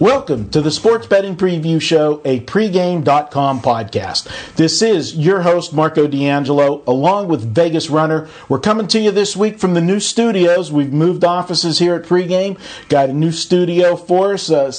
Welcome 0.00 0.48
to 0.52 0.62
the 0.62 0.70
Sports 0.70 1.06
Betting 1.06 1.36
Preview 1.36 1.78
Show, 1.78 2.22
a 2.24 2.40
pregame.com 2.40 3.60
podcast. 3.60 4.54
This 4.56 4.80
is 4.80 5.14
your 5.14 5.42
host, 5.42 5.74
Marco 5.74 6.06
D'Angelo, 6.06 6.82
along 6.86 7.28
with 7.28 7.54
Vegas 7.54 7.90
Runner. 7.90 8.26
We're 8.48 8.60
coming 8.60 8.86
to 8.88 8.98
you 8.98 9.10
this 9.10 9.36
week 9.36 9.58
from 9.58 9.74
the 9.74 9.82
new 9.82 10.00
studios. 10.00 10.72
We've 10.72 10.90
moved 10.90 11.22
offices 11.22 11.80
here 11.80 11.96
at 11.96 12.04
pregame, 12.04 12.58
got 12.88 13.10
a 13.10 13.12
new 13.12 13.30
studio 13.30 13.94
for 13.94 14.32
us. 14.32 14.50
Uh, 14.50 14.72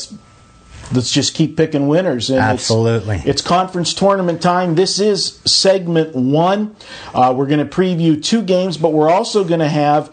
let's 0.91 1.11
just 1.11 1.35
keep 1.35 1.55
picking 1.55 1.87
winners. 1.87 2.31
And 2.31 2.39
it's- 2.39 2.53
Absolutely. 2.53 3.21
It's, 3.23 3.43
conference 3.43 3.93
tournament 3.93 4.41
time. 4.41 4.73
This 4.73 4.99
is 4.99 5.39
segment 5.45 6.15
one. 6.15 6.75
Uh, 7.13 7.31
we're 7.37 7.45
going 7.45 7.59
to 7.59 7.65
preview 7.75 8.21
two 8.21 8.41
games, 8.41 8.75
but 8.75 8.91
we're 8.91 9.11
also 9.11 9.43
going 9.43 9.59
to 9.59 9.69
have 9.69 10.11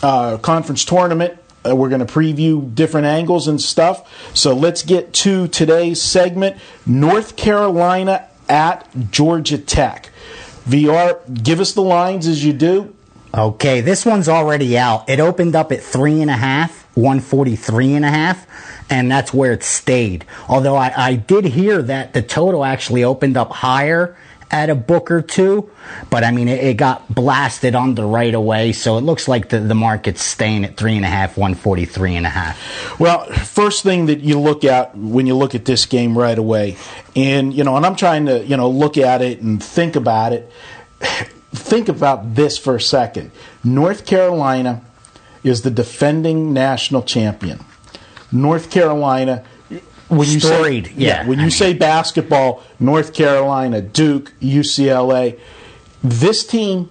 uh, 0.00 0.36
conference 0.38 0.84
tournament. 0.84 1.37
Uh, 1.66 1.74
we're 1.74 1.88
going 1.88 2.04
to 2.04 2.12
preview 2.12 2.74
different 2.74 3.06
angles 3.06 3.48
and 3.48 3.60
stuff. 3.60 4.36
So 4.36 4.54
let's 4.54 4.82
get 4.82 5.12
to 5.14 5.48
today's 5.48 6.00
segment 6.00 6.56
North 6.86 7.36
Carolina 7.36 8.28
at 8.48 8.88
Georgia 9.10 9.58
Tech. 9.58 10.10
VR, 10.68 11.42
give 11.42 11.60
us 11.60 11.72
the 11.72 11.82
lines 11.82 12.26
as 12.26 12.44
you 12.44 12.52
do. 12.52 12.94
Okay, 13.34 13.80
this 13.80 14.06
one's 14.06 14.28
already 14.28 14.78
out. 14.78 15.08
It 15.08 15.20
opened 15.20 15.54
up 15.54 15.70
at 15.70 15.82
three 15.82 16.22
and 16.22 16.30
a 16.30 16.36
half, 16.36 16.88
one 16.96 17.20
forty 17.20 17.56
three 17.56 17.94
and 17.94 18.04
a 18.04 18.10
half, 18.10 18.46
and 18.90 19.10
that's 19.10 19.34
where 19.34 19.52
it 19.52 19.62
stayed. 19.62 20.24
Although 20.48 20.76
I, 20.76 20.92
I 20.96 21.14
did 21.16 21.44
hear 21.44 21.82
that 21.82 22.14
the 22.14 22.22
total 22.22 22.64
actually 22.64 23.04
opened 23.04 23.36
up 23.36 23.52
higher 23.52 24.16
at 24.50 24.70
a 24.70 24.74
book 24.74 25.10
or 25.10 25.20
two, 25.20 25.68
but 26.10 26.24
I 26.24 26.30
mean 26.30 26.48
it, 26.48 26.62
it 26.62 26.76
got 26.76 27.12
blasted 27.14 27.74
on 27.74 27.94
the 27.94 28.04
right 28.04 28.32
away, 28.32 28.72
so 28.72 28.96
it 28.96 29.02
looks 29.02 29.28
like 29.28 29.50
the, 29.50 29.60
the 29.60 29.74
market's 29.74 30.22
staying 30.22 30.64
at 30.64 30.76
three 30.76 30.96
and 30.96 31.04
a 31.04 31.08
half, 31.08 31.36
one 31.36 31.54
forty 31.54 31.84
three 31.84 32.16
and 32.16 32.24
a 32.26 32.30
half. 32.30 32.98
Well, 32.98 33.26
first 33.26 33.82
thing 33.82 34.06
that 34.06 34.20
you 34.20 34.40
look 34.40 34.64
at 34.64 34.96
when 34.96 35.26
you 35.26 35.36
look 35.36 35.54
at 35.54 35.64
this 35.64 35.86
game 35.86 36.16
right 36.16 36.38
away, 36.38 36.76
and 37.14 37.52
you 37.52 37.64
know, 37.64 37.76
and 37.76 37.84
I'm 37.84 37.96
trying 37.96 38.26
to 38.26 38.44
you 38.44 38.56
know 38.56 38.70
look 38.70 38.96
at 38.96 39.22
it 39.22 39.40
and 39.40 39.62
think 39.62 39.96
about 39.96 40.32
it. 40.32 40.50
Think 41.52 41.88
about 41.88 42.34
this 42.34 42.58
for 42.58 42.76
a 42.76 42.80
second. 42.80 43.30
North 43.64 44.04
Carolina 44.04 44.82
is 45.42 45.62
the 45.62 45.70
defending 45.70 46.52
national 46.52 47.02
champion. 47.02 47.64
North 48.30 48.70
Carolina. 48.70 49.44
When 50.08 50.28
you 50.28 50.40
Storied, 50.40 50.86
say, 50.86 50.92
yeah, 50.96 51.26
when 51.26 51.38
I 51.38 51.42
you 51.42 51.46
mean- 51.46 51.50
say 51.50 51.74
basketball, 51.74 52.62
North 52.80 53.12
Carolina, 53.12 53.82
Duke, 53.82 54.32
UCLA, 54.40 55.38
this 56.02 56.46
team 56.46 56.88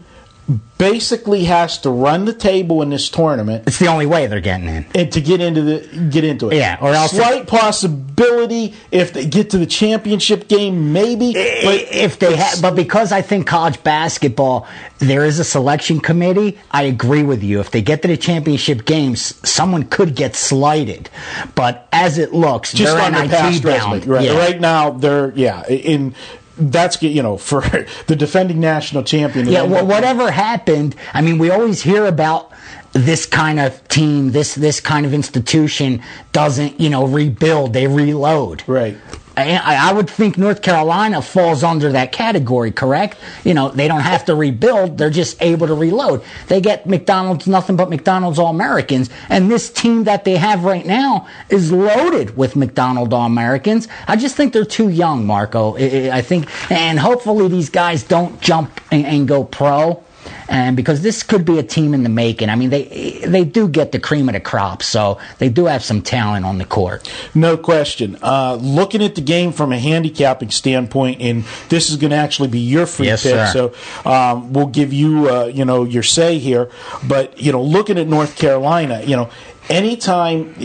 basically 0.77 1.43
has 1.45 1.77
to 1.79 1.89
run 1.89 2.25
the 2.25 2.33
table 2.33 2.81
in 2.81 2.89
this 2.89 3.09
tournament 3.09 3.63
It's 3.67 3.79
the 3.79 3.87
only 3.87 4.05
way 4.05 4.27
they're 4.27 4.39
getting 4.39 4.67
in. 4.69 4.85
and 4.95 5.11
to 5.11 5.19
get 5.19 5.41
into 5.41 5.61
the 5.61 6.07
get 6.09 6.23
into 6.23 6.49
it. 6.49 6.57
Yeah, 6.57 6.77
or 6.79 6.93
else- 6.93 7.11
slight 7.11 7.47
possibility 7.47 8.73
if 8.91 9.11
they 9.13 9.25
get 9.25 9.49
to 9.49 9.57
the 9.57 9.65
championship 9.65 10.47
game, 10.47 10.93
maybe. 10.93 11.33
But 11.33 11.87
if 11.91 12.19
they 12.19 12.35
have, 12.35 12.61
but 12.61 12.75
because 12.75 13.11
I 13.11 13.21
think 13.21 13.47
college 13.47 13.83
basketball, 13.83 14.67
there 14.99 15.25
is 15.25 15.39
a 15.39 15.43
selection 15.43 15.99
committee. 15.99 16.57
I 16.71 16.83
agree 16.83 17.23
with 17.23 17.43
you. 17.43 17.59
If 17.59 17.71
they 17.71 17.81
get 17.81 18.01
to 18.03 18.07
the 18.07 18.17
championship 18.17 18.85
games, 18.85 19.35
someone 19.47 19.83
could 19.83 20.15
get 20.15 20.35
slighted. 20.35 21.09
But 21.55 21.87
as 21.91 22.17
it 22.17 22.33
looks, 22.33 22.71
just 22.71 22.95
on 22.95 23.11
their 23.13 23.23
NIT 23.23 23.31
past 23.31 23.63
resume, 23.63 24.05
right? 24.05 24.23
yeah. 24.23 24.37
Right 24.37 24.59
now, 24.61 24.91
they're 24.91 25.33
yeah 25.35 25.65
in. 25.67 26.15
That's 26.57 27.01
you 27.01 27.21
know 27.21 27.37
for 27.37 27.61
the 28.07 28.15
defending 28.15 28.59
national 28.59 29.03
champion. 29.03 29.47
Yeah, 29.47 29.63
well, 29.63 29.85
whatever 29.85 30.31
happened, 30.31 30.95
I 31.13 31.21
mean, 31.21 31.37
we 31.37 31.49
always 31.49 31.81
hear 31.81 32.05
about 32.05 32.51
this 32.93 33.25
kind 33.25 33.59
of 33.59 33.87
team, 33.87 34.31
this 34.31 34.55
this 34.55 34.79
kind 34.79 35.05
of 35.05 35.13
institution 35.13 36.01
doesn't, 36.31 36.79
you 36.79 36.89
know, 36.89 37.05
rebuild; 37.05 37.73
they 37.73 37.87
reload. 37.87 38.63
Right. 38.67 38.97
I, 39.37 39.89
I 39.89 39.93
would 39.93 40.09
think 40.09 40.37
North 40.37 40.61
Carolina 40.61 41.21
falls 41.21 41.63
under 41.63 41.91
that 41.91 42.11
category, 42.11 42.71
correct? 42.71 43.17
You 43.43 43.53
know, 43.53 43.69
they 43.69 43.87
don't 43.87 44.01
have 44.01 44.25
to 44.25 44.35
rebuild; 44.35 44.97
they're 44.97 45.09
just 45.11 45.41
able 45.41 45.67
to 45.67 45.73
reload. 45.75 46.23
They 46.47 46.59
get 46.59 46.87
McDonald's, 46.87 47.47
nothing 47.47 47.75
but 47.75 47.89
McDonald's 47.89 48.39
All 48.39 48.49
Americans, 48.49 49.09
and 49.29 49.51
this 49.51 49.69
team 49.71 50.05
that 50.05 50.25
they 50.25 50.37
have 50.37 50.63
right 50.63 50.85
now 50.85 51.27
is 51.49 51.71
loaded 51.71 52.35
with 52.35 52.55
McDonald 52.55 53.13
All 53.13 53.25
Americans. 53.25 53.87
I 54.07 54.15
just 54.15 54.35
think 54.35 54.53
they're 54.53 54.65
too 54.65 54.89
young, 54.89 55.25
Marco. 55.25 55.75
I- 55.77 56.09
I 56.11 56.17
I 56.17 56.21
think, 56.21 56.49
and 56.71 56.99
hopefully 56.99 57.47
these 57.47 57.69
guys 57.69 58.03
don't 58.03 58.41
jump 58.41 58.81
and, 58.91 59.05
and 59.05 59.27
go 59.27 59.43
pro. 59.43 60.03
And 60.49 60.77
because 60.77 61.01
this 61.01 61.23
could 61.23 61.43
be 61.43 61.59
a 61.59 61.63
team 61.63 61.93
in 61.93 62.03
the 62.03 62.09
making. 62.09 62.49
I 62.49 62.55
mean, 62.55 62.69
they 62.69 63.19
they 63.25 63.43
do 63.43 63.67
get 63.67 63.91
the 63.91 63.99
cream 63.99 64.29
of 64.29 64.33
the 64.33 64.39
crop, 64.39 64.81
so 64.81 65.17
they 65.39 65.49
do 65.49 65.65
have 65.65 65.83
some 65.83 66.01
talent 66.01 66.45
on 66.45 66.57
the 66.57 66.65
court. 66.65 67.11
No 67.35 67.57
question. 67.57 68.17
Uh, 68.21 68.57
looking 68.61 69.03
at 69.03 69.15
the 69.15 69.21
game 69.21 69.51
from 69.51 69.73
a 69.73 69.77
handicapping 69.77 70.49
standpoint, 70.51 71.19
and 71.21 71.43
this 71.67 71.89
is 71.89 71.97
going 71.97 72.11
to 72.11 72.15
actually 72.17 72.47
be 72.47 72.59
your 72.59 72.85
free 72.85 73.07
Yes, 73.07 73.23
pick, 73.23 73.33
sir. 73.33 73.73
so 74.03 74.09
um, 74.09 74.53
we'll 74.53 74.67
give 74.67 74.93
you, 74.93 75.29
uh, 75.29 75.45
you 75.45 75.65
know, 75.65 75.83
your 75.83 76.03
say 76.03 76.37
here. 76.39 76.69
But 77.05 77.41
you 77.41 77.51
know, 77.51 77.61
looking 77.61 77.97
at 77.97 78.07
North 78.07 78.37
Carolina, 78.37 79.01
you 79.03 79.15
know, 79.15 79.29
anytime. 79.69 80.55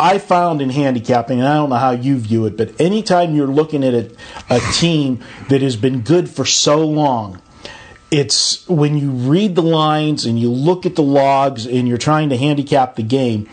I 0.00 0.18
found 0.18 0.60
in 0.60 0.70
handicapping, 0.70 1.38
and 1.38 1.46
I 1.46 1.54
don't 1.54 1.70
know 1.70 1.76
how 1.76 1.92
you 1.92 2.16
view 2.18 2.46
it, 2.46 2.56
but 2.56 2.80
anytime 2.80 3.36
you're 3.36 3.46
looking 3.46 3.84
at 3.84 3.94
a, 3.94 4.10
a 4.50 4.58
team 4.72 5.20
that 5.48 5.62
has 5.62 5.76
been 5.76 6.00
good 6.00 6.28
for 6.28 6.44
so 6.44 6.84
long, 6.84 7.40
it's 8.12 8.68
when 8.68 8.98
you 8.98 9.10
read 9.10 9.54
the 9.54 9.62
lines 9.62 10.26
and 10.26 10.38
you 10.38 10.50
look 10.50 10.84
at 10.84 10.96
the 10.96 11.02
logs 11.02 11.66
and 11.66 11.88
you're 11.88 11.96
trying 11.96 12.28
to 12.28 12.36
handicap 12.36 12.94
the 12.96 13.02
game, 13.02 13.48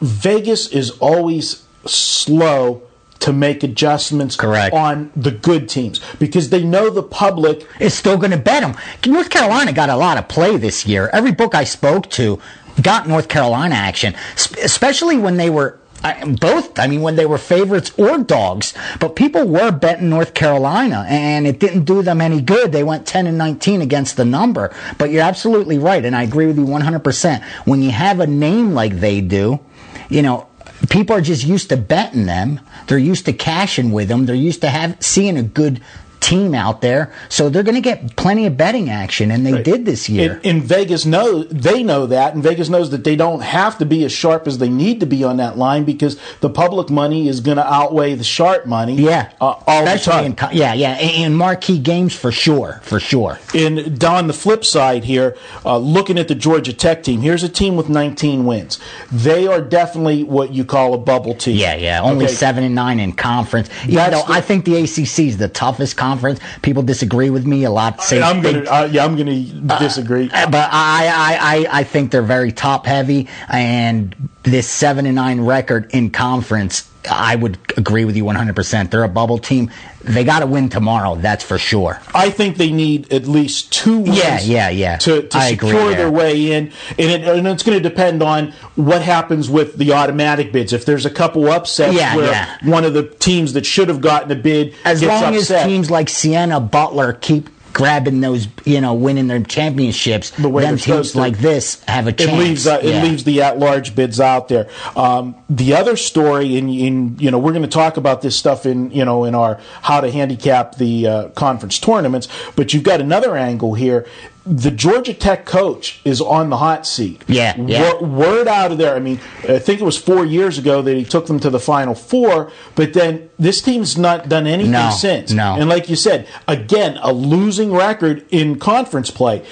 Vegas 0.00 0.68
is 0.68 0.92
always 0.92 1.64
slow 1.84 2.82
to 3.18 3.32
make 3.32 3.64
adjustments 3.64 4.36
Correct. 4.36 4.72
on 4.72 5.10
the 5.16 5.32
good 5.32 5.68
teams 5.68 6.00
because 6.20 6.50
they 6.50 6.62
know 6.62 6.88
the 6.88 7.02
public 7.02 7.66
is 7.80 7.94
still 7.94 8.16
going 8.16 8.30
to 8.30 8.36
bet 8.36 8.62
them. 8.62 8.76
North 9.04 9.30
Carolina 9.30 9.72
got 9.72 9.88
a 9.88 9.96
lot 9.96 10.18
of 10.18 10.28
play 10.28 10.56
this 10.56 10.86
year. 10.86 11.10
Every 11.12 11.32
book 11.32 11.56
I 11.56 11.64
spoke 11.64 12.08
to 12.10 12.38
got 12.80 13.08
North 13.08 13.28
Carolina 13.28 13.74
action, 13.74 14.14
especially 14.62 15.16
when 15.16 15.36
they 15.36 15.50
were. 15.50 15.80
I- 16.04 16.24
Both, 16.24 16.78
I 16.78 16.86
mean, 16.86 17.02
when 17.02 17.16
they 17.16 17.26
were 17.26 17.38
favorites 17.38 17.90
or 17.96 18.18
dogs, 18.18 18.74
but 19.00 19.16
people 19.16 19.46
were 19.46 19.70
betting 19.70 20.08
North 20.08 20.34
Carolina, 20.34 21.06
and 21.08 21.46
it 21.46 21.58
didn't 21.58 21.84
do 21.84 22.02
them 22.02 22.20
any 22.20 22.40
good. 22.40 22.72
They 22.72 22.84
went 22.84 23.06
10 23.06 23.26
and 23.26 23.38
19 23.38 23.80
against 23.80 24.16
the 24.16 24.24
number. 24.24 24.72
But 24.98 25.10
you're 25.10 25.22
absolutely 25.22 25.78
right, 25.78 26.04
and 26.04 26.14
I 26.14 26.22
agree 26.22 26.46
with 26.46 26.58
you 26.58 26.66
100%. 26.66 27.42
When 27.64 27.82
you 27.82 27.90
have 27.90 28.20
a 28.20 28.26
name 28.26 28.72
like 28.72 29.00
they 29.00 29.20
do, 29.20 29.60
you 30.08 30.22
know, 30.22 30.46
people 30.90 31.16
are 31.16 31.20
just 31.20 31.44
used 31.44 31.70
to 31.70 31.76
betting 31.76 32.26
them. 32.26 32.60
They're 32.86 32.98
used 32.98 33.24
to 33.26 33.32
cashing 33.32 33.92
with 33.92 34.08
them. 34.08 34.26
They're 34.26 34.34
used 34.36 34.60
to 34.60 34.68
have 34.68 34.96
seeing 35.00 35.36
a 35.36 35.42
good 35.42 35.80
team 36.26 36.54
out 36.54 36.80
there, 36.80 37.12
so 37.28 37.48
they're 37.48 37.62
going 37.62 37.76
to 37.76 37.80
get 37.80 38.16
plenty 38.16 38.46
of 38.46 38.56
betting 38.56 38.90
action, 38.90 39.30
and 39.30 39.46
they 39.46 39.62
did 39.62 39.84
this 39.84 40.08
year. 40.08 40.40
And, 40.42 40.46
and 40.46 40.62
Vegas 40.64 41.06
know 41.06 41.44
they 41.44 41.84
know 41.84 42.06
that, 42.06 42.34
and 42.34 42.42
Vegas 42.42 42.68
knows 42.68 42.90
that 42.90 43.04
they 43.04 43.14
don't 43.14 43.42
have 43.42 43.78
to 43.78 43.86
be 43.86 44.04
as 44.04 44.10
sharp 44.12 44.48
as 44.48 44.58
they 44.58 44.68
need 44.68 44.98
to 45.00 45.06
be 45.06 45.22
on 45.22 45.36
that 45.36 45.56
line 45.56 45.84
because 45.84 46.18
the 46.40 46.50
public 46.50 46.90
money 46.90 47.28
is 47.28 47.38
going 47.40 47.58
to 47.58 47.72
outweigh 47.72 48.14
the 48.14 48.24
sharp 48.24 48.66
money. 48.66 48.94
yeah, 48.96 49.30
uh, 49.40 49.54
all 49.66 49.84
the 49.84 49.98
time. 49.98 50.24
in 50.24 50.36
yeah, 50.52 50.74
yeah, 50.74 50.98
in 50.98 51.26
in 51.26 51.34
marquee 51.34 51.78
games 51.78 52.14
for 52.14 52.32
sure, 52.32 52.80
for 52.82 52.98
sure. 52.98 53.38
And 53.54 54.02
on 54.02 54.26
the 54.26 54.32
flip 54.32 54.64
side 54.64 55.04
here, 55.04 55.36
uh, 55.64 55.78
looking 55.78 56.18
at 56.18 56.26
the 56.26 56.34
Georgia 56.34 56.72
Tech 56.72 57.04
team, 57.04 57.20
here's 57.20 57.44
a 57.44 57.48
team 57.48 57.76
with 57.76 57.88
19 57.88 58.44
wins. 58.44 58.80
They 59.12 59.46
are 59.46 59.60
definitely 59.60 60.24
what 60.24 60.52
you 60.52 60.64
call 60.64 60.92
a 60.94 60.98
bubble 60.98 61.34
team. 61.34 61.56
Yeah, 61.56 61.76
yeah. 61.76 62.02
Only 62.02 62.24
Okay. 62.24 62.34
seven 62.34 62.64
and 62.64 62.74
nine 62.74 62.98
in 62.98 63.12
conference. 63.12 63.68
The- 63.86 64.24
I 64.28 64.40
think 64.40 64.64
the 64.64 64.76
ACC 64.76 65.28
is 65.28 65.36
the 65.36 65.48
toughest 65.48 65.96
conference. 65.96 66.15
People 66.62 66.82
disagree 66.82 67.30
with 67.30 67.46
me 67.46 67.64
a 67.64 67.70
lot. 67.70 68.02
Say 68.02 68.22
I'm 68.22 68.42
gonna, 68.42 68.64
uh, 68.64 68.88
yeah, 68.90 69.04
I'm 69.04 69.16
gonna 69.16 69.78
disagree. 69.78 70.30
Uh, 70.32 70.50
but 70.50 70.68
I, 70.72 71.06
I, 71.08 71.38
I, 71.40 71.80
I 71.80 71.84
think 71.84 72.10
they're 72.10 72.22
very 72.22 72.52
top 72.52 72.86
heavy, 72.86 73.28
and 73.48 74.14
this 74.46 74.68
seven 74.68 75.06
and 75.06 75.16
nine 75.16 75.40
record 75.40 75.90
in 75.92 76.10
conference, 76.10 76.88
I 77.10 77.34
would 77.34 77.58
agree 77.76 78.04
with 78.04 78.16
you 78.16 78.24
100%. 78.24 78.90
They're 78.90 79.02
a 79.02 79.08
bubble 79.08 79.38
team. 79.38 79.70
They 80.02 80.22
got 80.22 80.40
to 80.40 80.46
win 80.46 80.68
tomorrow. 80.68 81.16
That's 81.16 81.42
for 81.42 81.58
sure. 81.58 82.00
I 82.14 82.30
think 82.30 82.56
they 82.56 82.70
need 82.70 83.12
at 83.12 83.26
least 83.26 83.72
two 83.72 83.98
wins. 83.98 84.16
Yeah, 84.16 84.38
yeah, 84.40 84.68
yeah. 84.70 84.96
To, 84.98 85.22
to 85.22 85.40
secure 85.42 85.90
their 85.94 86.10
way 86.10 86.52
in, 86.52 86.72
and, 86.90 87.10
it, 87.10 87.22
and 87.22 87.46
it's 87.48 87.64
going 87.64 87.80
to 87.80 87.88
depend 87.88 88.22
on 88.22 88.52
what 88.76 89.02
happens 89.02 89.50
with 89.50 89.76
the 89.76 89.92
automatic 89.92 90.52
bids. 90.52 90.72
If 90.72 90.84
there's 90.84 91.06
a 91.06 91.10
couple 91.10 91.48
upsets 91.50 91.94
Yeah, 91.94 92.14
where 92.16 92.30
yeah. 92.30 92.56
one 92.62 92.84
of 92.84 92.94
the 92.94 93.02
teams 93.02 93.54
that 93.54 93.66
should 93.66 93.88
have 93.88 94.00
gotten 94.00 94.30
a 94.30 94.36
bid 94.36 94.74
As 94.84 95.02
long 95.02 95.34
upset, 95.34 95.64
as 95.64 95.66
teams 95.66 95.90
like 95.90 96.08
Siena, 96.08 96.60
Butler 96.60 97.12
keep 97.14 97.48
grabbing 97.76 98.22
those, 98.22 98.48
you 98.64 98.80
know, 98.80 98.94
winning 98.94 99.26
their 99.26 99.42
championships, 99.42 100.30
The 100.30 100.48
way 100.48 100.62
then 100.62 100.78
teams 100.78 101.12
to. 101.12 101.18
like 101.18 101.36
this 101.36 101.84
have 101.84 102.06
a 102.06 102.12
chance. 102.12 102.32
it 102.32 102.36
leaves 102.38 102.66
uh, 102.66 102.80
it 102.82 103.02
leaves 103.02 103.24
the 103.24 103.42
at-large 103.42 103.94
bids 103.94 104.18
out 104.18 104.48
there. 104.48 104.70
Um, 104.96 105.36
the 105.50 105.74
other 105.74 105.94
story, 105.94 106.56
in, 106.56 106.70
in 106.70 107.18
you 107.18 107.30
know, 107.30 107.38
we're 107.38 107.52
going 107.52 107.60
to 107.60 107.68
talk 107.68 107.98
about 107.98 108.22
this 108.22 108.34
stuff 108.34 108.64
in 108.64 108.90
you 108.92 109.04
know 109.04 109.24
in 109.24 109.34
our 109.34 109.60
how 109.82 110.00
to 110.00 110.10
handicap 110.10 110.76
the 110.76 111.06
uh, 111.06 111.28
conference 111.30 111.78
tournaments, 111.78 112.28
but 112.56 112.72
you've 112.72 112.82
got 112.82 113.02
another 113.02 113.36
angle 113.36 113.74
here. 113.74 114.06
The 114.48 114.70
Georgia 114.70 115.12
Tech 115.12 115.44
coach 115.44 116.00
is 116.04 116.20
on 116.20 116.50
the 116.50 116.56
hot 116.58 116.86
seat. 116.86 117.24
Yeah, 117.26 117.56
yeah. 117.60 117.94
Wor- 117.94 118.08
word 118.08 118.46
out 118.48 118.70
of 118.70 118.78
there. 118.78 118.94
I 118.94 119.00
mean, 119.00 119.18
I 119.48 119.58
think 119.58 119.80
it 119.80 119.84
was 119.84 119.98
four 119.98 120.24
years 120.24 120.56
ago 120.56 120.82
that 120.82 120.96
he 120.96 121.04
took 121.04 121.26
them 121.26 121.40
to 121.40 121.50
the 121.50 121.58
Final 121.58 121.96
Four, 121.96 122.52
but 122.76 122.92
then 122.92 123.28
this 123.40 123.60
team's 123.60 123.98
not 123.98 124.28
done 124.28 124.46
anything 124.46 124.70
No, 124.70 124.90
since. 124.90 125.32
no. 125.32 125.56
And 125.58 125.68
like 125.68 125.88
you 125.88 125.96
said, 125.96 126.28
again, 126.46 126.96
a 127.02 127.12
losing 127.12 127.72
record 127.72 128.24
in 128.30 128.58
conference 128.60 129.10
play. 129.10 129.44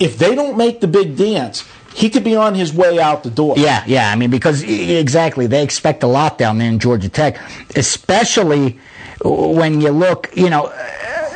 If 0.00 0.16
they 0.18 0.34
don't 0.34 0.56
make 0.56 0.80
the 0.80 0.88
big 0.88 1.16
dance, 1.16 1.68
he 1.94 2.08
could 2.08 2.24
be 2.24 2.34
on 2.34 2.54
his 2.54 2.72
way 2.72 2.98
out 2.98 3.24
the 3.24 3.30
door. 3.30 3.54
Yeah, 3.58 3.84
yeah. 3.86 4.10
I 4.10 4.16
mean, 4.16 4.30
because 4.30 4.62
exactly, 4.62 5.46
they 5.46 5.62
expect 5.62 6.02
a 6.02 6.06
lot 6.08 6.38
down 6.38 6.56
there 6.58 6.68
in 6.68 6.78
Georgia 6.78 7.08
Tech, 7.10 7.38
especially 7.76 8.78
when 9.22 9.80
you 9.80 9.90
look, 9.90 10.30
you 10.34 10.50
know, 10.50 10.72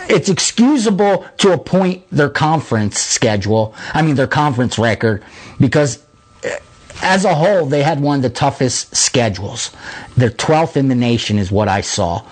it's 0.09 0.29
excusable 0.29 1.25
to 1.39 1.53
a 1.53 1.59
point 1.59 2.05
their 2.11 2.31
conference 2.31 2.99
schedule, 3.01 3.75
I 3.95 4.03
mean, 4.03 4.15
their 4.17 4.27
conference 4.27 4.79
record, 4.79 5.23
because 5.61 6.03
eh, 6.43 6.57
as 7.03 7.25
a 7.25 7.35
whole, 7.35 7.67
they 7.67 7.83
had 7.83 8.01
one 8.01 8.17
of 8.17 8.23
the 8.23 8.31
toughest 8.31 8.95
schedules. 8.97 9.71
They're 10.17 10.31
12th 10.31 10.77
in 10.77 10.89
the 10.89 10.95
nation, 10.95 11.39
is 11.39 11.51
what 11.53 11.69
I 11.69 11.81
saw. 11.81 12.25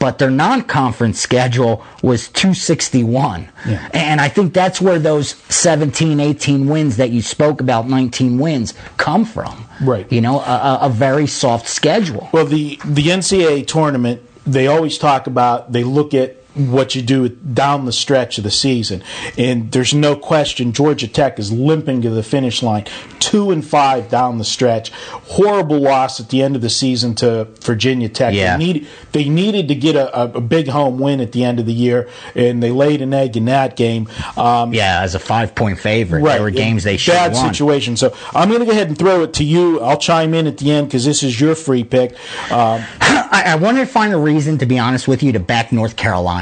But 0.00 0.18
their 0.18 0.30
non 0.30 0.62
conference 0.62 1.18
schedule 1.20 1.84
was 2.02 2.28
261. 2.28 3.48
Yeah. 3.66 3.88
And 3.92 4.20
I 4.20 4.28
think 4.28 4.54
that's 4.54 4.80
where 4.80 5.00
those 5.00 5.30
17, 5.48 6.20
18 6.20 6.68
wins 6.68 6.98
that 6.98 7.10
you 7.10 7.20
spoke 7.20 7.60
about, 7.60 7.88
19 7.88 8.38
wins, 8.38 8.74
come 8.96 9.24
from. 9.24 9.66
Right. 9.82 10.10
You 10.12 10.20
know, 10.20 10.38
a, 10.38 10.42
a- 10.42 10.78
a 10.82 10.88
very 10.88 11.26
soft 11.26 11.66
schedule. 11.68 12.28
Well, 12.32 12.44
the 12.46 12.78
the 12.84 13.08
NCAA 13.08 13.66
tournament, 13.66 14.22
they 14.46 14.68
always 14.68 14.98
talk 14.98 15.26
about. 15.26 15.72
They 15.72 15.82
look 15.82 16.14
at 16.14 16.36
what 16.54 16.94
you 16.94 17.02
do 17.02 17.28
down 17.28 17.84
the 17.84 17.92
stretch 17.92 18.38
of 18.38 18.44
the 18.44 18.50
season, 18.50 19.02
and 19.36 19.70
there's 19.72 19.94
no 19.94 20.16
question 20.16 20.72
Georgia 20.72 21.06
Tech 21.06 21.38
is 21.38 21.52
limping 21.52 22.02
to 22.02 22.10
the 22.10 22.22
finish 22.22 22.62
line, 22.62 22.84
two 23.20 23.50
and 23.50 23.64
five 23.64 24.08
down 24.08 24.38
the 24.38 24.44
stretch. 24.44 24.90
Horrible 24.90 25.78
loss 25.78 26.20
at 26.20 26.30
the 26.30 26.42
end 26.42 26.56
of 26.56 26.62
the 26.62 26.70
season 26.70 27.14
to 27.16 27.44
Virginia 27.60 28.08
Tech. 28.08 28.34
Yeah. 28.34 28.56
They, 28.56 28.64
need, 28.64 28.88
they 29.12 29.28
needed 29.28 29.68
to 29.68 29.74
get 29.74 29.94
a, 29.96 30.36
a, 30.36 30.40
big 30.40 30.68
home 30.68 30.98
win 30.98 31.20
at 31.20 31.32
the 31.32 31.44
end 31.44 31.60
of 31.60 31.66
the 31.66 31.72
year, 31.72 32.08
and 32.34 32.62
they 32.62 32.70
laid 32.70 33.02
an 33.02 33.12
egg 33.12 33.36
in 33.36 33.44
that 33.46 33.76
game. 33.76 34.08
Um, 34.36 34.72
Yeah, 34.72 35.02
as 35.02 35.14
a 35.14 35.18
five 35.18 35.54
point 35.54 35.78
favorite. 35.78 36.22
There 36.24 36.42
were 36.42 36.50
games 36.50 36.84
they 36.84 36.96
should 36.96 37.12
Bad 37.12 37.34
won. 37.34 37.52
situation. 37.52 37.96
So 37.96 38.16
I'm 38.34 38.48
going 38.48 38.60
to 38.60 38.66
go 38.66 38.72
ahead 38.72 38.88
and 38.88 38.98
throw 38.98 39.22
it 39.22 39.34
to 39.34 39.44
you. 39.44 39.80
I'll 39.80 39.98
chime 39.98 40.34
in 40.34 40.46
at 40.46 40.58
the 40.58 40.70
end 40.70 40.88
because 40.88 41.04
this 41.04 41.22
is 41.22 41.40
your 41.40 41.54
free 41.54 41.84
pick. 41.84 42.12
Um, 42.50 42.82
I, 43.00 43.42
I 43.46 43.54
wanted 43.56 43.80
to 43.80 43.86
find 43.86 44.12
a 44.12 44.18
reason, 44.18 44.58
to 44.58 44.66
be 44.66 44.78
honest 44.78 45.06
with 45.06 45.22
you, 45.22 45.32
to 45.32 45.40
back 45.40 45.72
North 45.72 45.96
Carolina. 45.96 46.37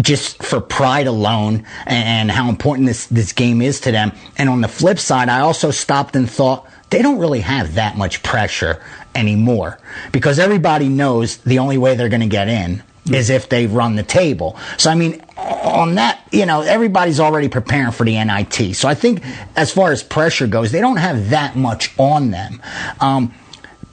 Just 0.00 0.42
for 0.42 0.60
pride 0.60 1.06
alone 1.06 1.66
and 1.86 2.30
how 2.30 2.48
important 2.48 2.86
this, 2.86 3.06
this 3.06 3.32
game 3.32 3.60
is 3.60 3.80
to 3.80 3.92
them. 3.92 4.12
And 4.38 4.48
on 4.48 4.62
the 4.62 4.68
flip 4.68 4.98
side, 4.98 5.28
I 5.28 5.40
also 5.40 5.70
stopped 5.70 6.16
and 6.16 6.30
thought 6.30 6.66
they 6.88 7.02
don't 7.02 7.18
really 7.18 7.40
have 7.40 7.74
that 7.74 7.96
much 7.96 8.22
pressure 8.22 8.82
anymore 9.14 9.78
because 10.10 10.38
everybody 10.38 10.88
knows 10.88 11.38
the 11.38 11.58
only 11.58 11.78
way 11.78 11.94
they're 11.94 12.08
going 12.08 12.20
to 12.20 12.26
get 12.26 12.48
in 12.48 12.82
is 13.10 13.30
if 13.30 13.48
they 13.48 13.66
run 13.66 13.96
the 13.96 14.02
table. 14.02 14.56
So, 14.78 14.90
I 14.90 14.94
mean, 14.94 15.22
on 15.36 15.96
that, 15.96 16.20
you 16.30 16.46
know, 16.46 16.60
everybody's 16.60 17.18
already 17.18 17.48
preparing 17.48 17.92
for 17.92 18.04
the 18.04 18.22
NIT. 18.22 18.76
So 18.76 18.88
I 18.88 18.94
think 18.94 19.22
as 19.56 19.72
far 19.72 19.92
as 19.92 20.02
pressure 20.02 20.46
goes, 20.46 20.70
they 20.70 20.80
don't 20.80 20.98
have 20.98 21.30
that 21.30 21.56
much 21.56 21.92
on 21.98 22.30
them. 22.30 22.62
Um, 23.00 23.34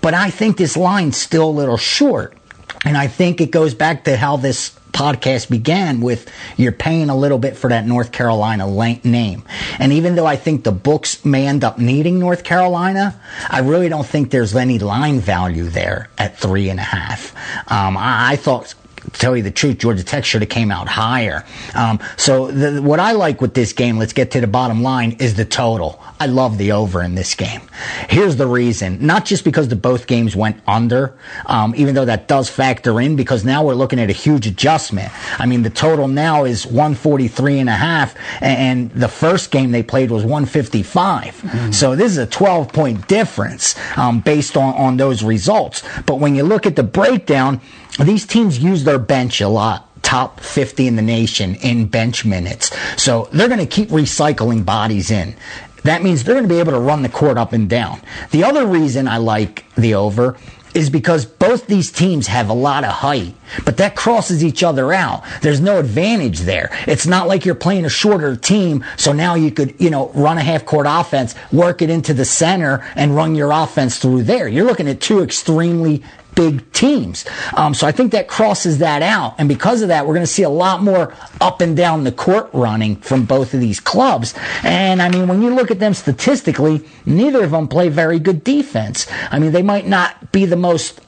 but 0.02 0.14
I 0.14 0.30
think 0.30 0.58
this 0.58 0.78
line's 0.78 1.18
still 1.18 1.50
a 1.50 1.52
little 1.52 1.78
short. 1.78 2.38
And 2.86 2.98
I 2.98 3.08
think 3.08 3.42
it 3.42 3.52
goes 3.52 3.74
back 3.74 4.06
to 4.06 4.16
how 4.16 4.38
this 4.38 4.79
podcast 4.92 5.50
began 5.50 6.02
with 6.02 6.30
you're 6.58 6.72
paying 6.72 7.10
a 7.10 7.16
little 7.16 7.38
bit 7.38 7.56
for 7.58 7.70
that 7.70 7.86
North 7.86 8.12
Carolina 8.12 8.68
name. 9.04 9.44
And 9.78 9.94
even 9.94 10.16
though 10.16 10.26
I 10.26 10.36
think 10.36 10.64
the 10.64 10.72
books 10.72 11.24
may 11.26 11.48
end 11.48 11.64
up 11.64 11.78
needing 11.78 12.20
North 12.20 12.44
Carolina, 12.44 13.20
I 13.50 13.60
really 13.60 13.90
don't 13.90 14.06
think 14.06 14.32
there's 14.32 14.56
any 14.56 14.80
line 14.80 15.20
value 15.20 15.70
there 15.70 16.10
at 16.18 16.38
three 16.38 16.70
and 16.70 16.80
a 16.80 16.84
half. 16.84 17.36
Um, 17.72 17.98
I, 17.98 18.34
I 18.34 18.36
thought 18.36 18.74
tell 19.14 19.36
you 19.36 19.44
the 19.44 19.52
truth, 19.52 19.80
Georgia 19.80 20.04
Tech 20.04 20.26
should 20.26 20.42
have 20.42 20.50
came 20.50 20.72
out 20.72 20.88
higher. 20.88 21.46
Um, 21.76 22.00
so 22.18 22.52
the, 22.52 22.82
what 22.82 23.00
I 23.00 23.14
like 23.14 23.42
with 23.42 23.54
this 23.54 23.74
game, 23.74 23.98
let's 23.98 24.14
get 24.14 24.32
to 24.32 24.42
the 24.42 24.48
bottom 24.48 24.84
line, 24.84 25.14
is 25.20 25.36
the 25.36 25.46
total. 25.46 26.02
I 26.20 26.26
love 26.26 26.58
the 26.58 26.72
over 26.74 27.02
in 27.02 27.16
this 27.16 27.36
game. 27.36 27.62
Here's 28.10 28.36
the 28.36 28.48
reason: 28.48 29.06
not 29.06 29.26
just 29.26 29.44
because 29.44 29.68
the 29.68 29.76
both 29.76 30.08
games 30.08 30.36
went 30.36 30.62
under, 30.68 31.18
um, 31.46 31.74
even 31.76 31.96
though 31.96 32.06
that 32.06 32.28
does 32.28 32.50
factor 32.50 33.00
in, 33.00 33.16
because 33.16 33.46
now 33.46 33.64
we're 33.64 33.74
looking 33.74 34.00
at 34.00 34.10
a 34.10 34.14
huge 34.14 34.46
adjustment. 34.48 35.12
I 35.40 35.46
mean, 35.46 35.64
the 35.64 35.70
total 35.70 36.08
now 36.08 36.44
is 36.44 36.66
143 36.66 37.60
and 37.60 37.70
a 37.70 37.74
half, 37.74 38.16
and 38.42 38.92
the 38.92 39.08
first 39.08 39.52
game 39.52 39.72
they 39.72 39.84
played 39.84 40.12
was 40.12 40.24
155. 40.24 41.74
So 41.74 41.96
this 41.96 42.12
is 42.12 42.18
a 42.18 42.28
12 42.28 42.74
point 42.74 43.08
difference 43.08 43.76
um, 43.98 44.20
based 44.20 44.58
on 44.58 44.74
on 44.76 44.98
those 44.98 45.24
results. 45.24 45.84
But 46.06 46.20
when 46.20 46.36
you 46.36 46.44
look 46.44 46.66
at 46.66 46.76
the 46.76 46.84
breakdown, 46.84 47.62
these 48.00 48.26
teams 48.26 48.60
use 48.60 48.84
their 48.84 49.00
bench 49.00 49.42
a 49.42 49.48
lot. 49.48 49.86
Top 50.02 50.40
50 50.40 50.88
in 50.88 50.96
the 50.96 51.02
nation 51.02 51.56
in 51.56 51.86
bench 51.88 52.26
minutes. 52.26 52.72
So 53.02 53.28
they're 53.32 53.48
going 53.48 53.60
to 53.60 53.66
keep 53.66 53.90
recycling 53.90 54.66
bodies 54.66 55.12
in. 55.12 55.36
That 55.84 56.04
means 56.04 56.24
they're 56.24 56.36
going 56.36 56.48
to 56.48 56.54
be 56.54 56.60
able 56.60 56.72
to 56.74 56.80
run 56.80 57.04
the 57.04 57.10
court 57.10 57.38
up 57.38 57.54
and 57.54 57.70
down. 57.70 58.02
The 58.32 58.44
other 58.44 58.66
reason 58.66 59.08
I 59.08 59.18
like 59.18 59.66
the 59.76 59.96
over 59.96 60.38
is 60.74 60.90
because 60.90 61.26
both 61.26 61.68
these 61.68 61.92
teams 61.92 62.28
have 62.28 62.50
a 62.50 62.54
lot 62.54 62.84
of 62.84 62.92
height, 62.92 63.34
but 63.66 63.78
that 63.78 63.96
crosses 63.96 64.44
each 64.44 64.64
other 64.64 64.94
out. 64.94 65.24
There's 65.42 65.60
no 65.60 65.80
advantage 65.80 66.42
there. 66.42 66.70
It's 66.88 67.08
not 67.08 67.28
like 67.28 67.46
you're 67.46 67.56
playing 67.56 67.86
a 67.86 67.90
shorter 67.90 68.36
team, 68.36 68.86
so 68.96 69.12
now 69.12 69.36
you 69.36 69.52
could, 69.52 69.74
you 69.80 69.90
know, 69.90 70.10
run 70.14 70.38
a 70.38 70.44
half 70.44 70.66
court 70.66 70.86
offense, 70.88 71.34
work 71.52 71.82
it 71.82 71.90
into 71.90 72.14
the 72.14 72.26
center, 72.26 72.86
and 72.96 73.16
run 73.16 73.36
your 73.36 73.52
offense 73.52 73.98
through 73.98 74.24
there. 74.24 74.48
You're 74.48 74.66
looking 74.66 74.88
at 74.88 75.02
two 75.02 75.24
extremely 75.24 76.04
big 76.40 76.72
teams. 76.72 77.26
Um, 77.54 77.74
so 77.74 77.86
I 77.86 77.92
think 77.92 78.14
that 78.14 78.30
crosses 78.30 78.78
that 78.78 79.02
out. 79.02 79.36
And 79.38 79.50
because 79.50 79.82
of 79.82 79.90
that, 79.90 80.08
we're 80.08 80.14
going 80.14 80.26
to 80.26 80.32
see 80.32 80.44
a 80.44 80.50
lot 80.50 80.82
more 80.82 81.14
up 81.42 81.60
and 81.60 81.76
down 81.76 82.06
the 82.06 82.14
court 82.14 82.50
running 82.54 82.96
from 82.96 83.26
both 83.26 83.54
of 83.54 83.60
these 83.60 83.82
clubs. 83.82 84.34
And 84.64 85.02
I 85.02 85.10
mean, 85.10 85.28
when 85.28 85.42
you 85.42 85.54
look 85.54 85.70
at 85.70 85.80
them 85.80 85.94
statistically, 85.94 86.88
neither 87.06 87.44
of 87.44 87.52
them 87.52 87.68
play 87.68 87.90
very 87.90 88.20
good 88.20 88.46
defense. 88.46 89.06
I 89.32 89.38
mean, 89.38 89.52
they 89.52 89.62
might 89.62 89.86
not 89.86 90.32
be 90.32 90.46
the 90.46 90.56
most 90.56 91.02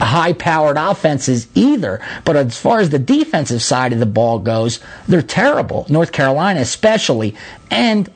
high 0.00 0.32
powered 0.32 0.76
offenses 0.76 1.48
either. 1.56 2.00
But 2.24 2.36
as 2.36 2.56
far 2.56 2.78
as 2.78 2.90
the 2.90 3.00
defensive 3.00 3.62
side 3.62 3.92
of 3.92 3.98
the 3.98 4.06
ball 4.06 4.38
goes, 4.38 4.78
they're 5.08 5.20
terrible. 5.20 5.84
North 5.88 6.12
Carolina, 6.12 6.60
especially. 6.60 7.34
And 7.72 8.08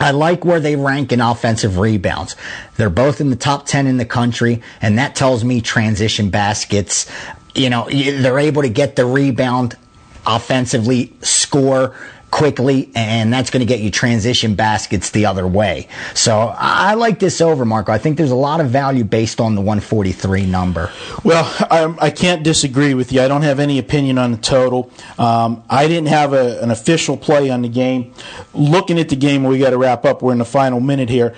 I 0.00 0.12
like 0.12 0.44
where 0.44 0.60
they 0.60 0.76
rank 0.76 1.12
in 1.12 1.20
offensive 1.20 1.78
rebounds. 1.78 2.34
They're 2.76 2.90
both 2.90 3.20
in 3.20 3.28
the 3.28 3.36
top 3.36 3.66
10 3.66 3.86
in 3.86 3.98
the 3.98 4.06
country, 4.06 4.62
and 4.80 4.98
that 4.98 5.14
tells 5.14 5.44
me 5.44 5.60
transition 5.60 6.30
baskets. 6.30 7.08
You 7.54 7.68
know, 7.68 7.86
they're 7.90 8.38
able 8.38 8.62
to 8.62 8.70
get 8.70 8.96
the 8.96 9.04
rebound 9.04 9.76
offensively, 10.26 11.12
score 11.20 11.94
quickly, 12.30 12.90
and 12.94 13.32
that's 13.32 13.50
going 13.50 13.60
to 13.60 13.66
get 13.66 13.80
you 13.80 13.90
transition 13.90 14.54
baskets 14.54 15.10
the 15.10 15.26
other 15.26 15.46
way. 15.46 15.88
So 16.14 16.54
I 16.56 16.94
like 16.94 17.18
this 17.18 17.40
over, 17.40 17.64
Marco. 17.64 17.92
I 17.92 17.98
think 17.98 18.16
there's 18.16 18.30
a 18.30 18.36
lot 18.36 18.60
of 18.60 18.68
value 18.68 19.04
based 19.04 19.40
on 19.40 19.54
the 19.54 19.60
143 19.60 20.46
number. 20.46 20.90
Well, 21.24 21.44
I, 21.70 21.94
I 22.00 22.10
can't 22.10 22.42
disagree 22.42 22.94
with 22.94 23.12
you. 23.12 23.20
I 23.20 23.28
don't 23.28 23.42
have 23.42 23.60
any 23.60 23.78
opinion 23.78 24.18
on 24.18 24.32
the 24.32 24.38
total. 24.38 24.90
Um, 25.18 25.62
I 25.68 25.88
didn't 25.88 26.08
have 26.08 26.32
a, 26.32 26.60
an 26.62 26.70
official 26.70 27.16
play 27.16 27.50
on 27.50 27.62
the 27.62 27.68
game. 27.68 28.12
Looking 28.54 28.98
at 28.98 29.08
the 29.08 29.16
game, 29.16 29.44
we 29.44 29.58
got 29.58 29.70
to 29.70 29.78
wrap 29.78 30.04
up. 30.04 30.22
We're 30.22 30.32
in 30.32 30.38
the 30.38 30.44
final 30.44 30.80
minute 30.80 31.08
here. 31.08 31.34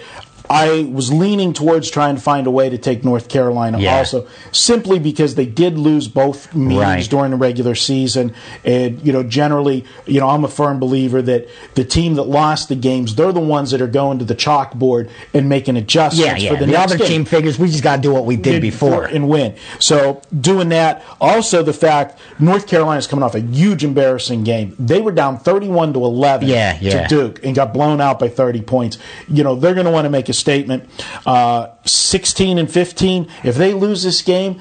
I 0.52 0.82
was 0.92 1.10
leaning 1.12 1.52
towards 1.54 1.90
trying 1.90 2.16
to 2.16 2.20
find 2.20 2.46
a 2.46 2.50
way 2.50 2.68
to 2.68 2.76
take 2.76 3.04
North 3.04 3.28
Carolina 3.28 3.78
Yeah. 3.78 3.96
also, 3.96 4.26
simply 4.52 4.98
because 4.98 5.34
they 5.34 5.46
did 5.46 5.78
lose 5.78 6.08
both 6.08 6.54
meetings 6.54 6.78
Right. 6.82 7.08
during 7.10 7.30
the 7.30 7.36
regular 7.38 7.74
season. 7.74 8.32
And, 8.64 9.00
you 9.02 9.12
know, 9.12 9.22
generally, 9.22 9.84
you 10.06 10.20
know, 10.20 10.28
I'm 10.28 10.44
a 10.44 10.48
firm 10.48 10.78
believer 10.78 11.22
that 11.22 11.48
the 11.74 11.84
team 11.84 12.14
that 12.16 12.24
lost 12.24 12.68
the 12.68 12.74
games, 12.74 13.14
they're 13.14 13.32
the 13.32 13.40
ones 13.40 13.70
that 13.70 13.80
are 13.80 13.86
going 13.86 14.18
to 14.18 14.24
the 14.26 14.34
chalkboard 14.34 15.08
and 15.32 15.48
making 15.48 15.76
adjustments 15.78 16.42
Yeah, 16.42 16.50
for 16.50 16.56
the, 16.58 16.66
The, 16.66 16.72
next 16.72 16.92
other 16.92 16.98
game 16.98 17.08
team 17.08 17.24
figures 17.24 17.58
we 17.58 17.68
just 17.68 17.82
got 17.82 17.96
to 17.96 18.02
do 18.02 18.12
what 18.12 18.26
we 18.26 18.36
did, 18.36 18.60
before. 18.60 19.04
and 19.04 19.28
win. 19.28 19.54
So 19.78 20.20
doing 20.38 20.68
that, 20.68 21.02
also 21.20 21.62
the 21.62 21.72
fact 21.72 22.18
North 22.38 22.66
Carolina's 22.66 23.06
coming 23.06 23.22
off 23.22 23.34
a 23.34 23.40
huge 23.40 23.84
embarrassing 23.84 24.44
game. 24.44 24.76
They 24.78 25.00
were 25.00 25.12
down 25.12 25.38
thirty-one 25.38 25.92
to 25.94 26.04
eleven 26.04 26.48
Yeah, 26.48 26.76
yeah. 26.80 27.06
to 27.06 27.14
Duke 27.14 27.40
and 27.44 27.54
got 27.54 27.72
blown 27.72 28.00
out 28.00 28.18
by 28.18 28.28
thirty 28.28 28.60
points. 28.60 28.98
You 29.28 29.44
know 29.44 29.54
they're 29.54 29.74
going 29.74 29.86
to 29.86 29.92
want 29.92 30.04
to 30.04 30.10
make 30.10 30.28
a 30.28 30.32
statement. 30.42 30.88
Uh, 31.24 31.68
Sixteen 31.84 32.58
and 32.58 32.70
fifteen. 32.70 33.28
If 33.42 33.56
they 33.56 33.72
lose 33.72 34.02
this 34.02 34.20
game. 34.22 34.60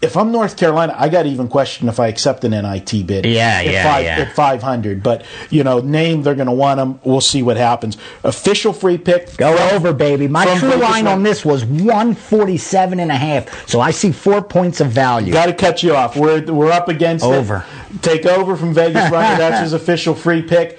If 0.00 0.16
I'm 0.16 0.30
North 0.30 0.56
Carolina, 0.56 0.94
I 0.96 1.08
got 1.08 1.24
to 1.24 1.28
even 1.28 1.48
question 1.48 1.88
if 1.88 1.98
I 1.98 2.06
accept 2.06 2.44
an 2.44 2.52
NIT 2.52 3.04
bid. 3.04 3.26
Yeah, 3.26 3.58
at 3.58 3.66
yeah, 3.66 3.82
five, 3.82 4.04
yeah. 4.04 4.18
At 4.20 4.32
500, 4.32 5.02
but 5.02 5.24
you 5.50 5.64
know, 5.64 5.80
name 5.80 6.22
they're 6.22 6.36
going 6.36 6.46
to 6.46 6.52
want 6.52 6.78
them. 6.78 7.00
We'll 7.02 7.20
see 7.20 7.42
what 7.42 7.56
happens. 7.56 7.96
Official 8.22 8.72
free 8.72 8.96
pick. 8.96 9.36
Go 9.36 9.58
over, 9.72 9.92
baby. 9.92 10.28
My 10.28 10.44
true 10.56 10.76
line 10.76 11.08
on 11.08 11.24
this 11.24 11.44
was 11.44 11.64
147 11.64 13.00
and 13.00 13.10
a 13.10 13.16
half. 13.16 13.68
So 13.68 13.80
I 13.80 13.90
see 13.90 14.12
four 14.12 14.40
points 14.40 14.80
of 14.80 14.92
value. 14.92 15.32
Got 15.32 15.46
to 15.46 15.52
cut 15.52 15.82
you 15.82 15.96
off. 15.96 16.16
We're 16.16 16.44
we're 16.44 16.70
up 16.70 16.86
against 16.88 17.24
it. 17.24 17.28
Over. 17.28 17.64
Take 18.00 18.24
over 18.24 18.56
from 18.56 18.72
Vegas 18.74 19.10
Runner. 19.10 19.36
That's 19.36 19.62
his 19.62 19.72
official 19.82 20.14
free 20.14 20.42
pick. 20.42 20.78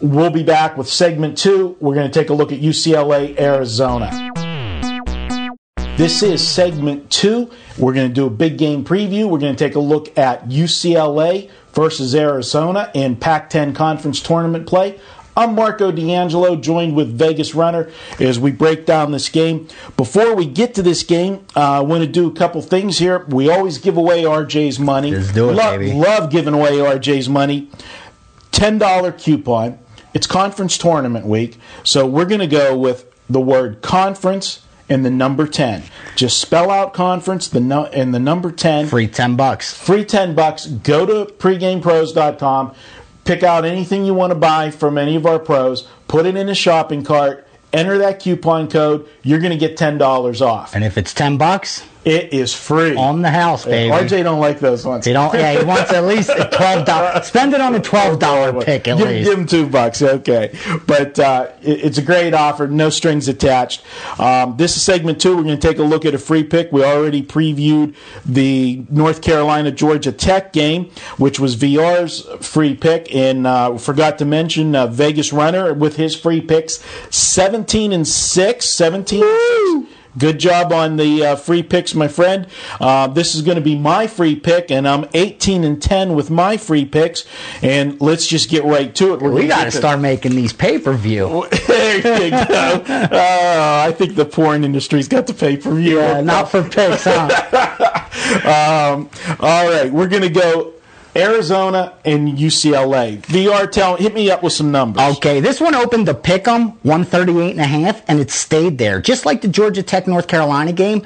We'll 0.00 0.30
be 0.30 0.42
back 0.42 0.78
with 0.78 0.88
segment 0.88 1.36
two. 1.36 1.76
We're 1.78 1.94
going 1.94 2.10
to 2.10 2.18
take 2.18 2.30
a 2.30 2.34
look 2.34 2.52
at 2.52 2.60
UCLA, 2.60 3.38
Arizona. 3.38 4.10
This 5.98 6.22
is 6.22 6.46
segment 6.46 7.10
two. 7.10 7.50
We're 7.76 7.92
going 7.92 8.08
to 8.08 8.14
do 8.14 8.24
a 8.24 8.30
big 8.30 8.56
game 8.56 8.82
preview. 8.82 9.28
We're 9.28 9.38
going 9.38 9.54
to 9.54 9.62
take 9.62 9.74
a 9.74 9.80
look 9.80 10.16
at 10.16 10.48
UCLA 10.48 11.50
versus 11.74 12.14
Arizona 12.14 12.90
in 12.94 13.16
Pac 13.16 13.50
10 13.50 13.74
conference 13.74 14.22
tournament 14.22 14.66
play. 14.66 14.98
I'm 15.36 15.54
Marco 15.54 15.92
D'Angelo, 15.92 16.56
joined 16.56 16.96
with 16.96 17.16
Vegas 17.16 17.54
Runner 17.54 17.90
as 18.18 18.40
we 18.40 18.52
break 18.52 18.86
down 18.86 19.12
this 19.12 19.28
game. 19.28 19.68
Before 19.98 20.34
we 20.34 20.46
get 20.46 20.74
to 20.76 20.82
this 20.82 21.02
game, 21.02 21.44
uh, 21.54 21.72
I 21.72 21.80
want 21.80 22.02
to 22.02 22.08
do 22.08 22.26
a 22.26 22.32
couple 22.32 22.62
things 22.62 22.98
here. 22.98 23.26
We 23.28 23.50
always 23.50 23.76
give 23.76 23.98
away 23.98 24.22
RJ's 24.22 24.80
money. 24.80 25.12
Let's 25.12 25.32
do 25.32 25.50
it, 25.50 25.52
Lo- 25.52 25.78
baby. 25.78 25.92
Love 25.92 26.30
giving 26.30 26.54
away 26.54 26.72
RJ's 26.78 27.28
money. 27.28 27.68
$10 28.52 29.22
coupon. 29.22 29.78
It's 30.12 30.26
conference 30.26 30.76
tournament 30.76 31.26
week, 31.26 31.58
so 31.84 32.06
we're 32.06 32.24
going 32.24 32.40
to 32.40 32.46
go 32.46 32.76
with 32.76 33.06
the 33.28 33.40
word 33.40 33.80
conference 33.80 34.62
and 34.88 35.04
the 35.04 35.10
number 35.10 35.46
10. 35.46 35.84
Just 36.16 36.40
spell 36.40 36.70
out 36.70 36.92
conference 36.92 37.46
the 37.48 37.60
no, 37.60 37.86
and 37.86 38.12
the 38.12 38.18
number 38.18 38.50
10 38.50 38.88
Free 38.88 39.06
10 39.06 39.36
bucks. 39.36 39.72
free 39.72 40.04
10 40.04 40.34
bucks 40.34 40.66
go 40.66 41.06
to 41.06 41.32
pregamepros.com 41.32 42.74
pick 43.24 43.42
out 43.44 43.64
anything 43.64 44.04
you 44.04 44.12
want 44.12 44.32
to 44.32 44.34
buy 44.34 44.70
from 44.70 44.98
any 44.98 45.14
of 45.14 45.26
our 45.26 45.38
pros 45.38 45.88
put 46.08 46.26
it 46.26 46.36
in 46.36 46.48
a 46.48 46.54
shopping 46.54 47.04
cart 47.04 47.46
enter 47.72 47.98
that 47.98 48.18
coupon 48.18 48.68
code 48.68 49.08
you're 49.22 49.38
going 49.38 49.52
to 49.52 49.56
get 49.56 49.78
$10 49.78 50.40
off 50.44 50.74
And 50.74 50.82
if 50.82 50.98
it's 50.98 51.14
10 51.14 51.38
bucks, 51.38 51.84
it 52.04 52.32
is 52.32 52.54
free 52.54 52.96
on 52.96 53.22
the 53.22 53.30
house, 53.30 53.64
baby. 53.64 53.92
rj 53.92 54.22
don't 54.22 54.40
like 54.40 54.58
those 54.60 54.86
ones 54.86 55.04
He 55.04 55.12
don't. 55.12 55.34
Yeah, 55.34 55.58
he 55.58 55.64
wants 55.64 55.92
at 55.92 56.04
least 56.04 56.30
a 56.30 56.48
twelve 56.50 56.86
dollars. 56.86 57.26
Spend 57.30 57.52
it 57.54 57.60
on 57.60 57.74
a 57.74 57.80
twelve 57.80 58.18
dollar 58.18 58.52
pick 58.64 58.88
at 58.88 58.96
give, 58.98 59.06
least. 59.08 59.28
Give 59.28 59.38
him 59.38 59.46
two 59.46 59.68
bucks, 59.68 60.00
okay. 60.02 60.56
But 60.86 61.18
uh, 61.18 61.48
it- 61.62 61.80
it's 61.84 61.98
a 61.98 62.02
great 62.02 62.32
offer, 62.34 62.66
no 62.68 62.88
strings 62.90 63.28
attached. 63.28 63.82
Um, 64.18 64.56
this 64.56 64.76
is 64.76 64.82
segment 64.82 65.20
two. 65.20 65.36
We're 65.36 65.42
going 65.42 65.58
to 65.58 65.66
take 65.68 65.78
a 65.78 65.82
look 65.82 66.04
at 66.04 66.14
a 66.14 66.18
free 66.18 66.44
pick. 66.44 66.70
We 66.72 66.84
already 66.84 67.22
previewed 67.22 67.94
the 68.24 68.84
North 68.90 69.22
Carolina 69.22 69.70
Georgia 69.70 70.12
Tech 70.12 70.52
game, 70.52 70.90
which 71.18 71.38
was 71.40 71.56
VR's 71.56 72.22
free 72.46 72.74
pick, 72.76 73.14
and 73.14 73.46
uh, 73.46 73.76
forgot 73.78 74.18
to 74.18 74.24
mention 74.24 74.74
uh, 74.74 74.86
Vegas 74.86 75.32
Runner 75.32 75.74
with 75.74 75.96
his 75.96 76.14
free 76.16 76.40
picks, 76.40 76.82
seventeen 77.10 77.92
and 77.92 78.06
six, 78.06 78.66
17 78.66 79.22
and 79.22 79.82
six. 79.86 79.89
Good 80.20 80.38
job 80.38 80.70
on 80.70 80.96
the 80.96 81.24
uh, 81.24 81.36
free 81.36 81.62
picks, 81.62 81.94
my 81.94 82.06
friend. 82.06 82.46
Uh, 82.78 83.06
this 83.06 83.34
is 83.34 83.40
going 83.40 83.56
to 83.56 83.62
be 83.62 83.74
my 83.74 84.06
free 84.06 84.36
pick, 84.36 84.70
and 84.70 84.86
I'm 84.86 85.06
18 85.14 85.64
and 85.64 85.82
10 85.82 86.14
with 86.14 86.30
my 86.30 86.58
free 86.58 86.84
picks. 86.84 87.24
And 87.62 87.98
let's 88.02 88.26
just 88.26 88.50
get 88.50 88.64
right 88.64 88.94
to 88.96 89.14
it. 89.14 89.22
We're 89.22 89.32
We 89.32 89.48
got 89.48 89.64
to 89.64 89.70
start 89.70 89.98
making 89.98 90.32
these 90.32 90.52
pay 90.52 90.78
per 90.78 90.92
view. 90.92 91.46
there 91.66 92.24
you 92.24 92.30
go. 92.30 92.84
Oh, 92.86 93.82
I 93.86 93.92
think 93.96 94.14
the 94.14 94.26
porn 94.26 94.62
industry's 94.62 95.08
got 95.08 95.26
the 95.26 95.32
pay 95.34 95.56
per 95.56 95.74
view. 95.74 96.00
Uh, 96.02 96.20
not 96.20 96.50
for 96.50 96.62
picks, 96.62 97.04
huh? 97.04 97.96
Um, 98.30 99.08
all 99.40 99.70
right, 99.70 99.90
we're 99.90 100.08
going 100.08 100.22
to 100.22 100.28
go 100.28 100.74
Arizona 101.16 101.94
and 102.04 102.38
UCLA. 102.38 103.20
VR, 103.22 103.70
tell 103.70 103.96
hit 103.96 104.14
me 104.14 104.30
up 104.30 104.42
with 104.42 104.52
some 104.52 104.70
numbers. 104.70 105.16
Okay, 105.16 105.40
this 105.40 105.60
one 105.60 105.74
opened 105.74 106.06
to 106.06 106.14
pick 106.14 106.46
'em 106.46 106.74
138 106.82 107.50
and 107.50 107.60
a 107.60 107.64
half, 107.64 108.02
and 108.08 108.20
it 108.20 108.30
stayed 108.30 108.78
there. 108.78 109.00
Just 109.00 109.26
like 109.26 109.42
the 109.42 109.48
Georgia 109.48 109.82
Tech 109.82 110.06
North 110.06 110.28
Carolina 110.28 110.72
game. 110.72 111.02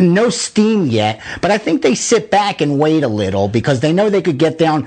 No 0.00 0.30
steam 0.30 0.86
yet, 0.86 1.20
but 1.40 1.50
I 1.50 1.58
think 1.58 1.82
they 1.82 1.96
sit 1.96 2.30
back 2.30 2.60
and 2.60 2.78
wait 2.78 3.02
a 3.02 3.08
little 3.08 3.48
because 3.48 3.80
they 3.80 3.92
know 3.92 4.08
they 4.08 4.22
could 4.22 4.38
get 4.38 4.56
down 4.56 4.86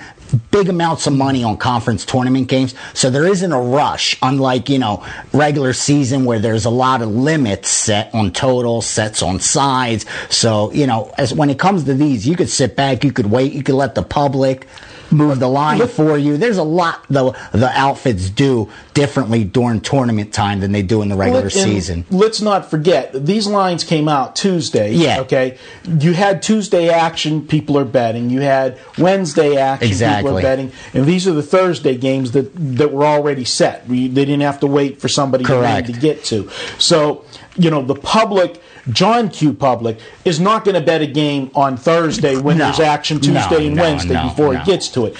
big 0.52 0.70
amounts 0.70 1.08
of 1.08 1.14
money 1.14 1.44
on 1.44 1.58
conference 1.58 2.06
tournament 2.06 2.48
games. 2.48 2.74
So 2.94 3.10
there 3.10 3.28
isn't 3.28 3.52
a 3.52 3.60
rush, 3.60 4.18
unlike, 4.22 4.70
you 4.70 4.80
know, 4.80 5.06
regular 5.34 5.74
season 5.74 6.26
where 6.26 6.40
there's 6.40 6.66
a 6.66 6.70
lot 6.70 7.02
of 7.02 7.10
limits 7.10 7.70
set 7.70 8.14
on 8.14 8.32
total, 8.32 8.82
sets 8.82 9.22
on 9.22 9.40
sides. 9.40 10.06
So, 10.30 10.72
you 10.72 10.88
know, 10.88 11.14
as 11.18 11.34
when 11.34 11.50
it 11.50 11.60
comes 11.60 11.84
to 11.86 11.94
these, 11.94 12.28
you 12.28 12.36
could 12.36 12.50
sit 12.50 12.76
back, 12.76 13.04
you 13.04 13.12
could 13.12 13.28
wait, 13.28 13.54
you 13.54 13.64
could 13.64 13.76
let 13.76 13.96
the 13.96 14.04
public 14.04 14.68
move 15.12 15.40
the 15.40 15.48
line 15.48 15.88
for 15.88 16.18
you. 16.18 16.38
There's 16.38 16.58
a 16.58 16.64
lot 16.64 17.06
the 17.10 17.32
the 17.52 17.70
outfits 17.74 18.30
do 18.30 18.70
differently 18.94 19.44
during 19.44 19.82
tournament 19.82 20.34
time 20.34 20.60
than 20.60 20.72
they 20.72 20.82
do 20.82 21.02
in 21.02 21.10
the 21.10 21.16
regular 21.16 21.44
Let- 21.44 21.52
season. 21.52 22.06
Let's 22.10 22.42
not 22.42 22.70
forget 22.70 23.14
these 23.14 23.48
lines 23.48 23.84
came 23.84 24.08
out 24.08 24.36
Tuesday. 24.36 24.94
Yeah. 24.94 25.22
Okay. 25.22 25.58
You 25.86 26.14
had 26.14 26.42
Tuesday 26.42 26.90
action. 26.90 27.46
People 27.48 27.78
are 27.78 27.86
betting. 27.86 28.30
You 28.30 28.42
had 28.42 28.78
Wednesday 28.98 29.58
action. 29.58 29.88
Exactly. 29.88 30.30
People 30.30 30.38
are 30.40 30.42
betting. 30.42 30.72
And 30.94 31.06
these 31.06 31.28
are 31.28 31.34
the 31.34 31.44
Thursday 31.44 31.96
games 31.98 32.32
that 32.32 32.52
that 32.78 32.92
were 32.92 33.06
already 33.06 33.46
set. 33.46 33.88
We, 33.88 34.08
they 34.08 34.26
didn't 34.26 34.42
have 34.42 34.60
to 34.62 34.68
wait 34.68 35.00
for 35.02 35.08
somebody 35.08 35.44
Correct. 35.44 35.88
to 35.88 35.94
get 35.94 36.24
to. 36.26 36.50
So 36.78 37.26
you 37.58 37.70
know 37.70 37.82
the 37.82 37.96
public. 37.96 38.62
John 38.90 39.30
Q. 39.30 39.54
Public 39.54 40.00
is 40.26 40.40
not 40.40 40.66
going 40.66 40.76
to 40.76 40.82
bet 40.82 41.02
a 41.02 41.08
game 41.08 41.52
on 41.54 41.78
Thursday 41.78 42.36
when 42.38 42.58
No. 42.58 42.66
there's 42.66 42.80
action 42.80 43.18
No, 43.18 43.22
Tuesday 43.24 43.68
and 43.68 43.76
no, 43.76 43.84
Wednesday 43.84 44.14
no, 44.14 44.24
before 44.30 44.54
no. 44.54 44.60
he 44.60 44.66
gets 44.66 44.90
to 44.90 45.06
it. 45.06 45.16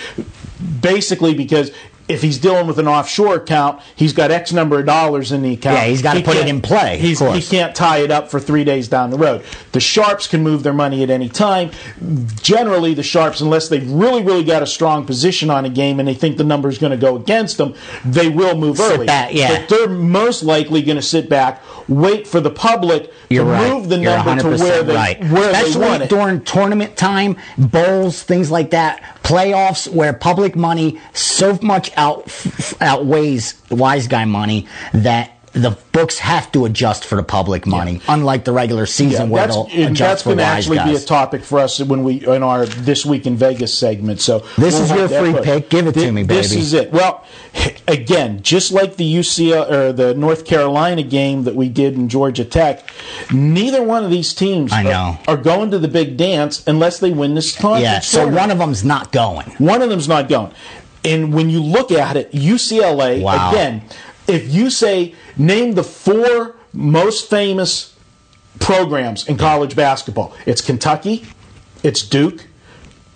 Basically, 0.82 1.34
because 1.34 1.72
if 2.12 2.22
he's 2.22 2.38
dealing 2.38 2.68
with 2.68 2.78
an 2.80 2.88
offshore 2.88 3.36
account, 3.36 3.82
he's 3.96 4.14
got 4.14 4.32
X 4.32 4.52
number 4.54 4.80
of 4.80 4.86
dollars 4.86 5.32
in 5.32 5.42
the 5.42 5.54
account. 5.54 5.78
Yeah, 5.78 5.86
he's 5.86 6.02
gotta 6.02 6.20
He 6.20 6.26
put 6.26 6.38
it 6.38 6.48
in 6.48 6.62
play, 6.62 6.98
he 7.00 7.16
can't 7.42 7.76
tie 7.76 8.00
it 8.00 8.12
up 8.12 8.30
for 8.30 8.40
three 8.40 8.64
days 8.64 8.88
down 8.88 9.10
the 9.10 9.18
road. 9.18 9.44
The 9.72 9.80
sharps 9.80 10.28
can 10.28 10.44
move 10.44 10.64
their 10.64 10.74
money 10.74 11.04
at 11.04 11.10
any 11.10 11.30
time. 11.30 11.72
Generally, 12.42 12.96
the 12.96 13.04
sharps, 13.04 13.42
unless 13.42 13.70
they've 13.70 13.90
really, 13.90 14.24
really 14.24 14.44
got 14.44 14.62
a 14.62 14.68
strong 14.68 15.06
position 15.06 15.50
on 15.50 15.66
a 15.66 15.70
game 15.70 16.00
and 16.00 16.08
they 16.08 16.14
think 16.14 16.38
the 16.38 16.44
number 16.44 16.70
is 16.70 16.78
going 16.78 16.92
to 16.92 16.98
go 16.98 17.16
against 17.16 17.58
them, 17.58 17.74
they 18.06 18.30
will 18.30 18.56
move 18.58 18.78
Sit 18.78 18.92
early. 18.96 19.06
back, 19.06 19.34
yeah. 19.34 19.60
But 19.60 19.70
they're 19.70 19.90
most 19.90 20.44
likely 20.44 20.82
going 20.82 20.96
to 20.98 21.02
sit 21.02 21.30
back, 21.30 21.62
wait 21.88 22.28
for 22.28 22.40
the 22.42 22.50
public 22.52 23.12
You're 23.30 23.46
to 23.46 23.52
right. 23.52 23.70
move 23.72 23.90
the 23.90 24.00
You're 24.00 24.16
number 24.24 24.42
to 24.42 24.48
100% 24.50 24.60
where 24.60 24.84
they 24.84 24.96
right. 24.96 25.20
where 25.32 25.52
they 25.52 25.60
Especially 25.60 25.82
want 25.82 26.04
it. 26.04 26.10
during 26.10 26.42
tournament 26.44 26.98
time, 26.98 27.38
bowls, 27.58 28.24
things 28.24 28.50
like 28.52 28.72
that, 28.72 29.02
playoffs, 29.24 29.88
where 29.92 30.14
public 30.14 30.56
money 30.56 31.00
so 31.14 31.58
much 31.62 31.92
out 32.02 32.30
outweighs 32.82 33.56
wise 33.70 34.08
guy 34.08 34.26
money 34.26 34.68
that 34.94 35.38
the 35.54 35.78
books 35.92 36.18
have 36.20 36.50
to 36.54 36.64
adjust 36.64 37.04
for 37.04 37.18
the 37.18 37.24
public 37.24 37.68
money, 37.68 38.00
unlike 38.08 38.46
the 38.46 38.54
regular 38.54 38.86
season 38.86 39.30
where 39.30 39.44
that's, 39.48 39.54
they'll 39.58 39.66
and 39.86 39.92
adjust 39.92 40.00
that's 40.00 40.22
for 40.24 40.30
going 40.30 40.38
to 40.38 40.44
wise 40.46 40.70
actually 40.72 40.92
be 40.94 40.96
a 40.96 41.00
topic 41.06 41.44
for 41.44 41.60
us 41.60 41.82
when 41.82 42.06
we 42.06 42.26
in 42.26 42.42
our 42.42 42.66
this 42.66 43.06
week 43.06 43.28
in 43.28 43.36
Vegas 43.36 43.78
segment. 43.78 44.22
So 44.22 44.46
This 44.58 44.80
is 44.80 44.90
your 44.92 45.10
free 45.10 45.34
put. 45.34 45.44
pick. 45.44 45.70
Give 45.70 45.88
it 45.88 45.92
to 45.96 46.00
Thi- 46.00 46.12
me, 46.12 46.24
This 46.24 46.54
is 46.54 46.72
it. 46.74 46.94
Well, 46.94 47.26
again, 47.90 48.42
just 48.42 48.72
like 48.72 48.96
the 48.96 49.14
UCL 49.16 49.70
or 49.70 49.92
the 49.92 50.14
North 50.16 50.46
Carolina 50.46 51.04
game 51.04 51.44
that 51.44 51.54
we 51.56 51.68
did 51.68 51.96
in 51.96 52.08
Georgia 52.08 52.46
Tech, 52.46 52.90
neither 53.30 53.84
one 53.84 54.06
of 54.06 54.10
these 54.10 54.34
teams 54.34 54.72
I 54.72 54.82
are- 54.82 54.84
know. 54.86 55.18
Are, 55.28 55.36
going 55.36 55.70
to 55.72 55.80
the 55.80 55.90
big 55.90 56.16
dance 56.16 56.66
unless 56.66 57.00
they 57.00 57.12
win 57.12 57.36
this 57.36 57.54
conference. 57.58 57.84
yeah, 57.84 58.00
so 58.00 58.20
tournament. 58.20 58.40
one 58.40 58.52
of 58.52 58.58
them's 58.60 58.86
not 58.86 59.12
going. 59.12 59.48
One 59.58 59.82
of 59.82 59.90
them's 59.90 60.08
not 60.08 60.30
going. 60.30 60.54
And 61.04 61.34
when 61.34 61.50
you 61.50 61.62
look 61.62 61.92
at 61.92 62.16
it, 62.18 62.32
UCLA, 62.32 63.22
Wow. 63.22 63.52
again, 63.52 63.82
if 64.28 64.54
you 64.54 64.70
say, 64.70 65.16
name 65.38 65.74
the 65.74 65.84
four 65.84 66.56
most 66.74 67.30
famous 67.30 67.94
programs 68.60 69.28
in 69.28 69.38
college 69.38 69.76
basketball, 69.76 70.34
it's 70.46 70.62
Kentucky, 70.62 71.26
it's 71.84 72.04
Duke, 72.04 72.46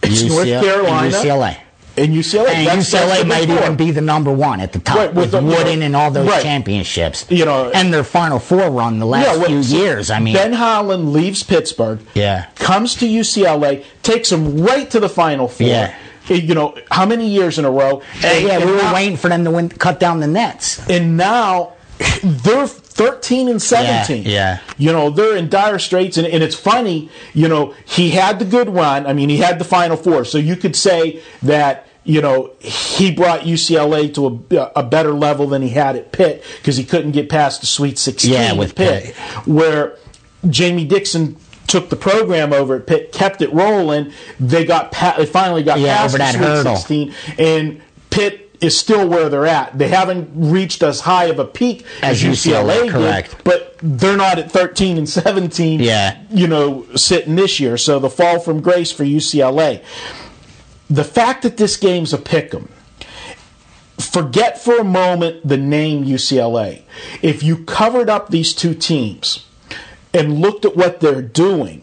it's 0.01 0.24
UCL 0.24 0.30
North 0.30 0.65
Carolina, 0.65 1.12
UCLA. 1.18 1.58
And 1.98 2.13
UCLA, 2.13 2.50
And 2.50 2.68
that's- 2.68 2.92
that's 2.92 3.06
UCLA 3.06 3.20
the 3.20 3.25
might 3.25 3.50
even 3.50 3.75
be 3.75 3.92
the 3.92 4.01
number 4.01 4.30
one 4.32 4.60
at 4.60 4.74
the 4.74 4.80
top 4.80 4.98
Right, 4.98 5.13
with, 5.13 5.32
with 5.32 5.32
the- 5.32 5.42
Wooden 5.42 5.82
and 5.82 5.96
all 5.96 6.12
those 6.12 6.27
right. 6.27 6.44
championships. 6.44 7.24
You 7.30 7.46
know- 7.46 7.72
and 7.74 7.94
their 7.94 8.04
Final 8.04 8.39
Four 8.39 8.70
run 8.70 9.00
the 9.00 9.06
last 9.06 9.38
well, 9.39 9.48
few 9.48 9.63
so 9.63 9.77
years. 9.77 10.12
I 10.12 10.20
mean, 10.20 10.34
Ben 10.34 10.51
Howland 10.54 11.13
leaves 11.13 11.44
Pittsburgh. 11.44 12.00
Yeah. 12.13 12.46
Comes 12.56 12.96
to 12.96 13.06
UCLA, 13.08 13.84
takes 14.04 14.30
them 14.32 14.58
right 14.62 14.89
to 14.92 15.00
the 15.00 15.08
Final 15.08 15.48
Four. 15.48 15.68
Yeah. 15.68 15.92
You 16.27 16.55
know 16.55 16.75
how 16.91 17.05
many 17.05 17.27
years 17.27 17.58
in 17.60 17.65
a 17.65 17.72
row? 17.72 18.01
And- 18.24 18.48
yeah, 18.48 18.60
we 18.65 18.72
were 18.72 18.77
now- 18.77 18.94
waiting 18.94 19.17
for 19.17 19.29
them 19.29 19.44
to 19.44 19.51
win, 19.51 19.70
cut 19.70 20.00
down 20.00 20.20
the 20.20 20.27
nets. 20.27 20.79
and 20.89 21.17
now 21.17 21.74
they're 22.24 22.67
13 22.67 23.48
and 23.50 23.62
17 23.62 24.24
Yeah, 24.24 24.29
yeah. 24.29 24.60
you 24.77 24.91
know 24.91 25.10
they're 25.10 25.36
in 25.38 25.50
dire 25.50 25.79
straits 25.79 26.17
and, 26.17 26.27
and 26.27 26.44
it's 26.44 26.55
funny 26.55 27.10
you 27.34 27.48
know 27.48 27.74
he 27.86 28.10
had 28.12 28.38
the 28.39 28.44
good 28.46 28.70
run 28.70 29.05
i 29.05 29.13
mean 29.13 29.29
he 29.29 29.38
had 29.38 29.60
the 29.60 29.63
final 29.65 29.96
four 29.98 30.25
so 30.25 30.38
you 30.38 30.55
could 30.58 30.75
say 30.75 31.22
that 31.44 31.88
you 32.03 32.22
know 32.22 32.51
he 32.60 33.12
brought 33.13 33.41
ucla 33.41 34.13
to 34.13 34.58
a, 34.58 34.72
a 34.79 34.84
better 34.84 35.13
level 35.13 35.48
than 35.48 35.62
he 35.62 35.70
had 35.70 35.96
at 35.96 36.12
pitt 36.12 36.44
because 36.58 36.75
he 36.77 36.84
couldn't 36.84 37.12
get 37.12 37.29
past 37.29 37.62
the 37.62 37.67
sweet 37.67 37.98
16 37.98 38.32
Yeah, 38.32 38.51
with 38.53 38.75
pitt, 38.75 39.05
Pitt. 39.05 39.15
where 39.48 39.98
jamie 40.50 40.86
dixon 40.86 41.36
took 41.67 41.89
the 41.89 41.95
program 41.95 42.53
over 42.53 42.75
at 42.75 42.86
pitt 42.88 43.12
kept 43.12 43.41
it 43.41 43.51
rolling 43.53 44.12
they 44.39 44.63
got 44.65 44.91
pa- 44.91 45.15
they 45.17 45.25
finally 45.25 45.63
got 45.63 45.79
Yeah, 45.79 45.98
past 45.98 46.17
the 46.17 46.31
sweet 46.31 46.39
hurdle. 46.39 46.75
16 46.75 47.13
and 47.39 47.81
pitt 48.10 48.41
is 48.62 48.77
still 48.79 49.05
where 49.10 49.27
they're 49.27 49.45
at. 49.45 49.77
They 49.77 49.89
haven't 49.89 50.29
reached 50.34 50.81
as 50.81 51.01
high 51.01 51.25
of 51.25 51.39
a 51.39 51.45
peak 51.45 51.86
As 52.01 52.24
as, 52.24 52.45
UCLA, 52.45 52.86
UCLA, 52.88 52.89
correct. 52.89 53.29
did, 53.31 53.43
but 53.43 53.75
they're 53.84 54.15
not 54.15 54.39
at 54.39 54.50
13 54.50 54.98
and 54.98 55.07
17. 55.10 55.81
Yeah. 55.81 56.17
you 56.31 56.48
know, 56.48 56.86
sitting 56.95 57.36
this 57.36 57.60
year. 57.60 57.77
So 57.77 58.00
the 58.00 58.10
fall 58.10 58.39
from 58.39 58.62
grace 58.62 58.93
for 58.93 59.03
UCLA. 59.03 59.84
The 60.89 61.03
fact 61.03 61.43
that 61.43 61.57
this 61.57 61.75
game's 61.75 62.13
a 62.13 62.17
pick 62.17 62.53
'em. 62.55 62.69
Forget 64.00 64.62
for 64.62 64.77
a 64.77 64.84
moment 64.86 65.45
the 65.48 65.57
name 65.57 66.05
UCLA. 66.05 66.84
If 67.22 67.43
you 67.43 67.57
covered 67.65 68.10
up 68.10 68.29
these 68.29 68.53
two 68.53 68.74
teams 68.74 69.45
and 70.15 70.39
looked 70.39 70.65
at 70.65 70.75
what 70.75 71.00
they're 71.01 71.22
doing 71.22 71.81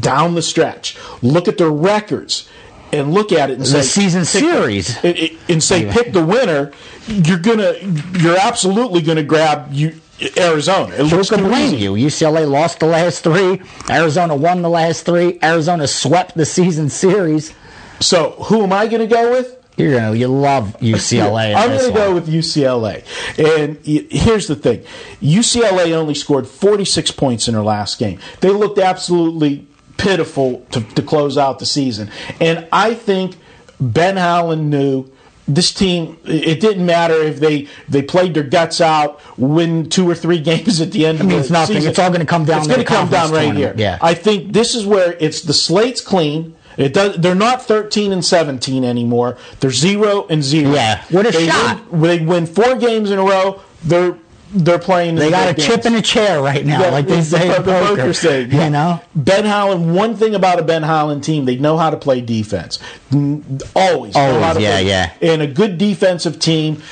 down 0.00 0.34
the 0.34 0.42
stretch, 0.42 0.96
look 1.22 1.48
at 1.48 1.58
their 1.58 1.70
records, 1.70 2.48
and 2.92 3.12
look 3.12 3.32
at 3.32 3.50
it 3.50 3.58
and 3.58 3.66
say 3.66 3.78
The 3.78 3.82
season 3.84 4.20
pick 4.20 4.28
series. 4.28 4.96
and, 5.04 5.18
and 5.48 5.62
say 5.62 5.90
pick 5.90 6.12
the 6.12 6.24
winner, 6.24 6.72
you're 7.08 7.38
gonna 7.38 7.74
you're 8.18 8.36
absolutely 8.38 9.00
gonna 9.02 9.22
grab 9.22 9.72
you 9.72 10.00
Arizona. 10.36 10.94
It 10.94 11.06
Who 11.10 11.24
could 11.24 11.38
too 11.38 11.48
blame 11.48 11.74
you? 11.78 11.92
UCLA 11.94 12.48
lost 12.48 12.78
the 12.80 12.86
last 12.86 13.24
three. 13.24 13.60
Arizona 13.90 14.36
won 14.36 14.62
the 14.62 14.70
last 14.70 15.04
three. 15.04 15.38
Arizona 15.42 15.88
swept 15.88 16.36
the 16.36 16.44
season 16.46 16.88
series. 16.90 17.54
So 18.00 18.32
who 18.32 18.62
am 18.62 18.72
I 18.72 18.86
gonna 18.86 19.06
go 19.06 19.30
with? 19.32 19.56
You're 19.76 19.92
gonna, 19.98 20.14
you 20.14 20.28
love 20.28 20.76
UCLA. 20.80 21.54
I'm 21.56 21.70
going 21.70 21.88
to 21.88 21.94
go 21.94 22.14
with 22.14 22.28
UCLA. 22.28 23.04
And 23.38 23.78
here's 23.84 24.46
the 24.46 24.56
thing 24.56 24.84
UCLA 25.20 25.92
only 25.92 26.14
scored 26.14 26.46
46 26.46 27.10
points 27.12 27.48
in 27.48 27.54
their 27.54 27.62
last 27.62 27.98
game. 27.98 28.18
They 28.40 28.50
looked 28.50 28.78
absolutely 28.78 29.66
pitiful 29.96 30.66
to, 30.72 30.80
to 30.82 31.02
close 31.02 31.38
out 31.38 31.58
the 31.58 31.66
season. 31.66 32.10
And 32.40 32.66
I 32.72 32.94
think 32.94 33.36
Ben 33.80 34.16
Howland 34.16 34.70
knew. 34.70 35.10
This 35.48 35.72
team, 35.72 36.18
it 36.24 36.60
didn't 36.60 36.86
matter 36.86 37.14
if 37.14 37.40
they, 37.40 37.66
they 37.88 38.00
played 38.00 38.32
their 38.34 38.44
guts 38.44 38.80
out, 38.80 39.20
win 39.36 39.88
two 39.90 40.08
or 40.08 40.14
three 40.14 40.38
games 40.50 40.80
at 40.80 40.92
the 40.92 41.04
end 41.04 41.20
of 41.20 41.26
means 41.26 41.48
the 41.48 41.52
nothing. 41.54 41.76
season. 41.76 41.90
It's 41.90 41.98
all 41.98 42.12
gonna 42.12 42.24
come 42.24 42.44
down 42.44 42.58
It's 42.58 42.68
gonna 42.68 42.84
come 42.84 43.10
down 43.10 43.32
right 43.32 43.52
here. 43.52 43.74
Yeah. 43.76 43.98
I 44.00 44.14
think 44.14 44.52
this 44.52 44.76
is 44.76 44.86
where 44.86 45.16
it's 45.18 45.42
the 45.42 45.52
slate's 45.52 46.00
clean. 46.00 46.54
It 46.76 46.94
does. 46.94 47.16
They're 47.16 47.34
not 47.34 47.62
thirteen 47.62 48.12
and 48.12 48.24
seventeen 48.24 48.84
anymore. 48.84 49.36
They're 49.60 49.70
zero 49.70 50.26
and 50.28 50.42
zero. 50.42 50.72
Yeah, 50.74 51.04
with 51.10 51.26
a 51.26 51.30
they 51.32 51.46
shot. 51.48 51.92
Win, 51.92 52.00
they 52.20 52.24
win 52.24 52.46
four 52.46 52.76
games 52.76 53.10
in 53.10 53.18
a 53.18 53.22
row. 53.24 53.60
They're 53.84 54.16
they're 54.54 54.78
playing. 54.78 55.14
They 55.14 55.30
got 55.30 55.50
a 55.50 55.54
big 55.54 55.64
chip 55.64 55.86
in 55.86 55.94
a 55.94 56.02
chair 56.02 56.42
right 56.42 56.64
now, 56.64 56.80
Yeah, 56.82 56.90
like 56.90 57.06
they 57.06 57.16
the- 57.16 57.22
say 57.22 57.42
in 57.56 57.62
the 57.62 57.72
poker. 57.72 57.96
poker 57.96 58.12
saying, 58.12 58.50
You 58.52 58.68
know, 58.70 59.00
Ben 59.14 59.44
Howland. 59.46 59.94
One 59.94 60.14
thing 60.14 60.34
about 60.34 60.58
a 60.58 60.62
Ben 60.62 60.82
Howland 60.82 61.24
team, 61.24 61.46
they 61.46 61.56
know 61.56 61.78
how 61.78 61.88
to 61.90 61.96
play 61.96 62.20
defense. 62.20 62.78
Always, 63.12 64.14
know 64.14 64.20
Always, 64.20 64.62
yeah, 64.62 64.76
play- 64.76 64.86
yeah. 64.86 65.12
And 65.22 65.40
a 65.42 65.46
good 65.46 65.78
defensive 65.78 66.38
team 66.38 66.82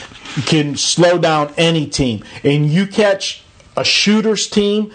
can 0.47 0.77
slow 0.77 1.19
down 1.19 1.53
any 1.57 1.87
team. 1.87 2.25
And 2.45 2.71
you 2.71 2.87
catch 2.87 3.43
a 3.77 3.85
shooters 3.85 4.47
team 4.49 4.91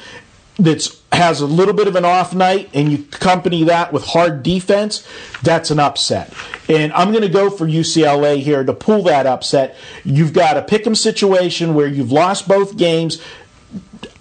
that's 0.57 1.01
has 1.11 1.41
a 1.41 1.45
little 1.45 1.73
bit 1.73 1.87
of 1.87 1.95
an 1.95 2.05
off 2.05 2.33
night 2.33 2.69
and 2.73 2.91
you 2.91 2.97
accompany 3.13 3.63
that 3.63 3.93
with 3.93 4.03
hard 4.03 4.43
defense, 4.43 5.07
that's 5.43 5.71
an 5.71 5.79
upset. 5.79 6.33
And 6.69 6.91
I'm 6.93 7.11
going 7.11 7.23
to 7.23 7.29
go 7.29 7.49
for 7.49 7.65
UCLA 7.65 8.41
here 8.41 8.63
to 8.63 8.73
pull 8.73 9.03
that 9.03 9.25
upset. 9.25 9.75
You've 10.03 10.33
got 10.33 10.57
a 10.57 10.61
pick 10.61 10.85
'em 10.85 10.95
situation 10.95 11.73
where 11.73 11.87
you've 11.87 12.11
lost 12.11 12.47
both 12.47 12.77
games. 12.77 13.21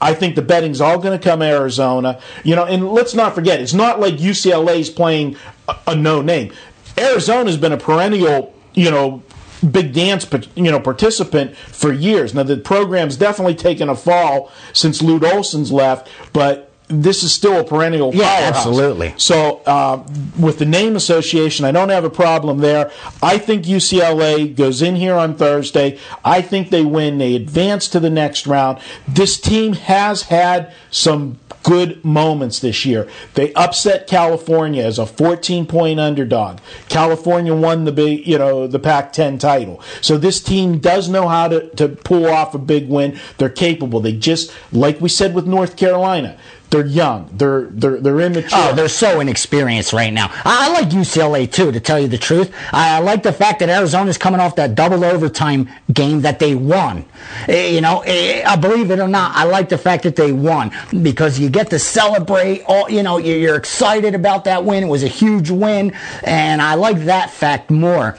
I 0.00 0.14
think 0.14 0.34
the 0.34 0.42
betting's 0.42 0.80
all 0.80 0.98
going 0.98 1.18
to 1.18 1.22
come 1.22 1.42
Arizona. 1.42 2.20
You 2.42 2.56
know, 2.56 2.64
and 2.64 2.88
let's 2.90 3.14
not 3.14 3.34
forget, 3.34 3.60
it's 3.60 3.74
not 3.74 4.00
like 4.00 4.14
UCLA's 4.14 4.90
playing 4.90 5.36
a, 5.68 5.76
a 5.88 5.94
no 5.96 6.22
name. 6.22 6.52
Arizona's 6.96 7.56
been 7.56 7.72
a 7.72 7.76
perennial, 7.76 8.54
you 8.74 8.90
know, 8.90 9.22
big 9.70 9.92
dance, 9.92 10.26
you 10.54 10.70
know, 10.70 10.80
participant 10.80 11.56
for 11.56 11.92
years. 11.92 12.34
Now 12.34 12.42
the 12.42 12.56
program's 12.56 13.16
definitely 13.16 13.54
taken 13.54 13.88
a 13.88 13.96
fall 13.96 14.52
since 14.72 15.02
Lute 15.02 15.24
Olson's 15.24 15.72
left, 15.72 16.08
but 16.32 16.70
this 16.88 17.22
is 17.22 17.32
still 17.32 17.60
a 17.60 17.64
perennial 17.64 18.14
Yeah, 18.14 18.24
powerhouse. 18.24 18.56
absolutely. 18.56 19.14
So 19.16 19.62
uh, 19.66 20.06
with 20.38 20.58
the 20.58 20.66
name 20.66 20.96
association, 20.96 21.64
I 21.64 21.72
don't 21.72 21.88
have 21.88 22.04
a 22.04 22.10
problem 22.10 22.58
there. 22.58 22.90
I 23.22 23.38
think 23.38 23.64
UCLA 23.64 24.54
goes 24.54 24.82
in 24.82 24.96
here 24.96 25.14
on 25.14 25.34
Thursday. 25.34 25.98
I 26.24 26.42
think 26.42 26.70
they 26.70 26.84
win. 26.84 27.18
They 27.18 27.34
advance 27.36 27.88
to 27.88 28.00
the 28.00 28.10
next 28.10 28.46
round. 28.46 28.80
This 29.08 29.40
team 29.40 29.72
has 29.74 30.22
had 30.22 30.72
some 30.90 31.38
good 31.62 32.04
moments 32.04 32.60
this 32.60 32.84
year. 32.84 33.08
They 33.32 33.52
upset 33.54 34.06
California 34.06 34.84
as 34.84 34.98
a 34.98 35.06
14 35.06 35.66
point 35.66 35.98
underdog. 35.98 36.58
California 36.90 37.54
won 37.54 37.84
the 37.84 37.92
big, 37.92 38.26
you 38.26 38.36
know, 38.36 38.66
the 38.66 38.78
Pac-10 38.78 39.40
title. 39.40 39.82
So 40.02 40.18
this 40.18 40.42
team 40.42 40.78
does 40.78 41.08
know 41.08 41.26
how 41.26 41.48
to, 41.48 41.68
to 41.76 41.88
pull 41.88 42.26
off 42.26 42.54
a 42.54 42.58
big 42.58 42.88
win. 42.90 43.18
They're 43.38 43.48
capable. 43.48 44.00
They 44.00 44.12
just, 44.12 44.54
like 44.72 45.00
we 45.00 45.08
said 45.08 45.34
with 45.34 45.46
North 45.46 45.76
Carolina, 45.76 46.38
they're 46.70 46.86
young. 46.86 47.30
They're 47.32 47.66
they're 47.70 48.00
they're 48.00 48.20
immature. 48.20 48.50
Oh, 48.52 48.74
they're 48.74 48.88
so 48.88 49.20
inexperienced 49.20 49.92
right 49.92 50.12
now. 50.12 50.30
I, 50.44 50.68
I 50.68 50.72
like 50.72 50.88
UCLA 50.88 51.50
too, 51.50 51.70
to 51.70 51.80
tell 51.80 52.00
you 52.00 52.08
the 52.08 52.18
truth. 52.18 52.52
I, 52.72 52.96
I 52.96 52.98
like 52.98 53.22
the 53.22 53.32
fact 53.32 53.60
that 53.60 53.68
Arizona's 53.68 54.18
coming 54.18 54.40
off 54.40 54.56
that 54.56 54.74
double 54.74 55.04
overtime 55.04 55.68
game 55.92 56.22
that 56.22 56.38
they 56.38 56.54
won. 56.54 57.04
Eh, 57.48 57.68
you 57.68 57.80
know, 57.80 58.00
eh, 58.06 58.42
I 58.44 58.56
believe 58.56 58.90
it 58.90 58.98
or 58.98 59.08
not, 59.08 59.36
I 59.36 59.44
like 59.44 59.68
the 59.68 59.78
fact 59.78 60.02
that 60.02 60.16
they 60.16 60.32
won 60.32 60.72
because 61.02 61.38
you 61.38 61.48
get 61.48 61.70
to 61.70 61.78
celebrate. 61.78 62.62
All 62.66 62.90
you 62.90 63.02
know, 63.02 63.18
you're 63.18 63.56
excited 63.56 64.14
about 64.14 64.44
that 64.44 64.64
win. 64.64 64.84
It 64.84 64.88
was 64.88 65.04
a 65.04 65.08
huge 65.08 65.50
win, 65.50 65.92
and 66.24 66.60
I 66.60 66.74
like 66.74 67.04
that 67.04 67.30
fact 67.30 67.70
more. 67.70 68.18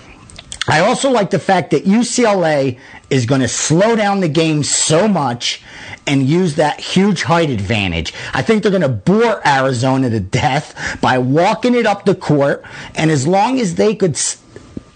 I 0.67 0.79
also 0.79 1.11
like 1.11 1.29
the 1.29 1.39
fact 1.39 1.71
that 1.71 1.85
UCLA 1.85 2.79
is 3.09 3.25
going 3.25 3.41
to 3.41 3.47
slow 3.47 3.95
down 3.95 4.19
the 4.19 4.29
game 4.29 4.63
so 4.63 5.07
much 5.07 5.61
and 6.07 6.27
use 6.27 6.55
that 6.55 6.79
huge 6.79 7.23
height 7.23 7.49
advantage. 7.49 8.13
I 8.33 8.41
think 8.41 8.61
they're 8.61 8.71
going 8.71 8.81
to 8.81 8.89
bore 8.89 9.45
Arizona 9.47 10.09
to 10.09 10.19
death 10.19 10.99
by 11.01 11.17
walking 11.17 11.75
it 11.75 11.85
up 11.85 12.05
the 12.05 12.15
court. 12.15 12.63
And 12.95 13.11
as 13.11 13.25
long 13.27 13.59
as 13.59 13.75
they 13.75 13.95
could 13.95 14.17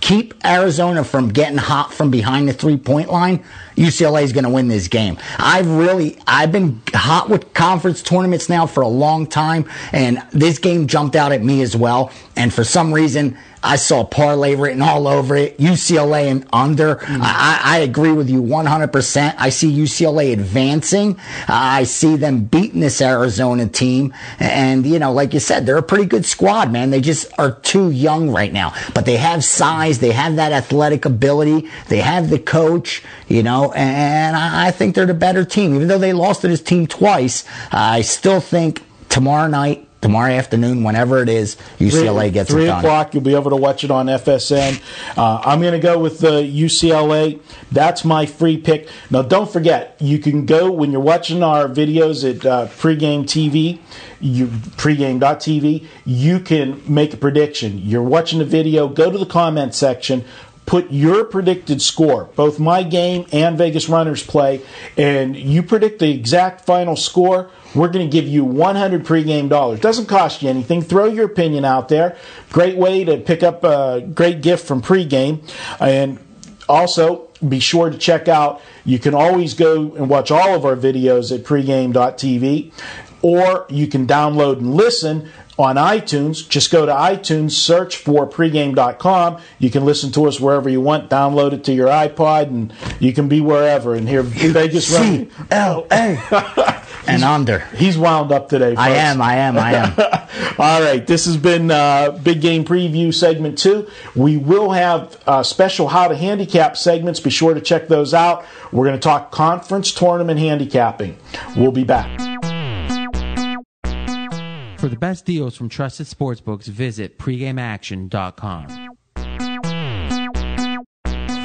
keep 0.02 0.34
Arizona 0.46 1.04
from 1.04 1.30
getting 1.30 1.58
hot 1.58 1.94
from 1.94 2.10
behind 2.10 2.48
the 2.48 2.54
three 2.54 2.78
point 2.78 3.12
line, 3.12 3.44
UCLA 3.76 4.24
is 4.24 4.34
going 4.34 4.44
to 4.44 4.50
win 4.50 4.68
this 4.68 4.88
game. 4.88 5.18
I've 5.38 5.70
really, 5.70 6.18
I've 6.28 6.52
been 6.52 6.82
hot 6.94 7.30
with 7.30 7.54
conference 7.54 8.02
tournaments 8.02 8.50
now 8.50 8.66
for 8.66 8.82
a 8.82 8.88
long 8.88 9.28
time, 9.28 9.70
and 9.92 10.22
this 10.32 10.60
game 10.60 10.88
jumped 10.88 11.16
out 11.16 11.32
at 11.32 11.44
me 11.44 11.62
as 11.62 11.76
well. 11.76 12.12
And 12.36 12.54
for 12.54 12.64
some 12.64 12.94
reason, 12.94 13.38
I 13.64 13.76
saw 13.76 14.04
parlay 14.04 14.56
written 14.56 14.82
all 14.82 15.08
over 15.08 15.36
it. 15.36 15.58
UCLA 15.58 16.28
and 16.32 16.48
under. 16.54 16.96
Mm-hmm. 16.96 17.22
I, 17.22 17.60
I 17.64 17.78
agree 17.80 18.12
with 18.12 18.30
you 18.30 18.42
100%. 18.42 19.36
I 19.38 19.50
see 19.50 19.72
UCLA 19.72 20.34
advancing. 20.34 21.18
Uh, 21.42 21.48
I 21.50 21.84
see 21.84 22.16
them 22.16 22.46
beating 22.46 22.80
this 22.80 23.02
Arizona 23.02 23.68
team. 23.68 24.14
And, 24.40 24.86
you 24.86 25.00
know, 25.00 25.12
like 25.12 25.34
you 25.34 25.40
said, 25.40 25.66
they're 25.66 25.78
a 25.78 25.84
pretty 25.84 26.06
good 26.06 26.26
squad, 26.26 26.72
man. 26.72 26.90
They 26.90 27.02
just 27.02 27.32
are 27.38 27.52
too 27.52 27.92
young 27.92 28.30
right 28.30 28.54
now. 28.54 28.74
But 28.94 29.06
they 29.06 29.18
have 29.18 29.44
size. 29.44 30.00
They 30.00 30.12
have 30.12 30.38
that 30.38 30.52
athletic 30.52 31.06
ability. 31.06 31.70
They 31.88 32.00
have 32.00 32.30
the 32.30 32.40
coach, 32.40 33.04
you 33.28 33.44
know, 33.44 33.74
and 33.74 34.36
I, 34.36 34.68
I 34.68 34.72
think 34.72 34.96
they're 34.96 35.06
the 35.06 35.14
better 35.14 35.44
team. 35.44 35.76
Even 35.76 35.88
though 35.88 35.98
they 35.98 36.14
lost 36.14 36.42
to 36.42 36.48
this 36.48 36.62
team 36.62 36.88
twice, 36.88 37.44
I 37.72 38.02
still 38.02 38.40
think 38.40 38.84
tomorrow 39.10 39.48
night 39.48 39.89
tomorrow 40.02 40.32
afternoon, 40.32 40.84
whenever 40.84 41.22
it 41.22 41.30
is, 41.30 41.56
UCLA 41.80 42.32
gets 42.32 42.52
three 42.52 42.64
it 42.64 42.68
done. 42.68 42.80
o'clock. 42.80 43.14
You'll 43.14 43.24
be 43.24 43.36
able 43.36 43.52
to 43.52 43.56
watch 43.56 43.84
it 43.84 43.92
on 43.92 44.08
FSN. 44.08 44.82
Uh, 45.18 45.42
I'm 45.44 45.62
going 45.62 45.74
to 45.74 45.80
go 45.80 46.00
with 46.00 46.20
the 46.20 46.42
UCLA. 46.42 47.40
That's 47.72 48.06
my 48.06 48.26
free 48.26 48.58
pick. 48.58 48.90
Now, 49.10 49.22
don't 49.22 49.52
forget, 49.52 49.96
you 50.00 50.20
can 50.20 50.46
go 50.46 50.72
when 50.72 50.92
you're 50.92 51.02
watching 51.02 51.44
our 51.44 51.68
videos 51.68 52.30
at 52.30 52.46
uh, 52.46 52.68
pregame 52.68 53.24
TV. 53.24 53.80
You 54.22 54.48
pregame.tv. 54.48 55.86
You 56.06 56.40
can 56.40 56.82
make 56.88 57.14
a 57.14 57.18
prediction. 57.18 57.80
You're 57.80 58.04
watching 58.04 58.40
the 58.40 58.46
video. 58.46 58.88
Go 58.88 59.12
to 59.12 59.18
the 59.18 59.26
comment 59.26 59.74
section 59.76 60.26
put 60.70 60.92
your 60.92 61.24
predicted 61.26 61.82
score, 61.82 62.26
both 62.36 62.60
my 62.60 62.84
game 62.84 63.26
and 63.32 63.58
Vegas 63.58 63.90
Runners 63.90 64.24
play, 64.24 64.62
and 64.96 65.36
you 65.36 65.64
predict 65.64 65.98
the 65.98 66.12
exact 66.12 66.64
final 66.64 66.96
score, 66.96 67.50
we're 67.76 67.90
going 67.90 68.10
to 68.10 68.12
give 68.12 68.28
you 68.28 68.44
100 68.44 69.06
pregame 69.06 69.50
dollars. 69.50 69.80
Doesn't 69.80 70.08
cost 70.08 70.42
you 70.42 70.50
anything. 70.50 70.82
Throw 70.82 71.06
your 71.06 71.26
opinion 71.26 71.66
out 71.66 71.90
there. 71.90 72.18
Great 72.52 72.78
way 72.78 73.04
to 73.04 73.18
pick 73.18 73.44
up 73.44 73.64
a 73.64 74.02
great 74.02 74.42
gift 74.42 74.66
from 74.66 74.82
pregame. 74.82 75.48
And 75.80 76.20
also, 76.68 77.30
be 77.48 77.60
sure 77.60 77.90
to 77.90 77.98
check 77.98 78.28
out, 78.28 78.62
you 78.86 79.00
can 79.00 79.14
always 79.14 79.54
go 79.54 79.96
and 79.96 80.10
watch 80.10 80.32
all 80.32 80.56
of 80.56 80.66
our 80.66 80.76
videos 80.76 81.34
at 81.34 81.44
pregame.tv, 81.44 82.72
or 83.22 83.66
you 83.70 83.88
can 83.88 84.06
download 84.06 84.58
and 84.58 84.74
listen 84.74 85.30
on 85.60 85.76
iTunes. 85.76 86.48
Just 86.48 86.72
go 86.72 86.86
to 86.86 86.92
iTunes, 86.92 87.52
search 87.52 87.98
for 87.98 88.28
pregame.com. 88.28 89.42
You 89.60 89.70
can 89.70 89.84
listen 89.84 90.12
to 90.14 90.26
us 90.26 90.40
wherever 90.40 90.70
you 90.70 90.80
want, 90.80 91.10
download 91.10 91.52
it 91.52 91.66
to 91.66 91.74
your 91.74 91.90
iPod, 91.90 92.48
and 92.48 92.74
you 93.00 93.12
can 93.12 93.28
be 93.28 93.42
wherever 93.42 93.94
and 93.94 94.08
hear 94.08 94.24
Vegas 94.24 94.90
running. 94.92 95.30
L 95.52 95.86
A 95.92 96.18
and 97.08 97.24
under. 97.24 97.60
He's 97.76 97.98
wound 97.98 98.32
up 98.32 98.48
today. 98.48 98.76
I 98.76 98.92
am. 98.92 99.22
I 99.22 99.36
am. 99.36 99.58
I 99.58 99.74
am. 99.74 100.30
All 100.60 100.82
right, 100.82 101.06
this 101.06 101.26
has 101.26 101.36
been 101.36 101.72
uh, 101.72 102.12
Big 102.12 102.40
Game 102.40 102.64
Preview 102.64 103.14
segment 103.14 103.58
two. 103.58 103.90
We 104.16 104.38
will 104.38 104.72
have 104.72 105.22
uh, 105.28 105.44
special 105.44 105.90
how 105.90 106.08
to 106.08 106.16
handicap 106.16 106.78
segments. 106.78 107.20
Be 107.20 107.30
sure 107.30 107.54
to 107.54 107.62
check 107.62 107.90
those 107.90 108.14
out. 108.14 108.46
We're 108.72 108.86
going 108.86 108.98
to 108.98 109.02
talk 109.02 109.32
conference 109.32 109.92
tournament 109.92 110.40
handicapping. 110.40 111.18
We'll 111.58 111.72
be 111.72 111.84
back. 111.84 112.29
For 114.80 114.88
the 114.88 114.96
best 114.96 115.26
deals 115.26 115.58
from 115.58 115.68
trusted 115.68 116.08
sportsbooks, 116.08 116.64
visit 116.64 117.20
pregameaction.com. 117.20 118.88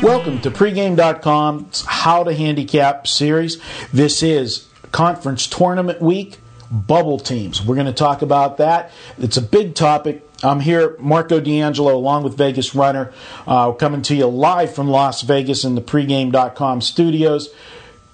Welcome 0.00 0.40
to 0.42 0.52
pregame.com's 0.52 1.84
How 1.84 2.22
to 2.22 2.32
Handicap 2.32 3.08
series. 3.08 3.60
This 3.92 4.22
is 4.22 4.68
conference 4.92 5.48
tournament 5.48 6.00
week, 6.00 6.38
bubble 6.70 7.18
teams. 7.18 7.60
We're 7.60 7.74
going 7.74 7.88
to 7.88 7.92
talk 7.92 8.22
about 8.22 8.58
that. 8.58 8.92
It's 9.18 9.36
a 9.36 9.42
big 9.42 9.74
topic. 9.74 10.24
I'm 10.44 10.60
here, 10.60 10.96
Marco 11.00 11.40
D'Angelo, 11.40 11.96
along 11.96 12.22
with 12.22 12.36
Vegas 12.36 12.72
Runner, 12.72 13.12
uh, 13.48 13.72
coming 13.72 14.02
to 14.02 14.14
you 14.14 14.26
live 14.26 14.72
from 14.72 14.86
Las 14.88 15.22
Vegas 15.22 15.64
in 15.64 15.74
the 15.74 15.82
pregame.com 15.82 16.80
studios. 16.82 17.52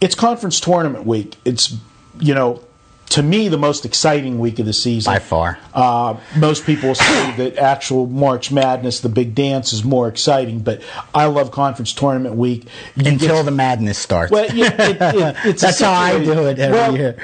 It's 0.01 0.15
conference 0.15 0.61
tournament 0.61 1.05
week. 1.05 1.37
It's, 1.45 1.77
you 2.19 2.33
know, 2.33 2.63
to 3.11 3.23
me, 3.23 3.49
the 3.49 3.59
most 3.59 3.85
exciting 3.85 4.39
week 4.39 4.59
of 4.59 4.67
the 4.67 4.73
season. 4.73 5.13
By 5.13 5.19
far. 5.19 5.59
Uh, 5.75 6.17
most 6.37 6.65
people 6.65 6.95
say 6.95 7.37
that 7.37 7.57
actual 7.59 8.07
March 8.07 8.51
Madness, 8.53 9.01
the 9.01 9.09
big 9.09 9.35
dance, 9.35 9.73
is 9.73 9.85
more 9.85 10.09
exciting, 10.09 10.61
but 10.61 10.81
I 11.15 11.27
love 11.27 11.51
conference 11.51 11.93
tournament 11.93 12.37
week. 12.37 12.67
You 12.97 13.11
Until 13.11 13.37
get- 13.37 13.45
the 13.45 13.51
madness 13.51 13.99
starts. 13.99 14.31
well, 14.31 14.45
it, 14.45 14.55
it, 14.55 15.37
it's 15.45 15.63
That's 15.63 15.81
how 15.81 15.93
I 15.93 16.23
do 16.23 16.47
it 16.47 16.59
every 16.59 16.77
well, 16.79 16.97
year. 16.97 17.17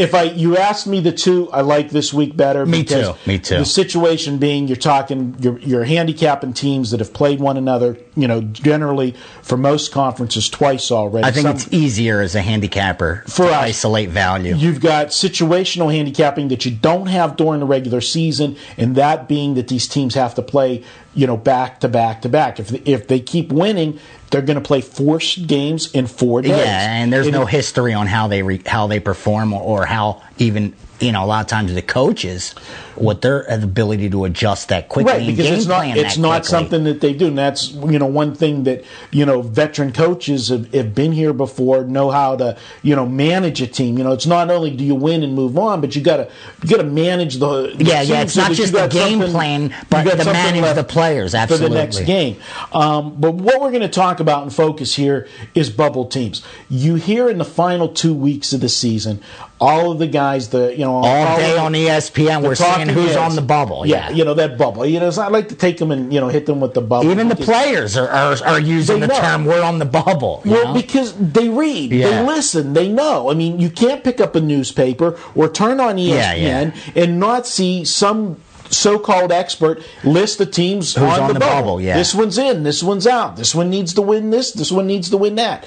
If 0.00 0.14
I 0.14 0.22
you 0.24 0.56
asked 0.56 0.86
me 0.86 1.00
the 1.00 1.12
two, 1.12 1.50
I 1.52 1.60
like 1.60 1.90
this 1.90 2.12
week 2.12 2.36
better. 2.36 2.66
Me 2.66 2.84
too, 2.84 3.14
me 3.26 3.38
too. 3.38 3.58
The 3.58 3.64
situation 3.64 4.38
being, 4.38 4.66
you're 4.68 4.76
talking, 4.76 5.36
you're, 5.40 5.58
you're 5.58 5.84
handicapping 5.84 6.52
teams 6.54 6.90
that 6.90 7.00
have 7.00 7.12
played 7.12 7.40
one 7.40 7.56
another. 7.56 7.96
You 8.16 8.26
know, 8.28 8.40
generally 8.42 9.14
for 9.42 9.56
most 9.56 9.92
conferences 9.92 10.48
twice 10.48 10.90
already. 10.90 11.26
I 11.26 11.30
think 11.30 11.46
Some- 11.46 11.56
it's 11.56 11.72
easier 11.72 12.20
as 12.20 12.34
a 12.34 12.40
handicapper 12.42 13.24
For 13.26 13.46
to 13.46 13.52
us. 13.52 13.54
isolate 13.54 14.10
value. 14.10 14.54
You've 14.56 14.80
got 14.80 15.08
situational 15.08 15.92
handicapping 15.92 16.48
that 16.48 16.64
you 16.64 16.70
don't 16.70 17.06
have 17.06 17.36
during 17.36 17.60
the 17.60 17.66
regular 17.66 18.00
season, 18.00 18.56
and 18.76 18.96
that 18.96 19.28
being 19.28 19.54
that 19.54 19.68
these 19.68 19.86
teams 19.88 20.14
have 20.14 20.34
to 20.34 20.42
play, 20.42 20.82
you 21.14 21.26
know, 21.26 21.36
back 21.36 21.80
to 21.80 21.88
back 21.88 22.22
to 22.22 22.28
back. 22.28 22.58
If 22.60 22.86
if 22.86 23.06
they 23.08 23.20
keep 23.20 23.50
winning, 23.52 23.98
they're 24.30 24.42
going 24.42 24.56
to 24.56 24.64
play 24.64 24.80
four 24.80 25.18
games 25.18 25.92
in 25.92 26.06
four 26.06 26.42
days. 26.42 26.52
Yeah, 26.52 26.94
and 26.94 27.12
there's 27.12 27.28
no 27.28 27.44
history 27.44 27.92
on 27.92 28.06
how 28.06 28.28
they 28.28 28.42
re, 28.42 28.62
how 28.64 28.86
they 28.86 29.00
perform 29.00 29.52
or, 29.52 29.60
or 29.62 29.86
how 29.86 30.22
even 30.38 30.74
you 31.00 31.12
know 31.12 31.24
a 31.24 31.26
lot 31.26 31.40
of 31.40 31.46
times 31.48 31.74
the 31.74 31.82
coaches 31.82 32.54
what 32.96 33.22
their 33.22 33.42
ability 33.42 34.10
to 34.10 34.24
adjust 34.24 34.68
that 34.68 34.88
quickly 34.88 35.12
Right, 35.12 35.26
because 35.26 35.46
game 35.46 35.54
it's 35.58 35.66
not 35.66 35.86
it's 35.96 36.18
not 36.18 36.42
quickly. 36.42 36.48
something 36.48 36.84
that 36.84 37.00
they 37.00 37.12
do, 37.12 37.26
and 37.28 37.38
that's 37.38 37.70
you 37.72 37.98
know 37.98 38.06
one 38.06 38.34
thing 38.34 38.64
that 38.64 38.84
you 39.10 39.24
know 39.26 39.42
veteran 39.42 39.92
coaches 39.92 40.48
have, 40.48 40.72
have 40.74 40.94
been 40.94 41.12
here 41.12 41.32
before, 41.32 41.84
know 41.84 42.10
how 42.10 42.36
to 42.36 42.56
you 42.82 42.94
know 42.96 43.06
manage 43.06 43.60
a 43.62 43.66
team. 43.66 43.98
You 43.98 44.04
know, 44.04 44.12
it's 44.12 44.26
not 44.26 44.50
only 44.50 44.70
do 44.74 44.84
you 44.84 44.94
win 44.94 45.22
and 45.22 45.34
move 45.34 45.58
on, 45.58 45.80
but 45.80 45.94
you 45.96 46.02
got 46.02 46.18
to 46.18 46.30
you 46.62 46.68
got 46.68 46.78
to 46.78 46.84
manage 46.84 47.36
the, 47.36 47.72
the 47.74 47.84
Yeah, 47.84 48.02
yeah, 48.02 48.22
it's 48.22 48.34
so 48.34 48.42
not 48.42 48.52
just 48.52 48.72
the 48.72 48.88
game 48.88 49.20
plan, 49.20 49.74
but 49.88 50.06
something 50.08 50.32
manage 50.32 50.74
the 50.74 50.84
players, 50.84 51.32
for 51.32 51.56
the 51.56 51.68
next 51.68 52.00
game. 52.00 52.36
Um, 52.72 53.20
but 53.20 53.32
what 53.32 53.60
we're 53.60 53.70
going 53.70 53.82
to 53.82 53.88
talk 53.88 54.20
about 54.20 54.42
and 54.42 54.54
focus 54.54 54.94
here 54.94 55.28
is 55.54 55.70
bubble 55.70 56.06
teams. 56.06 56.44
You 56.68 56.96
hear 56.96 57.28
in 57.28 57.38
the 57.38 57.44
final 57.44 57.88
two 57.88 58.14
weeks 58.14 58.52
of 58.52 58.60
the 58.60 58.68
season, 58.68 59.22
all 59.60 59.92
of 59.92 59.98
the 59.98 60.06
guys, 60.06 60.48
the 60.50 60.72
you 60.72 60.84
know 60.84 60.94
all 60.94 61.36
day 61.36 61.58
on 61.58 61.72
ESPN 61.72 62.42
we're 62.42 62.54
seeing 62.54 62.70
talking 62.70 62.89
who's 62.94 63.16
on 63.16 63.34
the 63.36 63.42
bubble. 63.42 63.86
Yeah, 63.86 64.08
Yeah, 64.10 64.16
you 64.16 64.24
know 64.24 64.34
that 64.34 64.56
bubble. 64.58 64.84
You 64.86 65.00
know, 65.00 65.10
so 65.10 65.22
I 65.22 65.28
like 65.28 65.48
to 65.48 65.54
take 65.54 65.78
them 65.78 65.90
and 65.90 66.12
you 66.12 66.20
know 66.20 66.28
hit 66.28 66.46
them 66.46 66.60
with 66.60 66.74
the 66.74 66.80
bubble. 66.80 67.10
even 67.10 67.28
the 67.28 67.36
players 67.36 67.96
are, 67.96 68.08
are, 68.08 68.36
are 68.44 68.60
using 68.60 69.00
the 69.00 69.06
know. 69.08 69.18
term 69.20 69.44
"we're 69.44 69.62
on 69.62 69.78
the 69.78 69.84
bubble." 69.84 70.42
you 70.44 70.52
Well, 70.52 70.66
know? 70.66 70.74
because 70.74 71.14
they 71.16 71.48
read, 71.48 71.92
Yeah. 71.92 72.22
they 72.22 72.26
listen, 72.26 72.72
they 72.72 72.88
know. 72.88 73.30
I 73.30 73.34
mean, 73.34 73.58
you 73.58 73.70
can't 73.70 74.02
pick 74.04 74.20
up 74.20 74.34
a 74.36 74.40
newspaper 74.40 75.18
or 75.34 75.48
turn 75.48 75.80
on 75.80 75.96
ESPN 75.96 76.74
Yeah, 76.94 77.02
and 77.02 77.18
not 77.20 77.46
see 77.46 77.84
some 77.84 78.36
so-called 78.72 79.32
expert 79.32 79.82
list 80.04 80.38
the 80.38 80.46
teams 80.46 80.94
Who's 80.94 81.02
on, 81.02 81.20
on 81.22 81.28
the, 81.28 81.34
the 81.34 81.40
bubble. 81.40 81.54
bubble, 81.62 81.80
yeah. 81.80 81.96
This 81.96 82.14
one's 82.14 82.38
in, 82.38 82.62
this 82.62 82.82
one's 82.84 83.06
out. 83.06 83.36
This 83.36 83.52
one 83.54 83.68
needs 83.68 83.94
to 83.94 84.02
win 84.02 84.30
this, 84.30 84.52
this 84.52 84.70
one 84.70 84.86
needs 84.86 85.10
to 85.10 85.16
win 85.16 85.34
that. 85.36 85.64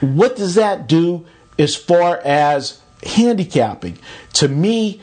What 0.00 0.36
does 0.36 0.54
that 0.54 0.86
do 0.86 1.24
as 1.58 1.74
far 1.74 2.18
as 2.24 2.80
handicapping? 3.04 3.98
To 4.34 4.48
me, 4.48 5.00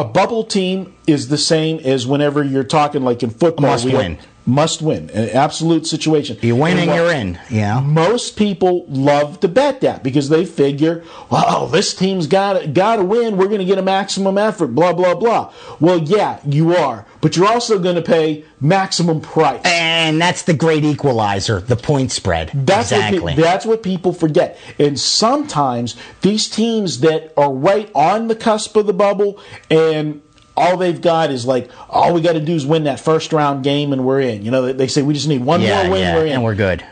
a 0.00 0.04
bubble 0.04 0.44
team 0.44 0.94
is 1.06 1.28
the 1.28 1.38
same 1.38 1.78
as 1.80 2.06
whenever 2.06 2.42
you're 2.42 2.64
talking 2.64 3.02
like 3.02 3.22
in 3.22 3.30
football. 3.30 3.70
Must 3.70 3.84
we- 3.84 3.94
win. 3.94 4.18
Must 4.46 4.80
win. 4.80 5.10
An 5.10 5.28
absolute 5.28 5.86
situation. 5.86 6.38
you 6.40 6.56
win 6.56 6.78
And 6.78 6.90
and 6.90 6.98
you're 6.98 7.12
in. 7.12 7.38
Yeah. 7.50 7.80
most 7.80 8.36
people 8.36 8.86
love 8.88 9.38
to 9.40 9.48
bet 9.48 9.82
that 9.82 10.02
because 10.02 10.30
they 10.30 10.46
figure, 10.46 11.04
"Wow, 11.28 11.68
this 11.70 11.94
team's 11.94 12.26
got 12.26 12.72
got 12.72 12.96
to 12.96 13.04
win. 13.04 13.36
We're 13.36 13.46
going 13.48 13.58
to 13.60 13.66
get 13.66 13.76
a 13.78 13.82
maximum 13.82 14.38
effort." 14.38 14.68
Blah 14.68 14.94
blah 14.94 15.14
blah. 15.14 15.52
Well, 15.78 15.98
yeah, 15.98 16.38
you 16.48 16.74
are, 16.74 17.04
but 17.20 17.36
you're 17.36 17.46
also 17.48 17.78
going 17.78 17.96
to 17.96 18.02
pay 18.02 18.44
maximum 18.60 19.20
price. 19.20 19.60
and 19.64 20.20
that's 20.20 20.42
the 20.44 20.54
great 20.54 20.84
equalizer, 20.84 21.60
the 21.60 21.76
point 21.76 22.10
spread. 22.12 22.50
That's 22.54 22.92
exactly. 22.92 23.20
What, 23.20 23.36
pe- 23.36 23.42
that's 23.42 23.66
what 23.66 23.82
people 23.82 24.12
forget. 24.12 24.58
And 24.78 24.98
sometimes 24.98 25.96
these 26.22 26.48
teams 26.48 27.00
that 27.00 27.32
are 27.36 27.52
right 27.52 27.90
on 27.94 28.28
the 28.28 28.34
cusp 28.36 28.76
of 28.76 28.86
the 28.86 28.92
bubble 28.92 29.38
and 29.70 30.22
all 30.56 30.76
they've 30.76 31.00
got 31.00 31.30
is 31.30 31.46
like, 31.46 31.70
all 31.88 32.12
we 32.12 32.20
got 32.20 32.32
to 32.32 32.40
do 32.40 32.54
is 32.54 32.66
win 32.66 32.84
that 32.84 33.00
first 33.00 33.32
round 33.32 33.64
game 33.64 33.92
and 33.92 34.04
we're 34.04 34.20
in. 34.20 34.42
You 34.44 34.50
know, 34.50 34.72
they- 34.72 34.88
say 34.88 35.02
we 35.02 35.14
just 35.14 35.28
need 35.28 35.44
one 35.44 35.60
yeah, 35.60 35.82
more 35.84 35.92
win, 35.92 36.00
yeah, 36.00 36.14
we're 36.16 36.26
in. 36.26 36.32
and 36.32 36.44
we're 36.44 36.54
good. 36.54 36.84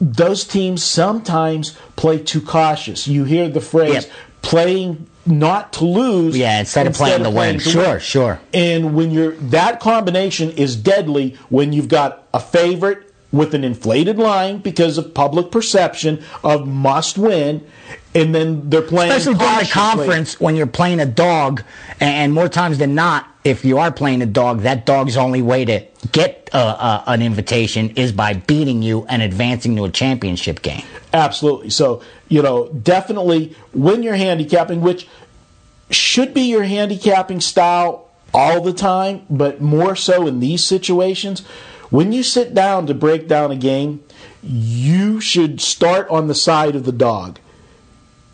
those 0.00 0.44
teams 0.44 0.82
sometimes 0.82 1.76
play 1.96 2.18
too 2.18 2.40
cautious. 2.40 3.06
You 3.06 3.24
hear 3.24 3.48
the 3.48 3.60
phrase 3.60 3.92
Yep. 4.04 4.10
playing 4.42 5.06
not 5.26 5.72
to 5.74 5.84
lose. 5.84 6.36
Yeah, 6.36 6.60
instead 6.60 6.86
of 6.86 6.94
playing 6.94 7.24
to 7.24 7.30
win. 7.30 7.58
Sure, 7.58 8.00
sure. 8.00 8.40
And 8.52 8.94
when 8.94 9.10
you're 9.10 9.32
that 9.36 9.80
combination 9.80 10.50
is 10.52 10.76
deadly 10.76 11.36
when 11.48 11.72
you've 11.72 11.88
got 11.88 12.26
a 12.34 12.40
favorite 12.40 13.11
with 13.32 13.54
an 13.54 13.64
inflated 13.64 14.18
line 14.18 14.58
because 14.58 14.98
of 14.98 15.14
public 15.14 15.50
perception 15.50 16.22
of 16.44 16.68
must 16.68 17.16
win, 17.16 17.66
and 18.14 18.34
then 18.34 18.68
they're 18.68 18.82
playing 18.82 19.10
Especially 19.10 19.38
during 19.38 19.58
the 19.58 19.70
conference 19.70 20.38
when 20.38 20.54
you're 20.54 20.66
playing 20.66 21.00
a 21.00 21.06
dog, 21.06 21.64
and 21.98 22.32
more 22.32 22.48
times 22.48 22.78
than 22.78 22.94
not, 22.94 23.26
if 23.42 23.64
you 23.64 23.78
are 23.78 23.90
playing 23.90 24.22
a 24.22 24.26
dog, 24.26 24.60
that 24.60 24.86
dog's 24.86 25.16
only 25.16 25.42
way 25.42 25.64
to 25.64 25.84
get 26.12 26.50
uh, 26.52 26.58
uh, 26.58 27.04
an 27.06 27.22
invitation 27.22 27.90
is 27.90 28.12
by 28.12 28.34
beating 28.34 28.82
you 28.82 29.06
and 29.08 29.22
advancing 29.22 29.74
to 29.76 29.84
a 29.84 29.90
championship 29.90 30.62
game. 30.62 30.84
Absolutely. 31.12 31.70
So, 31.70 32.02
you 32.28 32.42
know, 32.42 32.68
definitely 32.68 33.56
when 33.72 34.02
you're 34.02 34.14
handicapping, 34.14 34.80
which 34.82 35.08
should 35.90 36.34
be 36.34 36.42
your 36.42 36.62
handicapping 36.62 37.40
style 37.40 38.10
all 38.34 38.62
the 38.62 38.72
time, 38.72 39.26
but 39.28 39.60
more 39.60 39.96
so 39.96 40.26
in 40.26 40.40
these 40.40 40.64
situations, 40.64 41.42
when 41.92 42.10
you 42.12 42.24
sit 42.24 42.52
down 42.54 42.86
to 42.88 42.94
break 42.94 43.28
down 43.28 43.52
a 43.52 43.56
game, 43.56 44.02
you 44.42 45.20
should 45.20 45.60
start 45.60 46.08
on 46.10 46.26
the 46.26 46.34
side 46.34 46.74
of 46.74 46.84
the 46.84 46.90
dog. 46.92 47.38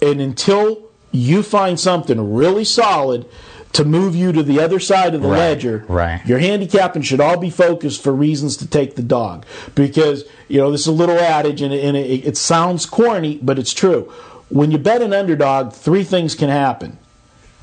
And 0.01 0.21
until 0.21 0.89
you 1.13 1.43
find 1.43 1.79
something 1.79 2.33
really 2.35 2.65
solid 2.65 3.27
to 3.73 3.85
move 3.85 4.17
you 4.17 4.33
to 4.33 4.43
the 4.43 4.61
other 4.61 4.79
side 4.81 5.15
of 5.15 5.21
the 5.21 5.29
Right, 5.29 5.39
ledger, 5.39 5.85
right. 5.89 6.25
your 6.27 6.39
handicapping 6.39 7.03
should 7.03 7.21
all 7.21 7.37
be 7.37 7.51
focused 7.51 8.03
for 8.03 8.13
reasons 8.15 8.57
to 8.59 8.67
take 8.67 8.95
the 8.97 9.03
dog. 9.03 9.45
Because, 9.75 10.25
you 10.49 10.59
know, 10.59 10.71
this 10.71 10.83
is 10.83 10.87
a 10.87 10.93
little 10.93 11.19
adage 11.19 11.61
and, 11.61 11.75
and 11.75 11.95
it, 11.97 12.27
it 12.27 12.37
sounds 12.39 12.87
corny, 12.87 13.39
but 13.43 13.59
it's 13.59 13.75
true. 13.75 14.11
When 14.49 14.71
you 14.71 14.79
bet 14.79 15.03
an 15.03 15.13
underdog, 15.13 15.73
three 15.75 16.05
things 16.05 16.35
can 16.35 16.49
happen. 16.49 16.97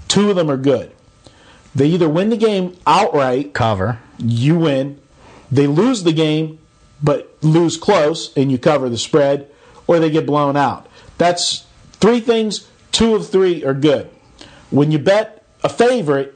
Two 0.08 0.30
of 0.30 0.36
them 0.36 0.52
are 0.52 0.58
good. 0.58 0.92
They 1.74 1.88
either 1.88 2.08
win 2.08 2.30
the 2.30 2.38
game 2.38 2.78
outright, 2.86 3.54
Cover. 3.54 4.00
you 4.20 4.60
win. 4.60 5.00
They 5.52 5.68
lose 5.68 6.04
the 6.04 6.14
game, 6.14 6.60
but 7.02 7.36
lose 7.42 7.78
close, 7.78 8.36
and 8.36 8.52
you 8.52 8.58
cover 8.58 8.90
the 8.90 8.98
spread, 8.98 9.48
or 9.88 10.00
they 10.00 10.10
get 10.10 10.26
blown 10.26 10.56
out. 10.58 10.88
That's 11.18 11.66
three 11.94 12.20
things. 12.20 12.68
Two 12.92 13.16
of 13.16 13.28
three 13.30 13.64
are 13.64 13.74
good. 13.74 14.10
When 14.72 14.92
you 14.92 15.00
bet 15.00 15.44
a 15.64 15.70
favorite, 15.70 16.34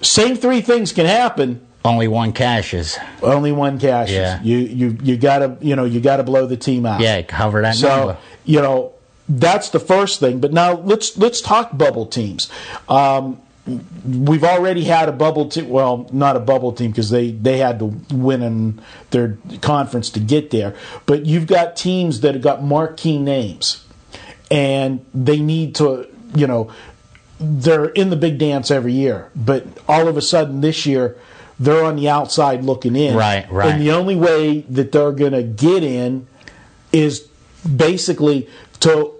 same 0.00 0.36
three 0.36 0.60
things 0.60 0.92
can 0.92 1.06
happen. 1.06 1.66
Only 1.84 2.08
one 2.08 2.32
cashes. 2.32 2.96
Only 3.22 3.52
one 3.52 3.78
cashes. 3.78 4.14
Yeah. 4.14 4.42
You 4.42 4.56
you 4.58 4.98
you 5.02 5.16
gotta 5.18 5.58
you 5.60 5.76
know 5.76 5.84
you 5.84 6.00
gotta 6.00 6.22
blow 6.22 6.46
the 6.46 6.56
team 6.56 6.86
out. 6.86 7.00
Yeah, 7.00 7.20
cover 7.22 7.60
that 7.62 7.74
So 7.74 7.88
number. 7.88 8.16
you 8.44 8.62
know 8.62 8.92
that's 9.28 9.68
the 9.70 9.80
first 9.80 10.18
thing. 10.20 10.40
But 10.40 10.52
now 10.52 10.74
let's 10.74 11.18
let's 11.18 11.40
talk 11.42 11.76
bubble 11.76 12.06
teams. 12.06 12.48
Um, 12.88 13.40
we've 13.66 14.44
already 14.44 14.84
had 14.84 15.08
a 15.08 15.12
bubble 15.12 15.48
team. 15.48 15.68
Well, 15.68 16.08
not 16.12 16.36
a 16.36 16.40
bubble 16.40 16.72
team 16.72 16.90
because 16.90 17.10
they 17.10 17.30
they 17.30 17.58
had 17.58 17.78
to 17.78 17.86
win 18.12 18.42
in 18.42 18.82
their 19.10 19.38
conference 19.60 20.10
to 20.10 20.20
get 20.20 20.50
there. 20.50 20.76
But 21.06 21.26
you've 21.26 21.46
got 21.46 21.76
teams 21.76 22.20
that 22.20 22.34
have 22.34 22.42
got 22.42 22.62
marquee 22.62 23.18
names, 23.18 23.84
and 24.50 25.04
they 25.14 25.40
need 25.40 25.74
to 25.76 26.06
you 26.34 26.46
know 26.46 26.72
they're 27.40 27.86
in 27.86 28.10
the 28.10 28.16
big 28.16 28.38
dance 28.38 28.70
every 28.70 28.92
year. 28.92 29.30
But 29.34 29.66
all 29.88 30.08
of 30.08 30.16
a 30.16 30.22
sudden 30.22 30.60
this 30.60 30.86
year. 30.86 31.16
They're 31.56 31.84
on 31.84 31.94
the 31.94 32.08
outside 32.08 32.64
looking 32.64 32.96
in. 32.96 33.14
Right, 33.14 33.48
right. 33.48 33.70
And 33.70 33.80
the 33.80 33.92
only 33.92 34.16
way 34.16 34.62
that 34.62 34.90
they're 34.90 35.12
going 35.12 35.34
to 35.34 35.44
get 35.44 35.84
in 35.84 36.26
is 36.90 37.28
basically 37.64 38.48
to 38.80 39.12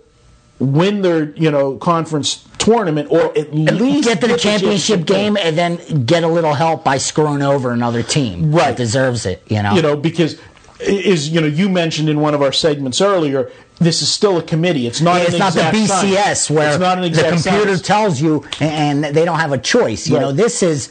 win 0.59 1.03
their 1.03 1.31
you 1.31 1.51
know 1.51 1.77
conference 1.77 2.47
tournament 2.65 3.11
or 3.11 3.37
at 3.37 3.55
least 3.55 4.09
get 4.09 4.21
to 4.21 4.27
the 4.27 4.37
championship 4.37 5.05
game 5.07 5.35
game. 5.35 5.37
and 5.41 5.57
then 5.57 6.05
get 6.05 6.23
a 6.25 6.29
little 6.29 6.55
help 6.55 6.85
by 6.85 6.99
screwing 6.99 7.43
over 7.43 7.71
another 7.71 8.03
team 8.03 8.53
Right. 8.53 8.69
that 8.69 8.77
deserves 8.77 9.27
it. 9.27 9.43
You 9.49 9.63
know. 9.63 9.75
You 9.75 9.83
know 9.83 9.97
because 9.97 10.41
is 10.81 11.29
you 11.29 11.41
know 11.41 11.47
you 11.47 11.69
mentioned 11.69 12.09
in 12.09 12.21
one 12.21 12.35
of 12.35 12.43
our 12.43 12.53
segments 12.53 13.01
earlier. 13.01 13.51
This 13.79 14.03
is 14.03 14.09
still 14.09 14.39
a 14.39 14.43
committee. 14.43 14.87
It's 14.87 15.01
not. 15.01 15.21
it's 15.23 15.33
an 15.35 15.39
not 15.41 15.53
the 15.53 15.61
BCS 15.61 15.89
science. 15.89 16.51
where 16.51 16.69
it's 16.71 17.17
the 17.17 17.23
computer 17.29 17.67
science. 17.77 17.83
tells 17.83 18.21
you 18.21 18.45
and 18.61 19.05
they 19.05 19.25
don't 19.25 19.39
have 19.41 19.53
a 19.53 19.59
choice. 19.59 20.07
You 20.09 20.17
Right. 20.17 20.23
know, 20.23 20.33
this 20.33 20.63
is 20.63 20.91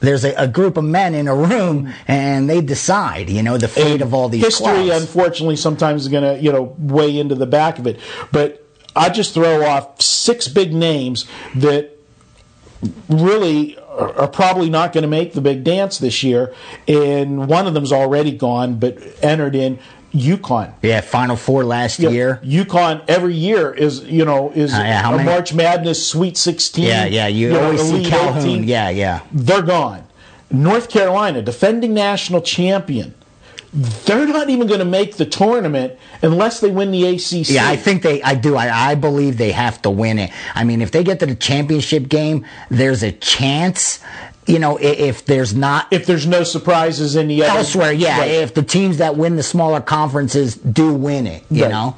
there's 0.00 0.24
a, 0.24 0.34
a 0.34 0.48
group 0.48 0.76
of 0.76 0.84
men 0.84 1.14
in 1.14 1.28
a 1.28 1.34
room 1.34 1.92
and 2.08 2.50
they 2.50 2.60
decide. 2.60 3.30
You 3.30 3.42
know, 3.42 3.56
the 3.56 3.68
fate 3.68 4.02
of 4.02 4.12
all 4.14 4.28
these 4.28 4.42
history 4.44 4.66
clubs. 4.66 5.02
unfortunately 5.02 5.56
sometimes 5.56 6.02
is 6.02 6.08
going 6.08 6.24
to 6.36 6.42
you 6.42 6.52
know 6.52 6.74
weigh 6.78 7.16
into 7.18 7.34
the 7.36 7.46
back 7.46 7.78
of 7.78 7.86
it 7.86 7.98
but 8.32 8.63
i 8.96 9.08
just 9.08 9.34
throw 9.34 9.64
off 9.64 10.00
six 10.00 10.48
big 10.48 10.72
names 10.72 11.26
that 11.54 11.90
really 13.08 13.78
are, 13.78 14.28
probably 14.28 14.68
not 14.68 14.92
going 14.92 15.02
to 15.02 15.08
make 15.08 15.32
the 15.32 15.40
big 15.40 15.64
dance 15.64 15.98
this 15.98 16.22
year 16.22 16.52
and 16.88 17.48
one 17.48 17.66
of 17.66 17.74
them's 17.74 17.92
already 17.92 18.32
gone 18.32 18.78
but 18.78 18.98
entered 19.22 19.54
in 19.54 19.78
UConn 20.12 20.72
yeah, 20.80 21.00
Final 21.00 21.34
Four 21.34 21.64
last 21.64 21.98
year. 21.98 22.40
UConn 22.44 23.02
every 23.08 23.34
year 23.34 23.74
is 23.74 24.04
you 24.04 24.24
know 24.24 24.52
is 24.52 24.72
Uh, 24.72 24.76
yeah, 24.78 25.08
a 25.08 25.10
many- 25.16 25.24
March 25.24 25.52
Madness 25.52 26.06
Sweet 26.06 26.36
16. 26.36 26.84
Yeah, 26.84 27.04
yeah. 27.04 27.26
You, 27.26 27.48
know, 27.50 27.64
always 27.64 27.82
see 27.82 28.04
Calhoun. 28.04 28.38
18. 28.38 28.62
Yeah, 28.64 28.90
yeah. 28.90 29.20
they're 29.32 29.60
gone. 29.62 30.04
North 30.52 30.88
Carolina, 30.88 31.42
defending 31.42 31.94
national 31.94 32.42
champion, 32.42 33.14
they're 33.74 34.26
not 34.26 34.50
even 34.50 34.66
going 34.68 34.78
to 34.78 34.84
make 34.84 35.16
the 35.16 35.26
tournament 35.26 35.98
unless 36.22 36.60
they 36.60 36.70
win 36.70 36.92
the 36.92 37.04
ACC. 37.06 37.50
Yeah, 37.50 37.68
I 37.68 37.74
think 37.76 38.02
they. 38.02 38.22
I 38.22 38.34
do. 38.36 38.54
I, 38.56 38.90
I 38.90 38.94
believe 38.94 39.36
they 39.36 39.50
have 39.52 39.82
to 39.82 39.90
win 39.90 40.18
it. 40.20 40.30
I 40.54 40.62
mean, 40.64 40.80
if 40.80 40.92
they 40.92 41.02
get 41.02 41.18
to 41.20 41.26
the 41.26 41.34
championship 41.34 42.08
game, 42.08 42.46
there's 42.70 43.02
a 43.02 43.10
chance. 43.12 43.98
You 44.46 44.58
know, 44.58 44.78
i- 44.78 44.82
if 44.82 45.24
there's 45.26 45.54
not 45.54 45.86
if 45.90 46.06
there's 46.06 46.26
no 46.26 46.44
surprises 46.44 47.16
in 47.16 47.28
the 47.28 47.42
other 47.44 47.58
elsewhere, 47.58 47.92
yeah. 47.92 48.20
Right. 48.20 48.30
If 48.30 48.54
the 48.54 48.62
teams 48.62 48.98
that 48.98 49.16
win 49.16 49.36
the 49.36 49.42
smaller 49.42 49.80
conferences 49.80 50.54
do 50.54 50.92
win 50.92 51.26
it, 51.26 51.42
you 51.50 51.64
Right. 51.64 51.70
know. 51.72 51.96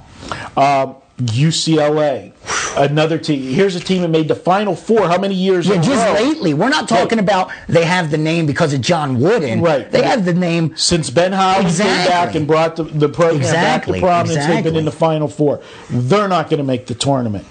Um, 0.57 0.95
UCLA, 1.19 2.33
another 2.77 3.19
team. 3.19 3.53
Here's 3.53 3.77
a 3.77 3.81
team 3.81 4.03
that 4.03 4.09
made 4.09 4.29
the 4.29 4.35
Final 4.35 4.77
Four. 4.77 5.09
How 5.09 5.19
many 5.19 5.35
years? 5.35 5.67
Yeah, 5.67 5.77
in 5.77 5.83
just 5.83 6.05
row? 6.07 6.13
lately. 6.15 6.55
We're 6.55 6.69
not 6.69 6.89
talking 6.89 7.19
about 7.19 7.51
they 7.69 7.85
have 7.85 8.11
the 8.11 8.19
name 8.19 8.47
because 8.47 8.73
of 8.73 8.81
John 8.81 9.21
Wooden. 9.21 9.61
Right. 9.61 9.91
They 9.91 10.03
have 10.03 10.25
the 10.25 10.35
name. 10.35 10.77
Since 10.77 11.11
Ben 11.11 11.33
Howland 11.33 11.69
came 11.69 12.07
back 12.07 12.35
and 12.35 12.47
brought 12.47 12.77
the, 12.77 12.85
the 12.85 13.09
program 13.09 13.37
Exactly, 13.37 14.01
back 14.01 14.01
to 14.01 14.07
prominence, 14.07 14.47
they've 14.47 14.65
been 14.65 14.77
in 14.77 14.85
the 14.85 14.93
Final 14.93 15.29
Four. 15.29 15.61
They're 15.91 16.29
not 16.29 16.51
going 16.51 16.59
to 16.59 16.65
make 16.65 16.87
the 16.87 16.95
tournament. 16.95 17.47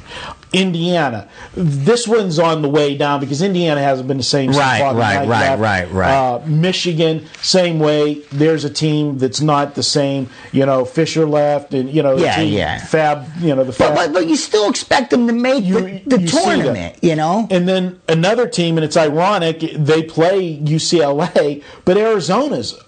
Indiana, 0.56 1.28
this 1.54 2.08
one's 2.08 2.40
on 2.40 2.62
the 2.62 2.70
way 2.70 2.96
down 2.98 3.20
because 3.20 3.42
Indiana 3.42 3.82
hasn't 3.82 4.08
been 4.08 4.18
the 4.18 4.24
same. 4.24 4.52
Right, 4.52 4.82
right, 4.82 5.28
right, 5.28 5.60
right, 5.60 5.92
right. 5.92 6.14
Uh, 6.14 6.40
Michigan, 6.46 7.26
same 7.42 7.80
way. 7.80 8.16
There's 8.32 8.64
a 8.64 8.70
team 8.70 9.18
that's 9.18 9.42
not 9.42 9.76
the 9.76 9.84
same. 9.84 10.30
You 10.54 10.66
know, 10.66 10.86
Fisher 10.86 11.26
left, 11.26 11.74
and 11.74 11.90
you 11.90 12.02
know, 12.02 12.18
Yeah, 12.18 12.38
team, 12.38 12.54
yeah. 12.54 12.78
Fab. 12.80 13.28
You 13.40 13.54
know, 13.56 13.64
the 13.64 13.72
But, 13.72 13.76
Fab. 13.76 13.96
but, 13.96 14.14
but 14.14 14.28
you 14.28 14.36
still 14.38 14.70
expect 14.70 15.12
them 15.12 15.28
to 15.28 15.34
make 15.34 15.66
the, 15.66 16.02
the 16.06 16.22
you 16.22 16.28
tournament, 16.28 16.98
you 17.02 17.16
know? 17.16 17.48
And 17.52 17.68
then 17.68 18.00
another 18.08 18.48
team, 18.48 18.78
and 18.78 18.86
it's 18.86 18.98
ironic, 18.98 19.60
they 19.60 20.04
play 20.04 20.58
UCLA, 20.58 21.64
but 21.84 21.98
Arizona's 21.98 22.80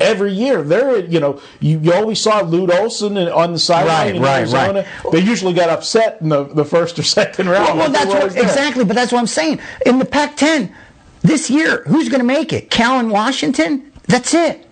every 0.00 0.32
year. 0.32 0.62
They're 0.62 0.98
you 0.98 1.20
know 1.20 1.40
you, 1.60 1.78
you 1.78 1.92
always 1.92 2.20
saw 2.20 2.40
Lute 2.42 2.70
Olson 2.70 3.16
on 3.16 3.52
the 3.52 3.58
sideline 3.58 4.06
Right, 4.06 4.16
in 4.16 4.22
right, 4.22 4.38
Arizona. 4.40 4.86
right. 5.04 5.12
They 5.12 5.20
usually 5.20 5.52
got 5.52 5.70
upset 5.70 6.20
in 6.20 6.28
the, 6.28 6.44
the 6.44 6.64
first 6.64 6.98
or 6.98 7.02
second 7.02 7.48
round. 7.48 7.66
Well, 7.66 7.76
well 7.76 7.90
that's 7.90 8.06
what, 8.06 8.36
exactly, 8.36 8.84
but 8.84 8.94
that's 8.94 9.12
what 9.12 9.18
I'm 9.18 9.26
saying. 9.26 9.60
In 9.86 9.98
the 9.98 10.04
Pac-10 10.04 10.72
this 11.22 11.50
year, 11.50 11.82
who's 11.86 12.08
going 12.08 12.20
to 12.20 12.26
make 12.26 12.52
it? 12.52 12.70
Cal 12.70 12.98
and 12.98 13.10
Washington. 13.10 13.90
That's 14.06 14.34
it. 14.34 14.66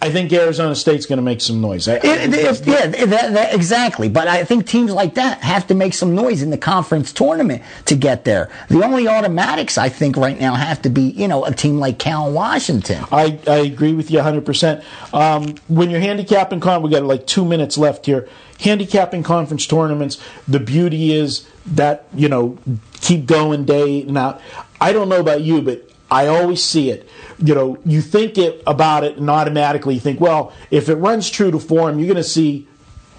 I 0.00 0.10
think 0.10 0.32
Arizona 0.32 0.76
State's 0.76 1.06
going 1.06 1.16
to 1.16 1.24
make 1.24 1.40
some 1.40 1.60
noise. 1.60 1.88
I- 1.88 1.94
It- 1.96 2.04
it- 2.04 2.34
it- 2.34 2.66
yeah, 2.66 2.86
that, 3.06 3.32
that, 3.34 3.54
exactly. 3.54 4.08
But 4.08 4.28
I 4.28 4.44
think 4.44 4.66
teams 4.66 4.92
like 4.92 5.14
that 5.14 5.40
have 5.42 5.66
to 5.66 5.74
make 5.74 5.92
some 5.92 6.14
noise 6.14 6.40
in 6.40 6.50
the 6.50 6.56
conference 6.56 7.12
tournament 7.12 7.62
to 7.86 7.96
get 7.96 8.24
there. 8.24 8.48
The 8.68 8.84
only 8.84 9.08
automatics 9.08 9.76
I 9.76 9.88
think 9.88 10.16
right 10.16 10.40
now 10.40 10.54
have 10.54 10.80
to 10.82 10.88
be, 10.88 11.02
you 11.02 11.26
know, 11.26 11.44
a 11.44 11.52
team 11.52 11.80
like 11.80 11.98
Cal 11.98 12.26
and 12.26 12.34
Washington. 12.34 13.04
I, 13.10 13.40
I 13.48 13.56
agree 13.56 13.92
with 13.92 14.08
you 14.12 14.20
100%. 14.20 14.84
Um, 15.12 15.56
when 15.66 15.90
you're 15.90 16.00
handicapping, 16.00 16.60
con- 16.60 16.82
we 16.82 16.90
got 16.90 17.02
like 17.02 17.26
two 17.26 17.44
minutes 17.44 17.76
left 17.76 18.06
here. 18.06 18.28
Handicapping 18.60 19.24
conference 19.24 19.66
tournaments, 19.66 20.20
the 20.46 20.60
beauty 20.60 21.12
is 21.12 21.44
that, 21.66 22.04
you 22.14 22.28
know, 22.28 22.56
keep 23.00 23.26
going 23.26 23.64
day 23.64 24.02
and 24.02 24.16
out. 24.16 24.40
I 24.80 24.92
don't 24.92 25.08
know 25.08 25.18
about 25.20 25.40
you, 25.40 25.60
but 25.60 25.88
I 26.10 26.28
always 26.28 26.62
see 26.62 26.90
it. 26.90 27.08
You 27.40 27.54
know, 27.54 27.78
you 27.84 28.00
think 28.00 28.36
it 28.38 28.62
about 28.66 29.04
it 29.04 29.16
and 29.16 29.30
automatically 29.30 29.94
you 29.94 30.00
think, 30.00 30.20
well, 30.20 30.52
if 30.70 30.88
it 30.88 30.96
runs 30.96 31.30
true 31.30 31.50
to 31.52 31.58
form, 31.60 31.98
you're 31.98 32.08
going 32.08 32.16
to 32.16 32.24
see 32.24 32.66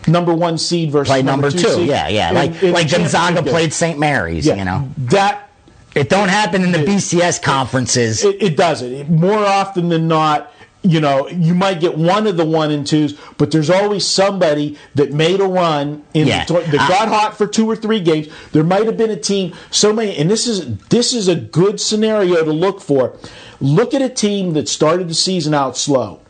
number 0.07 0.33
one 0.33 0.57
seed 0.57 0.91
versus 0.91 1.09
Play 1.09 1.21
number, 1.21 1.49
two. 1.51 1.57
seed 1.59 1.87
Yeah, 1.87 2.07
yeah. 2.09 2.29
in- 2.29 2.35
Like 2.35 2.63
in 2.63 2.73
like 2.73 2.91
Gonzaga 2.91 3.43
played 3.43 3.71
St. 3.73 3.97
Mary's, 3.97 4.45
Yeah, 4.45 4.55
you 4.55 4.65
know. 4.65 4.89
That 4.97 5.49
It 5.95 6.09
don't 6.09 6.29
happen 6.29 6.63
in 6.63 6.71
the 6.71 6.79
BCS 6.79 7.41
conferences. 7.41 8.23
It, 8.23 8.41
it 8.41 8.57
doesn't. 8.57 8.91
It- 8.93 9.09
more 9.09 9.39
often 9.45 9.89
than 9.89 10.07
not, 10.07 10.51
you 10.81 11.01
know, 11.01 11.27
you 11.27 11.53
might 11.53 11.79
get 11.81 11.97
one 11.97 12.25
of 12.25 12.37
the 12.37 12.45
one 12.45 12.71
and 12.71 12.87
twos, 12.87 13.13
but 13.37 13.51
there's 13.51 13.69
always 13.69 14.05
somebody 14.07 14.77
that 14.95 15.11
made 15.11 15.41
a 15.41 15.45
run 15.45 16.03
in 16.13 16.27
Yeah. 16.27 16.45
the, 16.45 16.53
that 16.53 16.79
I- 16.81 16.87
got 16.87 17.07
hot 17.09 17.37
for 17.37 17.47
two 17.47 17.69
or 17.69 17.75
three 17.75 17.99
games. 17.99 18.27
There 18.53 18.63
might 18.63 18.85
have 18.85 18.95
been 18.97 19.11
a 19.11 19.17
team. 19.19 19.53
So 19.71 19.91
many, 19.91 20.15
and 20.15 20.29
this 20.31 20.47
is 20.47 20.77
this 20.89 21.13
is 21.13 21.27
a 21.27 21.35
good 21.35 21.81
scenario 21.81 22.43
to 22.45 22.51
look 22.53 22.79
for. 22.81 23.17
Look 23.59 23.93
at 23.93 24.01
a 24.01 24.07
team 24.09 24.53
that 24.53 24.69
started 24.69 25.09
the 25.09 25.13
season 25.13 25.53
out 25.53 25.75
slow. 25.75 26.21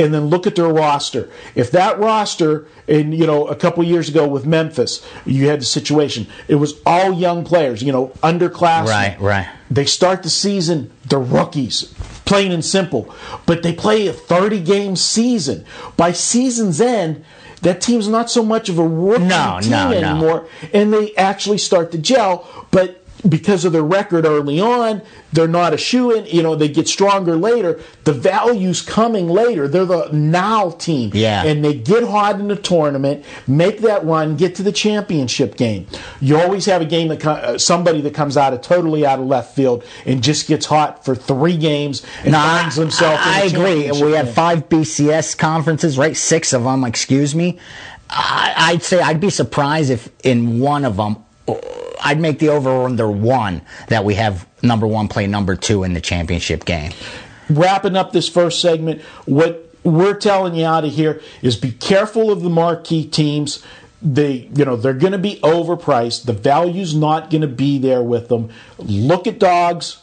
And 0.00 0.14
then 0.14 0.26
look 0.26 0.46
at 0.46 0.54
their 0.54 0.68
roster. 0.68 1.28
If 1.56 1.72
that 1.72 1.98
roster, 1.98 2.66
and 2.86 3.12
you 3.12 3.26
know, 3.26 3.48
a 3.48 3.56
couple 3.56 3.82
years 3.82 4.08
ago 4.08 4.28
with 4.28 4.46
Memphis, 4.46 5.04
you 5.26 5.48
had 5.48 5.60
the 5.60 5.64
situation. 5.64 6.28
It 6.46 6.54
was 6.54 6.74
all 6.86 7.12
young 7.12 7.44
players, 7.44 7.82
you 7.82 7.90
know, 7.90 8.12
underclassmen. 8.22 8.86
Right, 8.86 9.20
right. 9.20 9.48
They 9.68 9.86
start 9.86 10.22
the 10.22 10.30
season, 10.30 10.92
they're 11.08 11.18
rookies, 11.18 11.92
plain 12.28 12.52
and 12.52 12.64
simple. 12.64 13.12
But 13.46 13.62
they 13.62 13.72
play 13.72 14.06
a 14.06 14.12
30 14.12 14.60
game 14.60 14.96
season. 14.96 15.64
By 15.96 16.12
season's 16.12 16.80
end, 16.80 17.24
that 17.62 17.80
team's 17.80 18.06
not 18.06 18.30
so 18.30 18.44
much 18.44 18.68
of 18.68 18.78
a 18.78 18.86
rookie 18.86 19.24
No, 19.24 19.58
team 19.60 19.70
no, 19.72 19.90
no. 19.90 19.96
anymore, 19.96 20.48
and 20.72 20.92
they 20.92 21.14
actually 21.16 21.58
start 21.58 21.90
to 21.92 21.98
gel. 21.98 22.46
But 22.70 22.97
because 23.28 23.64
of 23.64 23.72
their 23.72 23.82
record 23.82 24.24
early 24.26 24.60
on, 24.60 25.02
they're 25.32 25.48
not 25.48 25.74
a 25.74 25.76
shoe 25.78 26.10
in. 26.12 26.26
You 26.26 26.42
know, 26.42 26.54
they 26.54 26.68
get 26.68 26.86
stronger 26.88 27.36
later. 27.36 27.80
The 28.04 28.12
value's 28.12 28.82
coming 28.82 29.28
later. 29.28 29.66
They're 29.66 29.84
the 29.84 30.08
now 30.12 30.70
team. 30.70 31.10
Yeah. 31.14 31.44
And 31.44 31.64
they 31.64 31.74
get 31.74 32.04
hot 32.04 32.38
in 32.38 32.48
the 32.48 32.56
tournament, 32.56 33.24
make 33.46 33.80
that 33.80 34.04
run, 34.04 34.36
get 34.36 34.54
to 34.56 34.62
the 34.62 34.72
championship 34.72 35.56
game. 35.56 35.86
You 36.20 36.36
always 36.38 36.66
have 36.66 36.80
a 36.80 36.84
game 36.86 37.08
that 37.08 37.24
uh, 37.26 37.58
somebody 37.58 38.00
that 38.02 38.14
comes 38.14 38.36
out 38.36 38.52
of 38.54 38.60
totally 38.62 39.04
out 39.04 39.18
of 39.18 39.26
left 39.26 39.54
field 39.56 39.84
and 40.06 40.22
just 40.22 40.46
gets 40.46 40.66
hot 40.66 41.04
for 41.04 41.14
three 41.14 41.56
games 41.56 42.04
and 42.22 42.32
No, 42.32 42.38
finds 42.38 42.76
himself. 42.76 43.18
I, 43.22 43.42
I 43.42 43.44
agree. 43.46 43.90
We 43.90 44.12
have 44.12 44.26
game. 44.26 44.34
five 44.34 44.68
BCS 44.68 45.36
conferences, 45.36 45.98
right? 45.98 46.16
Six 46.16 46.52
of 46.52 46.64
them, 46.64 46.84
excuse 46.84 47.34
me. 47.34 47.58
I, 48.10 48.54
I'd 48.56 48.82
say 48.82 49.00
I'd 49.00 49.20
be 49.20 49.30
surprised 49.30 49.90
if 49.90 50.08
in 50.24 50.60
one 50.60 50.84
of 50.84 50.96
them, 50.96 51.16
I'd 52.00 52.20
make 52.20 52.38
the 52.38 52.48
over 52.48 52.84
under 52.84 53.10
one 53.10 53.62
that 53.88 54.04
we 54.04 54.14
have 54.14 54.46
number 54.62 54.86
one 54.86 55.08
play 55.08 55.26
number 55.26 55.56
two 55.56 55.84
in 55.84 55.94
the 55.94 56.00
championship 56.00 56.64
game. 56.64 56.92
wrapping 57.50 57.96
up 57.96 58.12
this 58.12 58.28
first 58.28 58.60
segment, 58.60 59.00
what 59.24 59.68
we're 59.84 60.14
telling 60.14 60.54
you 60.54 60.64
out 60.64 60.84
of 60.84 60.92
here 60.92 61.20
is 61.42 61.56
be 61.56 61.72
careful 61.72 62.30
of 62.30 62.42
the 62.42 62.50
marquee 62.50 63.06
teams. 63.06 63.64
They, 64.02 64.48
you 64.54 64.64
know, 64.64 64.76
they're 64.76 64.92
going 64.92 65.12
to 65.12 65.18
be 65.18 65.40
overpriced. 65.40 66.24
The 66.24 66.32
value's 66.32 66.94
not 66.94 67.30
going 67.30 67.40
to 67.42 67.48
be 67.48 67.78
there 67.78 68.02
with 68.02 68.28
them. 68.28 68.50
Look 68.78 69.26
at 69.26 69.38
dogs. 69.38 70.00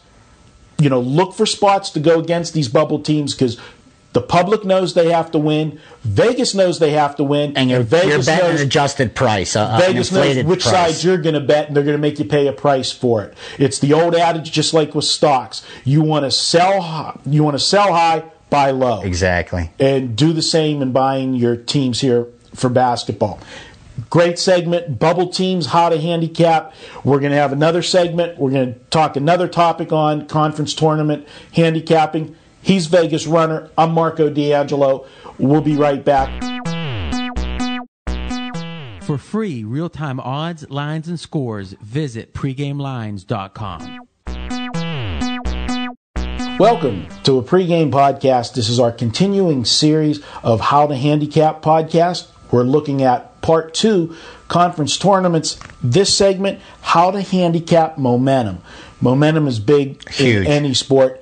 You 0.77 0.89
know, 0.89 0.99
look 0.99 1.34
for 1.34 1.45
spots 1.45 1.89
to 1.91 2.01
go 2.01 2.19
against 2.19 2.53
these 2.53 2.67
bubble 2.67 2.99
teams 2.99 3.34
because 3.34 3.60
the 4.15 4.21
public 4.21 4.63
knows 4.63 4.93
they 4.93 5.12
have 5.12 5.30
to 5.32 5.38
win. 5.38 5.78
Vegas 6.04 6.56
knows 6.56 6.80
they 6.80 6.91
have 6.91 7.17
to 7.17 7.23
win, 7.25 7.51
And 7.58 7.69
you're, 7.69 7.80
you're 7.80 7.86
Vegas 7.86 8.25
betting 8.25 8.47
knows 8.49 8.62
an 8.62 8.67
adjusted 8.67 9.13
price, 9.13 9.58
uh, 9.58 9.78
Vegas 9.78 10.10
knows 10.10 10.41
which 10.45 10.63
price. 10.63 10.95
side 11.01 11.06
you're 11.06 11.17
going 11.17 11.34
to 11.36 11.41
bet, 11.41 11.67
and 11.67 11.75
they're 11.75 11.84
going 11.84 11.97
to 11.97 12.01
make 12.01 12.17
you 12.17 12.23
pay 12.23 12.47
a 12.47 12.54
price 12.54 12.93
for 12.93 13.23
it. 13.23 13.34
It's 13.60 13.80
the 13.80 13.91
old 13.91 14.15
adage, 14.15 14.54
just 14.54 14.73
like 14.73 14.95
with 14.95 15.04
stocks. 15.04 15.65
You 15.84 16.01
want 16.01 16.23
to 16.23 16.32
sell 16.32 16.80
high, 16.82 17.19
you 17.25 17.43
want 17.43 17.56
to 17.56 17.60
sell 17.60 17.91
high, 17.91 18.23
buy 18.49 18.71
low, 18.71 19.01
Exactly. 19.01 19.71
and 19.80 20.15
do 20.15 20.32
the 20.32 20.41
same 20.41 20.82
in 20.82 20.93
buying 20.93 21.34
your 21.34 21.58
teams 21.58 21.99
here 21.99 22.28
for 22.54 22.69
basketball. 22.69 23.41
Great 24.10 24.39
segment, 24.39 24.97
bubble 24.97 25.28
teams, 25.28 25.65
how 25.67 25.89
to 25.89 25.99
handicap. 25.99 26.73
We're 27.04 27.19
going 27.19 27.32
to 27.34 27.38
have 27.38 27.51
another 27.51 27.82
segment. 27.82 28.38
We're 28.38 28.51
going 28.51 28.73
to 28.75 28.80
talk 28.91 29.17
another 29.17 29.49
topic 29.49 29.91
on 29.91 30.28
conference 30.28 30.73
tournament 30.73 31.28
handicapping. 31.54 32.36
He's 32.65 32.88
Vegas 32.88 33.28
Runner. 33.28 33.69
I'm 33.78 33.91
Marco 33.91 34.28
D'Angelo. 34.28 35.06
We'll 35.38 35.62
be 35.62 35.75
right 35.75 36.04
back. 36.04 36.41
For 39.04 39.19
free 39.19 39.63
real 39.63 39.88
time 39.88 40.19
odds, 40.19 40.67
lines, 40.71 41.08
and 41.08 41.19
scores, 41.19 41.73
visit 41.73 42.34
pregamelines.com. 42.34 43.99
Welcome 46.58 47.08
to 47.25 47.38
a 47.38 47.43
pregame 47.43 47.91
podcast. 47.91 48.56
This 48.56 48.67
is 48.69 48.80
our 48.80 48.91
continuing 48.91 49.63
series 49.63 50.21
of 50.41 50.60
How 50.60 50.88
to 50.88 50.95
Handicap 50.95 51.62
podcast. 51.62 52.30
We're 52.49 52.63
looking 52.63 53.04
at 53.04 53.41
part 53.41 53.75
two, 53.75 54.15
conference 54.47 54.97
tournaments. 54.97 55.60
This 55.84 56.17
segment, 56.17 56.62
How 56.82 57.12
to 57.12 57.21
Handicap 57.21 57.99
Momentum. 57.99 58.63
Momentum 59.01 59.47
is 59.47 59.60
big 59.60 60.10
Huge. 60.10 60.47
in 60.47 60.51
any 60.51 60.73
sport. 60.73 61.21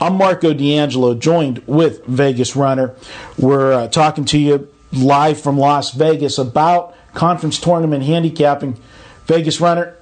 I'm 0.00 0.14
Marco 0.14 0.54
D'Angelo, 0.54 1.14
joined 1.14 1.66
with 1.66 2.04
Vegas 2.06 2.54
Runner. 2.54 2.94
We're 3.36 3.72
uh, 3.72 3.88
talking 3.88 4.24
to 4.26 4.38
you 4.38 4.68
live 4.92 5.40
from 5.40 5.58
Las 5.58 5.90
Vegas 5.90 6.38
about 6.38 6.94
conference 7.14 7.58
tournament 7.58 8.04
handicapping. 8.04 8.78
Vegas 9.26 9.60
Runner, 9.60 9.96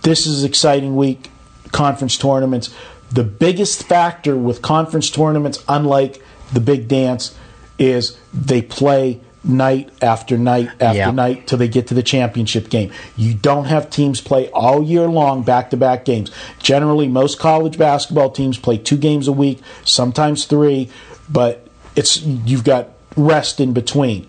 this 0.00 0.26
is 0.26 0.42
exciting 0.42 0.96
week. 0.96 1.30
Conference 1.70 2.16
tournaments. 2.16 2.74
The 3.10 3.24
biggest 3.24 3.82
factor 3.82 4.36
with 4.38 4.62
conference 4.62 5.10
tournaments, 5.10 5.62
unlike 5.68 6.22
the 6.54 6.60
big 6.60 6.88
dance, 6.88 7.36
is 7.78 8.18
they 8.32 8.62
play 8.62 9.20
night 9.44 9.88
after 10.00 10.38
night 10.38 10.68
after 10.80 10.98
Yeah. 10.98 11.10
night 11.10 11.46
till 11.46 11.58
they 11.58 11.68
get 11.68 11.88
to 11.88 11.94
the 11.94 12.02
championship 12.02 12.70
game. 12.70 12.90
You 13.16 13.34
don't 13.34 13.64
have 13.64 13.90
teams 13.90 14.20
play 14.20 14.48
all 14.50 14.82
year 14.82 15.08
long 15.08 15.42
back 15.42 15.70
to 15.70 15.76
back 15.76 16.04
games. 16.04 16.30
Generally, 16.62 17.08
most 17.08 17.38
college 17.38 17.76
basketball 17.76 18.30
teams 18.30 18.56
play 18.58 18.78
two 18.78 18.96
games 18.96 19.26
a 19.26 19.32
week, 19.32 19.60
sometimes 19.84 20.44
three, 20.44 20.88
but 21.28 21.66
it's 21.96 22.22
you've 22.22 22.64
got 22.64 22.90
rest 23.16 23.60
in 23.60 23.72
between. 23.72 24.26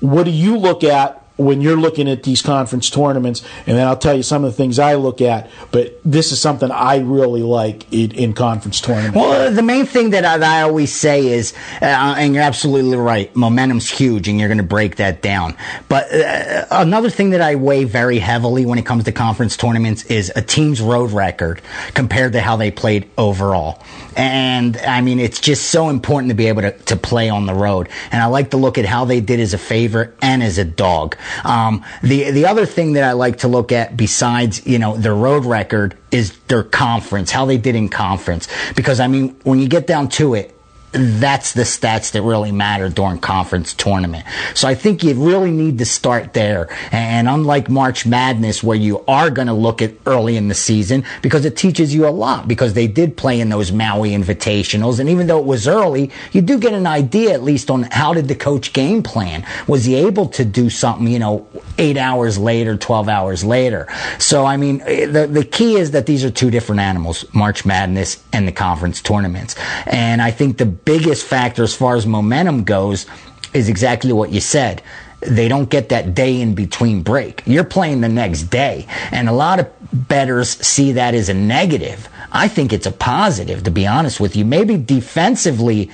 What 0.00 0.24
do 0.24 0.30
you 0.30 0.56
look 0.56 0.82
at 0.82 1.19
when 1.40 1.60
you're 1.60 1.76
looking 1.76 2.08
at 2.08 2.22
these 2.22 2.42
conference 2.42 2.90
tournaments? 2.90 3.42
And 3.66 3.76
then 3.76 3.86
I'll 3.86 3.96
tell 3.96 4.14
you 4.14 4.22
some 4.22 4.44
of 4.44 4.52
the 4.52 4.56
things 4.56 4.78
I 4.78 4.94
look 4.94 5.20
at, 5.20 5.50
but 5.70 6.00
this 6.04 6.32
is 6.32 6.40
something 6.40 6.70
I 6.70 6.98
really 6.98 7.42
like 7.42 7.92
in, 7.92 8.12
in 8.12 8.32
conference 8.32 8.80
tournaments. 8.80 9.16
Well, 9.16 9.52
the 9.52 9.62
main 9.62 9.86
thing 9.86 10.10
that 10.10 10.24
I, 10.24 10.38
that 10.38 10.58
I 10.58 10.62
always 10.62 10.92
say 10.92 11.26
is, 11.26 11.54
uh, 11.80 12.14
and 12.18 12.34
you're 12.34 12.42
absolutely 12.42 12.96
right, 12.96 13.34
momentum's 13.34 13.90
huge, 13.90 14.28
and 14.28 14.38
you're 14.38 14.48
going 14.48 14.58
to 14.58 14.64
break 14.64 14.96
that 14.96 15.22
down. 15.22 15.56
But 15.88 16.12
uh, 16.12 16.66
another 16.70 17.10
thing 17.10 17.30
that 17.30 17.40
I 17.40 17.54
weigh 17.56 17.84
very 17.84 18.18
heavily 18.18 18.66
when 18.66 18.78
it 18.78 18.86
comes 18.86 19.04
to 19.04 19.12
conference 19.12 19.56
tournaments 19.56 20.04
is 20.04 20.32
a 20.36 20.42
team's 20.42 20.80
road 20.80 21.12
record 21.12 21.62
compared 21.94 22.32
to 22.34 22.40
how 22.40 22.56
they 22.56 22.70
played 22.70 23.08
overall. 23.16 23.82
And 24.16 24.76
I 24.78 25.00
mean, 25.00 25.20
it's 25.20 25.40
just 25.40 25.70
so 25.70 25.88
important 25.88 26.30
to 26.30 26.34
be 26.34 26.46
able 26.46 26.62
to, 26.62 26.72
to 26.72 26.96
play 26.96 27.30
on 27.30 27.46
the 27.46 27.54
road. 27.54 27.88
And 28.10 28.22
I 28.22 28.26
like 28.26 28.50
to 28.50 28.56
look 28.56 28.78
at 28.78 28.84
how 28.84 29.04
they 29.04 29.20
did 29.20 29.40
as 29.40 29.54
a 29.54 29.58
favorite 29.58 30.14
and 30.20 30.42
as 30.42 30.58
a 30.58 30.64
dog. 30.64 31.16
Um, 31.44 31.84
the 32.02 32.30
the 32.30 32.46
other 32.46 32.66
thing 32.66 32.94
that 32.94 33.04
I 33.04 33.12
like 33.12 33.38
to 33.38 33.48
look 33.48 33.72
at 33.72 33.96
besides 33.96 34.66
you 34.66 34.78
know 34.78 34.96
their 34.96 35.14
road 35.14 35.44
record 35.44 35.96
is 36.10 36.36
their 36.48 36.62
conference, 36.62 37.30
how 37.30 37.46
they 37.46 37.58
did 37.58 37.74
in 37.74 37.88
conference. 37.88 38.48
Because 38.74 39.00
I 39.00 39.06
mean, 39.06 39.36
when 39.44 39.58
you 39.58 39.68
get 39.68 39.86
down 39.86 40.08
to 40.10 40.34
it, 40.34 40.56
that's 40.92 41.52
the 41.52 41.62
stats 41.62 42.12
that 42.12 42.22
really 42.22 42.50
matter 42.50 42.88
during 42.88 43.18
conference 43.18 43.74
tournament. 43.74 44.24
So 44.54 44.66
I 44.68 44.74
think 44.74 45.04
you 45.04 45.14
really 45.14 45.50
need 45.50 45.78
to 45.78 45.84
start 45.84 46.32
there. 46.32 46.68
And 46.90 47.28
unlike 47.28 47.68
March 47.70 48.06
Madness, 48.06 48.62
where 48.62 48.76
you 48.76 49.04
are 49.06 49.30
going 49.30 49.46
to 49.46 49.54
look 49.54 49.82
at 49.82 49.92
early 50.06 50.36
in 50.36 50.48
the 50.48 50.54
season, 50.54 51.04
because 51.22 51.44
it 51.44 51.56
teaches 51.56 51.94
you 51.94 52.08
a 52.08 52.10
lot, 52.10 52.48
because 52.48 52.74
they 52.74 52.88
did 52.88 53.16
play 53.16 53.40
in 53.40 53.50
those 53.50 53.70
Maui 53.70 54.10
invitationals. 54.10 54.98
And 54.98 55.08
even 55.08 55.28
though 55.28 55.38
it 55.38 55.44
was 55.44 55.68
early, 55.68 56.10
you 56.32 56.42
do 56.42 56.58
get 56.58 56.72
an 56.72 56.86
idea 56.86 57.32
at 57.32 57.42
least 57.42 57.70
on 57.70 57.84
how 57.84 58.12
did 58.12 58.26
the 58.26 58.34
coach 58.34 58.72
game 58.72 59.02
plan? 59.02 59.46
Was 59.68 59.84
he 59.84 59.94
able 59.94 60.26
to 60.30 60.44
do 60.44 60.70
something, 60.70 61.06
you 61.06 61.20
know, 61.20 61.46
eight 61.78 61.96
hours 61.96 62.36
later, 62.36 62.76
12 62.76 63.08
hours 63.08 63.44
later? 63.44 63.86
So, 64.18 64.44
I 64.44 64.56
mean, 64.56 64.78
the, 64.78 65.28
the 65.30 65.44
key 65.44 65.76
is 65.76 65.92
that 65.92 66.06
these 66.06 66.24
are 66.24 66.30
two 66.30 66.50
different 66.50 66.80
animals, 66.80 67.24
March 67.32 67.64
Madness 67.64 68.22
and 68.32 68.48
the 68.48 68.52
conference 68.52 69.00
tournaments. 69.00 69.54
And 69.86 70.20
I 70.20 70.32
think 70.32 70.58
the 70.58 70.79
biggest 70.84 71.26
factor 71.26 71.62
as 71.62 71.74
far 71.74 71.96
as 71.96 72.06
momentum 72.06 72.64
goes 72.64 73.06
is 73.52 73.68
exactly 73.68 74.12
what 74.12 74.30
you 74.30 74.40
said. 74.40 74.82
They 75.20 75.48
don't 75.48 75.68
get 75.68 75.90
that 75.90 76.14
day 76.14 76.40
in 76.40 76.54
between 76.54 77.02
break. 77.02 77.42
You're 77.46 77.64
playing 77.64 78.00
the 78.00 78.08
next 78.08 78.44
day. 78.44 78.86
And 79.10 79.28
a 79.28 79.32
lot 79.32 79.60
of 79.60 79.70
bettors 79.92 80.48
see 80.48 80.92
that 80.92 81.14
as 81.14 81.28
a 81.28 81.34
negative. 81.34 82.08
I 82.32 82.48
think 82.48 82.72
it's 82.72 82.86
a 82.86 82.92
positive, 82.92 83.64
to 83.64 83.70
be 83.70 83.86
honest 83.86 84.20
with 84.20 84.34
you. 84.34 84.44
Maybe 84.44 84.78
defensively, 84.78 85.90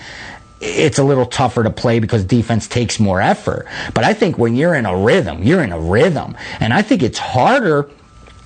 it's 0.61 0.99
a 0.99 1.05
little 1.05 1.27
tougher 1.27 1.65
to 1.65 1.71
play 1.71 1.99
because 1.99 2.25
defense 2.25 2.69
takes 2.69 3.01
more 3.01 3.21
effort. 3.21 3.67
But 3.95 4.05
I 4.05 4.15
think 4.15 4.39
when 4.39 4.55
you're 4.55 4.75
in 4.75 4.87
a 4.87 4.97
rhythm, 4.97 5.43
you're 5.43 5.63
in 5.63 5.73
a 5.73 5.81
rhythm. 5.81 6.37
And 6.61 6.73
I 6.73 6.83
think 6.83 7.03
it's 7.03 7.19
harder 7.19 7.91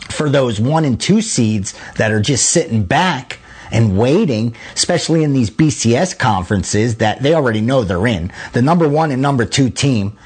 for 0.09 0.31
those 0.31 0.61
one 0.61 0.85
and 0.85 1.01
two 1.01 1.21
seeds 1.21 1.75
that 1.97 2.11
are 2.11 2.21
just 2.21 2.51
sitting 2.51 2.85
back 2.85 3.39
and 3.71 3.97
waiting, 3.97 4.55
especially 4.75 5.23
in 5.23 5.33
these 5.33 5.51
BCS 5.51 6.19
conferences 6.19 6.97
that 6.97 7.23
they 7.23 7.35
already 7.35 7.61
know 7.61 7.85
they're 7.85 8.07
in. 8.07 8.33
The 8.53 8.63
number 8.63 8.89
one 8.89 9.11
and 9.11 9.23
number 9.23 9.45
two 9.45 9.71
team, 9.71 10.17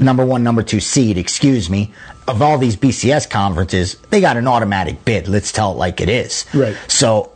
number 0.00 0.24
one, 0.24 0.42
number 0.42 0.62
two 0.62 0.80
seed, 0.80 1.18
excuse 1.18 1.68
me, 1.68 1.92
of 2.28 2.40
all 2.40 2.58
these 2.58 2.76
BCS 2.76 3.28
conferences, 3.28 3.96
they 4.10 4.20
got 4.20 4.36
an 4.36 4.46
automatic 4.46 5.04
bid. 5.04 5.28
Let's 5.28 5.52
tell 5.52 5.72
it 5.72 5.76
like 5.76 6.00
it 6.00 6.08
is. 6.08 6.46
Right. 6.54 6.76
So, 6.88 7.32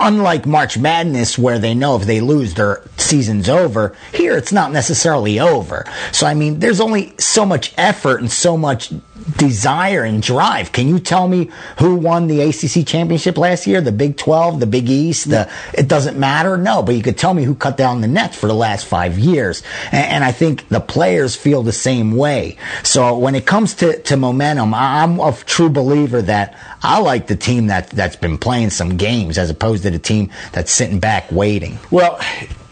unlike 0.00 0.46
March 0.46 0.78
Madness, 0.78 1.38
where 1.38 1.58
they 1.58 1.74
know 1.74 1.96
if 1.96 2.06
they 2.06 2.20
lose, 2.20 2.54
their 2.54 2.82
season's 2.96 3.48
over, 3.48 3.94
here 4.12 4.36
it's 4.36 4.52
not 4.52 4.72
necessarily 4.72 5.40
over. 5.40 5.84
So, 6.12 6.26
I 6.26 6.34
mean, 6.34 6.60
there's 6.60 6.80
only 6.80 7.14
so 7.18 7.44
much 7.44 7.72
effort 7.76 8.20
and 8.20 8.30
so 8.30 8.56
much 8.56 8.92
desire 9.36 10.04
and 10.04 10.22
drive. 10.22 10.72
Can 10.72 10.88
you 10.88 10.98
tell 10.98 11.28
me 11.28 11.50
who 11.78 11.96
won 11.96 12.26
the 12.26 12.40
ACC 12.42 12.86
championship 12.86 13.36
last 13.36 13.66
year? 13.66 13.80
The 13.80 13.92
Big 13.92 14.16
12, 14.16 14.60
the 14.60 14.66
Big 14.66 14.88
East? 14.88 15.30
The, 15.30 15.50
it 15.74 15.88
doesn't 15.88 16.18
matter? 16.18 16.56
No, 16.56 16.82
but 16.82 16.94
you 16.94 17.02
could 17.02 17.18
tell 17.18 17.34
me 17.34 17.44
who 17.44 17.54
cut 17.54 17.76
down 17.76 18.00
the 18.00 18.08
nets 18.08 18.36
for 18.36 18.46
the 18.46 18.54
last 18.54 18.86
five 18.86 19.18
years. 19.18 19.62
And, 19.92 20.06
and 20.06 20.24
I 20.24 20.32
think 20.32 20.68
the 20.68 20.80
players 20.80 21.36
feel 21.36 21.62
the 21.62 21.72
same 21.72 22.16
way. 22.16 22.56
So 22.82 23.18
when 23.18 23.34
it 23.34 23.46
comes 23.46 23.74
to, 23.76 24.00
to 24.02 24.16
momentum, 24.16 24.74
I'm 24.74 25.18
a 25.20 25.32
true 25.32 25.70
believer 25.70 26.22
that 26.22 26.58
I 26.82 27.00
like 27.00 27.26
the 27.26 27.36
team 27.36 27.66
that, 27.68 27.90
that's 27.90 28.16
been 28.16 28.38
playing 28.38 28.70
some 28.70 28.96
games 28.96 29.38
as 29.38 29.50
opposed 29.50 29.82
to 29.82 29.90
the 29.90 29.98
team 29.98 30.30
that's 30.52 30.70
sitting 30.70 31.00
back 31.00 31.30
waiting. 31.32 31.78
Well, 31.90 32.20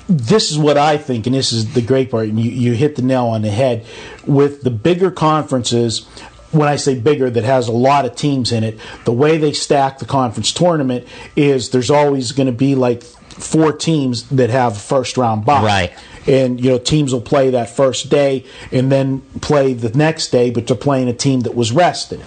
this 0.08 0.50
is 0.50 0.58
what 0.58 0.76
I 0.76 0.98
think, 0.98 1.26
and 1.26 1.34
this 1.34 1.52
is 1.52 1.72
the 1.72 1.80
great 1.80 2.10
part, 2.10 2.28
and 2.28 2.38
you, 2.38 2.50
you 2.50 2.72
hit 2.74 2.96
the 2.96 3.02
nail 3.02 3.26
on 3.26 3.42
the 3.42 3.50
head. 3.50 3.86
With 4.26 4.62
the 4.62 4.70
bigger 4.70 5.10
conferences, 5.10 6.06
when 6.54 6.68
I 6.68 6.76
say 6.76 6.98
bigger, 6.98 7.30
that 7.30 7.44
has 7.44 7.68
a 7.68 7.72
lot 7.72 8.04
of 8.04 8.16
teams 8.16 8.52
in 8.52 8.64
it. 8.64 8.78
The 9.04 9.12
way 9.12 9.36
they 9.36 9.52
stack 9.52 9.98
the 9.98 10.06
conference 10.06 10.52
tournament 10.52 11.06
is 11.36 11.70
there's 11.70 11.90
always 11.90 12.32
going 12.32 12.46
to 12.46 12.52
be 12.52 12.74
like 12.74 13.02
four 13.02 13.72
teams 13.72 14.28
that 14.30 14.50
have 14.50 14.76
first 14.80 15.16
round 15.16 15.44
bye. 15.44 15.62
Right. 15.62 15.92
And 16.26 16.62
you 16.62 16.70
know 16.70 16.78
teams 16.78 17.12
will 17.12 17.20
play 17.20 17.50
that 17.50 17.68
first 17.68 18.08
day 18.08 18.44
and 18.72 18.90
then 18.90 19.20
play 19.40 19.74
the 19.74 19.90
next 19.90 20.28
day, 20.28 20.50
but 20.50 20.66
they're 20.66 20.76
playing 20.76 21.08
a 21.08 21.12
team 21.12 21.40
that 21.40 21.54
was 21.54 21.72
rested. 21.72 22.22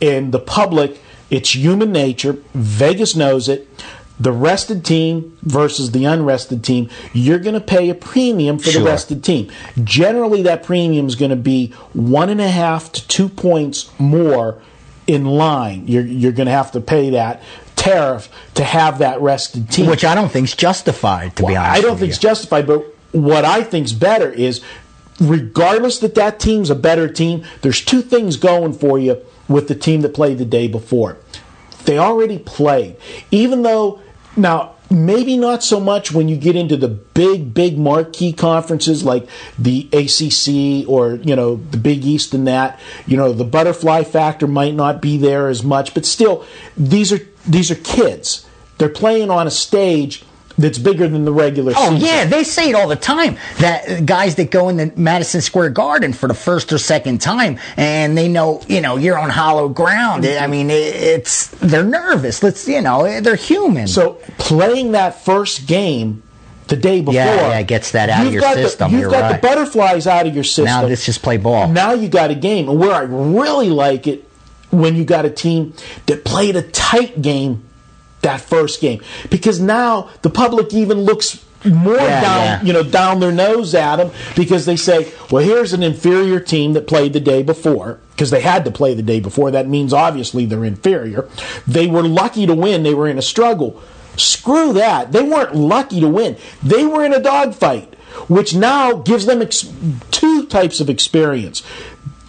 And 0.00 0.32
the 0.32 0.38
public, 0.38 1.00
it's 1.30 1.54
human 1.54 1.90
nature. 1.90 2.34
Vegas 2.54 3.16
knows 3.16 3.48
it. 3.48 3.66
The 4.20 4.32
rested 4.32 4.84
team 4.84 5.38
versus 5.42 5.92
the 5.92 6.04
unrested 6.04 6.62
team, 6.62 6.90
you're 7.14 7.38
going 7.38 7.54
to 7.54 7.60
pay 7.60 7.88
a 7.88 7.94
premium 7.94 8.58
for 8.58 8.70
Sure. 8.70 8.82
the 8.82 8.86
rested 8.88 9.24
team. 9.24 9.50
Generally, 9.82 10.42
that 10.42 10.62
premium 10.62 11.06
is 11.06 11.14
going 11.14 11.30
to 11.30 11.36
be 11.36 11.72
one 11.94 12.28
and 12.28 12.40
a 12.40 12.48
half 12.48 12.92
to 12.92 13.08
two 13.08 13.30
points 13.30 13.90
more 13.98 14.58
in 15.06 15.24
line. 15.24 15.84
You're, 15.88 16.04
you're 16.04 16.32
going 16.32 16.46
to 16.46 16.52
have 16.52 16.70
to 16.72 16.80
pay 16.80 17.10
that 17.10 17.42
tariff 17.76 18.28
to 18.54 18.62
have 18.62 18.98
that 18.98 19.20
rested 19.22 19.70
team. 19.70 19.86
Which 19.86 20.04
I 20.04 20.14
don't 20.14 20.30
think 20.30 20.44
is 20.48 20.54
justified, 20.54 21.34
to 21.36 21.46
be 21.46 21.56
honest. 21.56 21.78
I 21.78 21.80
don't 21.80 21.96
think 21.96 22.10
it's 22.10 22.18
justified, 22.18 22.66
but 22.66 22.84
what 23.12 23.46
I 23.46 23.62
think's 23.62 23.92
better 23.92 24.30
is, 24.30 24.60
regardless 25.18 25.98
that 26.00 26.14
that 26.16 26.38
team's 26.38 26.68
a 26.68 26.74
better 26.74 27.08
team, 27.08 27.44
there's 27.62 27.82
two 27.82 28.02
things 28.02 28.36
going 28.36 28.74
for 28.74 28.98
you 28.98 29.16
with 29.48 29.66
the 29.68 29.74
team 29.74 30.02
that 30.02 30.12
played 30.14 30.36
the 30.36 30.44
day 30.44 30.68
before. 30.68 31.16
They 31.86 31.98
already 31.98 32.38
played, 32.38 32.96
even 33.30 33.62
though 33.62 34.00
now 34.36 34.74
maybe 34.90 35.36
not 35.36 35.62
so 35.62 35.78
much 35.78 36.10
when 36.12 36.28
you 36.28 36.36
get 36.36 36.56
into 36.56 36.76
the 36.76 36.88
big, 36.88 37.54
big 37.54 37.78
marquee 37.78 38.32
conferences 38.32 39.04
like 39.04 39.28
the 39.58 39.88
ACC 39.92 40.88
or 40.88 41.14
you 41.16 41.36
know 41.36 41.56
the 41.56 41.78
Big 41.78 42.04
East 42.04 42.34
and 42.34 42.46
that. 42.46 42.78
You 43.06 43.16
know 43.16 43.32
the 43.32 43.44
butterfly 43.44 44.02
factor 44.02 44.46
might 44.46 44.74
not 44.74 45.00
be 45.00 45.16
there 45.16 45.48
as 45.48 45.62
much, 45.62 45.94
but 45.94 46.04
still, 46.04 46.44
these 46.76 47.12
are 47.12 47.20
these 47.46 47.70
are 47.70 47.76
kids. 47.76 48.46
They're 48.78 48.88
playing 48.88 49.30
on 49.30 49.46
a 49.46 49.50
stage 49.50 50.24
that's 50.60 50.78
bigger 50.78 51.08
than 51.08 51.24
the 51.24 51.32
regular 51.32 51.72
Oh 51.76 51.90
season. 51.94 52.06
yeah, 52.06 52.24
they 52.26 52.44
say 52.44 52.70
it 52.70 52.74
all 52.74 52.86
the 52.88 52.96
time. 52.96 53.36
That 53.58 54.06
guys 54.06 54.34
that 54.36 54.50
go 54.50 54.68
into 54.68 54.92
Madison 54.98 55.40
Square 55.40 55.70
Garden 55.70 56.12
for 56.12 56.28
the 56.28 56.34
first 56.34 56.72
or 56.72 56.78
second 56.78 57.20
time, 57.20 57.58
and 57.76 58.16
they 58.16 58.28
know, 58.28 58.62
you 58.68 58.80
know, 58.80 58.96
you're 58.96 59.18
on 59.18 59.30
hollow 59.30 59.68
ground. 59.68 60.26
I 60.26 60.46
mean, 60.46 60.68
it's 60.70 61.48
they're 61.48 61.82
nervous. 61.84 62.42
Let's, 62.42 62.68
you 62.68 62.80
know, 62.82 63.20
they're 63.20 63.36
human. 63.36 63.88
So 63.88 64.14
playing 64.38 64.92
that 64.92 65.24
first 65.24 65.66
game 65.66 66.22
the 66.68 66.76
day 66.76 67.00
before, 67.00 67.14
Yeah, 67.14 67.48
yeah, 67.48 67.62
gets 67.62 67.90
that 67.92 68.10
out 68.10 68.26
of 68.26 68.32
your 68.32 68.42
system, 68.42 68.90
The, 68.90 68.92
you've 68.92 69.00
you're 69.02 69.10
got 69.10 69.22
right. 69.22 69.40
the 69.42 69.48
butterflies 69.48 70.06
out 70.06 70.26
of 70.26 70.34
your 70.34 70.44
system. 70.44 70.66
now 70.66 70.84
let's 70.84 71.04
just 71.04 71.20
play 71.22 71.36
ball. 71.36 71.66
Now 71.68 71.94
you 71.94 72.08
got 72.08 72.30
a 72.30 72.34
game, 72.36 72.68
and 72.68 72.78
where 72.78 72.92
I 72.92 73.00
really 73.02 73.70
like 73.70 74.06
it 74.06 74.24
when 74.70 74.94
you 74.94 75.04
got 75.04 75.24
a 75.24 75.30
team 75.30 75.74
that 76.06 76.24
played 76.24 76.54
a 76.54 76.62
tight 76.62 77.20
game 77.22 77.64
that 78.22 78.40
first 78.40 78.80
game, 78.80 79.00
because 79.30 79.60
now 79.60 80.10
the 80.22 80.30
public 80.30 80.72
even 80.74 81.02
looks 81.02 81.44
more 81.64 81.96
Yeah, 81.96 82.20
down, 82.22 82.44
yeah. 82.44 82.62
you 82.62 82.72
know, 82.72 82.82
down 82.82 83.20
their 83.20 83.32
nose 83.32 83.74
at 83.74 83.96
them 83.96 84.10
because 84.34 84.64
they 84.64 84.76
say, 84.76 85.12
"Well, 85.30 85.44
here's 85.44 85.72
an 85.74 85.82
inferior 85.82 86.40
team 86.40 86.72
that 86.72 86.86
played 86.86 87.12
the 87.12 87.20
day 87.20 87.42
before." 87.42 87.98
Because 88.12 88.30
they 88.30 88.40
had 88.40 88.64
to 88.66 88.70
play 88.70 88.92
the 88.94 89.02
day 89.02 89.20
before. 89.20 89.50
That 89.50 89.68
means 89.68 89.92
obviously 89.94 90.44
they're 90.44 90.64
inferior. 90.64 91.28
They 91.66 91.86
were 91.86 92.02
lucky 92.02 92.46
to 92.46 92.54
win. 92.54 92.82
They 92.82 92.92
were 92.94 93.08
in 93.08 93.16
a 93.18 93.22
struggle. 93.22 93.80
Screw 94.16 94.72
that. 94.74 95.12
They 95.12 95.22
weren't 95.22 95.54
lucky 95.56 96.00
to 96.00 96.08
win. 96.08 96.36
They 96.62 96.84
were 96.84 97.02
in 97.04 97.14
a 97.14 97.20
dogfight, 97.22 97.94
which 98.28 98.54
now 98.54 98.92
gives 98.94 99.24
them 99.24 99.40
ex- 99.40 99.70
two 100.10 100.44
types 100.46 100.80
of 100.80 100.90
experience. 100.90 101.62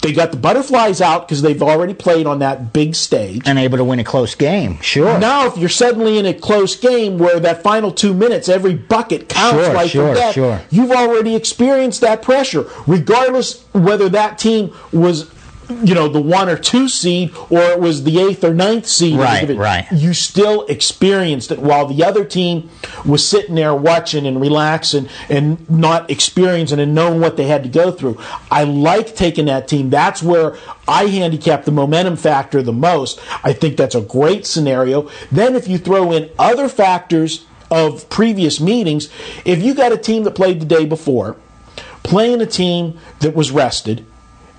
They 0.01 0.13
got 0.13 0.31
the 0.31 0.37
butterflies 0.37 0.99
out 0.99 1.27
because 1.27 1.43
they've 1.43 1.61
already 1.61 1.93
played 1.93 2.25
on 2.25 2.39
that 2.39 2.73
big 2.73 2.95
stage. 2.95 3.43
and 3.45 3.59
able 3.59 3.77
to 3.77 3.83
win 3.83 3.99
a 3.99 4.03
close 4.03 4.33
game. 4.33 4.79
Sure. 4.81 5.19
Now, 5.19 5.45
if 5.47 5.57
you're 5.57 5.69
suddenly 5.69 6.17
in 6.17 6.25
a 6.25 6.33
close 6.33 6.75
game 6.75 7.19
where 7.19 7.39
that 7.39 7.61
final 7.61 7.91
two 7.91 8.13
minutes, 8.13 8.49
every 8.49 8.73
bucket 8.73 9.29
counts 9.29 9.65
Sure, 9.65 9.73
like 9.73 9.91
sure, 9.91 10.13
that, 10.15 10.33
sure. 10.33 10.59
you've 10.71 10.91
already 10.91 11.35
experienced 11.35 12.01
that 12.01 12.23
pressure, 12.23 12.65
regardless 12.87 13.61
whether 13.73 14.09
that 14.09 14.39
team 14.39 14.73
was, 14.91 15.29
you 15.85 15.93
know, 15.95 16.07
the 16.07 16.21
one 16.21 16.49
or 16.49 16.57
two 16.57 16.87
seed 16.87 17.33
or 17.49 17.61
it 17.61 17.79
was 17.79 18.03
the 18.03 18.19
eighth 18.19 18.43
or 18.43 18.53
ninth 18.53 18.87
seed. 18.87 19.17
Right, 19.17 19.49
right. 19.49 19.91
You 19.91 20.13
still 20.13 20.65
experienced 20.65 21.51
it 21.51 21.59
while 21.59 21.87
the 21.87 22.03
other 22.03 22.25
team 22.25 22.69
was 23.05 23.27
sitting 23.27 23.55
there 23.55 23.73
watching 23.73 24.25
and 24.25 24.39
relaxing 24.39 25.09
and 25.29 25.69
not 25.69 26.09
experiencing 26.09 26.79
and 26.79 26.93
knowing 26.93 27.19
what 27.19 27.37
they 27.37 27.45
had 27.45 27.63
to 27.63 27.69
go 27.69 27.91
through. 27.91 28.19
I 28.49 28.63
like 28.63 29.15
taking 29.15 29.45
that 29.45 29.67
team. 29.67 29.89
That's 29.89 30.21
where 30.21 30.57
I 30.87 31.05
handicap 31.05 31.65
the 31.65 31.71
momentum 31.71 32.17
factor 32.17 32.61
the 32.61 32.73
most. 32.73 33.19
I 33.43 33.53
think 33.53 33.77
that's 33.77 33.95
a 33.95 34.01
great 34.01 34.45
scenario. 34.45 35.09
Then 35.31 35.55
if 35.55 35.67
you 35.67 35.77
throw 35.77 36.11
in 36.11 36.29
other 36.37 36.67
factors 36.69 37.45
of 37.69 38.09
previous 38.09 38.59
meetings, 38.59 39.09
if 39.45 39.63
you 39.63 39.73
got 39.73 39.91
a 39.91 39.97
team 39.97 40.23
that 40.23 40.31
played 40.31 40.59
the 40.59 40.65
day 40.65 40.85
before, 40.85 41.37
playing 42.03 42.41
a 42.41 42.45
team 42.45 42.99
that 43.19 43.33
was 43.33 43.51
rested, 43.51 44.05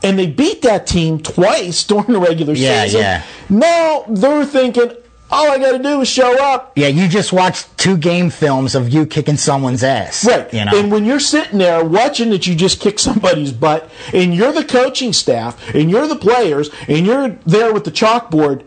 and 0.03 0.18
they 0.18 0.26
beat 0.26 0.62
that 0.62 0.86
team 0.86 1.18
twice 1.20 1.84
during 1.90 2.12
the 2.12 2.18
regular 2.20 2.55
Yeah, 2.55 2.84
season. 2.84 3.00
yeah. 3.00 3.22
Now 3.48 4.05
they're 4.09 4.44
thinking, 4.44 4.92
all 5.30 5.50
I 5.50 5.59
got 5.59 5.72
to 5.72 5.78
do 5.82 6.00
is 6.03 6.09
show 6.09 6.36
up. 6.44 6.72
Yeah, 6.76 6.88
you 6.88 7.09
just 7.09 7.32
watched 7.32 7.78
two 7.78 7.96
game 7.96 8.28
films 8.28 8.74
of 8.74 8.90
you 8.90 9.07
kicking 9.07 9.36
someone's 9.38 9.82
ass. 9.82 10.26
Right. 10.26 10.53
You 10.53 10.64
know. 10.66 10.72
And 10.78 10.92
when 10.92 11.05
you're 11.07 11.20
sitting 11.20 11.59
there 11.59 11.82
watching 11.84 12.28
that 12.30 12.46
you 12.46 12.55
just 12.55 12.80
kick 12.80 12.98
somebody's 12.98 13.53
butt, 13.53 13.90
and 14.12 14.34
you're 14.34 14.53
the 14.53 14.64
coaching 14.64 15.12
staff, 15.14 15.74
and 15.74 15.90
you're 15.90 16.07
the 16.07 16.16
players, 16.16 16.68
and 16.86 17.07
you're 17.07 17.30
there 17.46 17.72
with 17.72 17.84
the 17.84 17.90
chalkboard, 17.90 18.62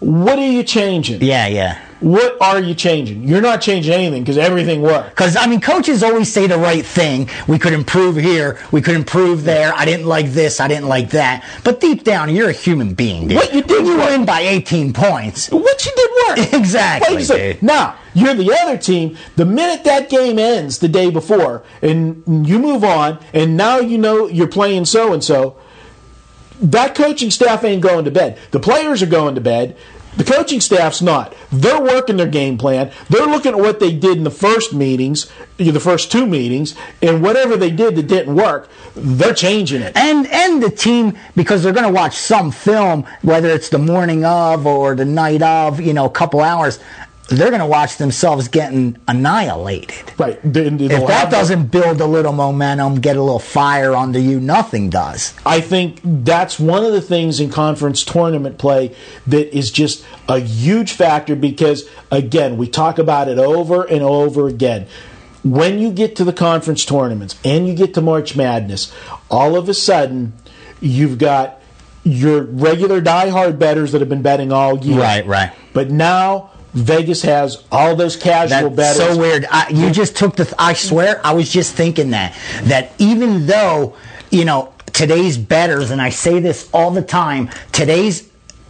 what 0.00 0.38
are 0.38 0.46
you 0.50 0.62
changing? 0.62 1.20
yeah, 1.22 1.46
yeah. 1.46 1.84
What 2.00 2.40
are 2.40 2.60
you 2.60 2.74
changing? 2.74 3.26
You're 3.26 3.40
not 3.40 3.60
changing 3.60 3.92
anything 3.92 4.22
because 4.22 4.38
everything 4.38 4.82
worked. 4.82 5.10
Because 5.10 5.36
I 5.36 5.46
mean, 5.46 5.60
coaches 5.60 6.02
always 6.04 6.32
say 6.32 6.46
the 6.46 6.56
right 6.58 6.86
thing. 6.86 7.28
We 7.48 7.58
could 7.58 7.72
improve 7.72 8.14
here. 8.16 8.58
We 8.70 8.80
could 8.82 8.94
improve 8.94 9.42
there. 9.44 9.72
I 9.74 9.84
didn't 9.84 10.06
like 10.06 10.26
this. 10.30 10.60
I 10.60 10.68
didn't 10.68 10.86
like 10.88 11.10
that. 11.10 11.44
But 11.64 11.80
deep 11.80 12.04
down, 12.04 12.32
you're 12.34 12.50
a 12.50 12.52
human 12.52 12.94
being. 12.94 13.28
Dude. 13.28 13.36
What 13.36 13.52
you 13.52 13.62
did 13.62 13.78
When 13.82 13.86
you 13.86 13.98
work. 13.98 14.10
win 14.10 14.24
by 14.24 14.40
18 14.42 14.92
points. 14.92 15.50
What 15.50 15.84
you 15.86 15.92
did 15.96 16.10
work. 16.10 16.52
Exactly, 16.58 17.16
Wait 17.16 17.22
a 17.22 17.24
second. 17.26 17.52
dude. 17.54 17.62
Now, 17.62 17.96
you're 18.14 18.34
the 18.34 18.52
other 18.62 18.76
team. 18.78 19.16
The 19.36 19.44
minute 19.44 19.84
that 19.84 20.08
game 20.08 20.38
ends 20.38 20.78
the 20.78 20.88
day 20.88 21.10
before 21.10 21.64
and 21.82 22.22
you 22.46 22.58
move 22.58 22.84
on, 22.84 23.18
and 23.32 23.56
now 23.56 23.78
you 23.80 23.98
know 23.98 24.28
you're 24.28 24.46
playing 24.48 24.84
so 24.84 25.12
and 25.12 25.22
so, 25.24 25.56
that 26.60 26.94
coaching 26.94 27.30
staff 27.30 27.64
ain't 27.64 27.82
going 27.82 28.04
to 28.04 28.10
bed. 28.10 28.38
The 28.50 28.60
players 28.60 29.02
are 29.02 29.06
going 29.06 29.34
to 29.36 29.40
bed. 29.40 29.76
The 30.18 30.24
coaching 30.24 30.60
staff's 30.60 31.00
not. 31.00 31.32
They're 31.52 31.80
working 31.80 32.16
their 32.16 32.26
game 32.26 32.58
plan. 32.58 32.90
They're 33.08 33.26
looking 33.26 33.52
at 33.52 33.58
what 33.60 33.78
they 33.78 33.92
did 33.92 34.18
in 34.18 34.24
the 34.24 34.32
first 34.32 34.74
meetings, 34.74 35.30
the 35.58 35.78
first 35.78 36.10
two 36.10 36.26
meetings, 36.26 36.74
and 37.00 37.22
whatever 37.22 37.56
they 37.56 37.70
did 37.70 37.94
that 37.94 38.08
didn't 38.08 38.34
work, 38.34 38.68
they're 38.96 39.32
changing 39.32 39.80
it. 39.80 39.96
And 39.96 40.26
and 40.26 40.60
the 40.60 40.70
team 40.70 41.16
because 41.36 41.62
they're 41.62 41.72
going 41.72 41.86
to 41.86 41.92
watch 41.92 42.16
some 42.16 42.50
film, 42.50 43.06
whether 43.22 43.48
it's 43.48 43.68
the 43.68 43.78
morning 43.78 44.24
of 44.24 44.66
or 44.66 44.96
the 44.96 45.04
night 45.04 45.40
of, 45.40 45.80
you 45.80 45.92
know, 45.94 46.06
a 46.06 46.10
couple 46.10 46.40
hours. 46.40 46.80
They're 47.28 47.50
going 47.50 47.60
to 47.60 47.66
watch 47.66 47.98
themselves 47.98 48.48
getting 48.48 48.96
annihilated. 49.06 49.94
Right. 50.18 50.40
They- 50.42 50.66
If 50.66 51.06
that 51.08 51.30
doesn't 51.30 51.66
build 51.66 52.00
a 52.00 52.06
little 52.06 52.32
momentum, 52.32 53.00
get 53.00 53.16
a 53.16 53.22
little 53.22 53.38
fire 53.38 53.94
under 53.94 54.18
you, 54.18 54.40
nothing 54.40 54.88
does. 54.88 55.34
I 55.44 55.60
think 55.60 56.00
that's 56.02 56.58
one 56.58 56.84
of 56.84 56.92
the 56.92 57.02
things 57.02 57.38
in 57.38 57.50
conference 57.50 58.02
tournament 58.02 58.56
play 58.58 58.94
that 59.26 59.54
is 59.56 59.70
just 59.70 60.04
a 60.28 60.38
huge 60.40 60.92
factor 60.92 61.36
because, 61.36 61.88
again, 62.10 62.56
we 62.56 62.66
talk 62.66 62.98
about 62.98 63.28
it 63.28 63.38
over 63.38 63.84
and 63.84 64.02
over 64.02 64.48
again. 64.48 64.86
When 65.44 65.78
you 65.78 65.92
get 65.92 66.16
to 66.16 66.24
the 66.24 66.32
conference 66.32 66.84
tournaments 66.84 67.36
and 67.44 67.68
you 67.68 67.74
get 67.74 67.92
to 67.94 68.00
March 68.00 68.36
Madness, 68.36 68.90
all 69.30 69.54
of 69.54 69.68
a 69.68 69.74
sudden 69.74 70.32
you've 70.80 71.18
got 71.18 71.60
your 72.04 72.42
regular 72.42 73.00
diehard 73.02 73.58
betters 73.58 73.92
that 73.92 74.00
have 74.00 74.08
been 74.08 74.22
betting 74.22 74.50
all 74.50 74.78
year. 74.78 74.98
Right, 74.98 75.26
right. 75.26 75.52
But 75.74 75.90
now 75.90 76.50
Vegas 76.74 77.22
has 77.22 77.64
all 77.72 77.96
those 77.96 78.16
casual 78.16 78.70
That's 78.70 78.98
betters. 78.98 79.14
so 79.14 79.18
weird. 79.18 79.46
I, 79.50 79.68
you 79.70 79.90
just 79.90 80.16
took 80.16 80.36
the. 80.36 80.52
I 80.58 80.74
swear, 80.74 81.20
I 81.24 81.32
was 81.32 81.50
just 81.50 81.74
thinking 81.74 82.10
that 82.10 82.36
that 82.64 82.92
even 82.98 83.46
though 83.46 83.96
you 84.30 84.44
know 84.44 84.72
today's 84.92 85.38
betters, 85.38 85.90
and 85.90 86.00
I 86.00 86.10
say 86.10 86.40
this 86.40 86.68
all 86.72 86.90
the 86.90 87.02
time, 87.02 87.50
today's 87.72 88.28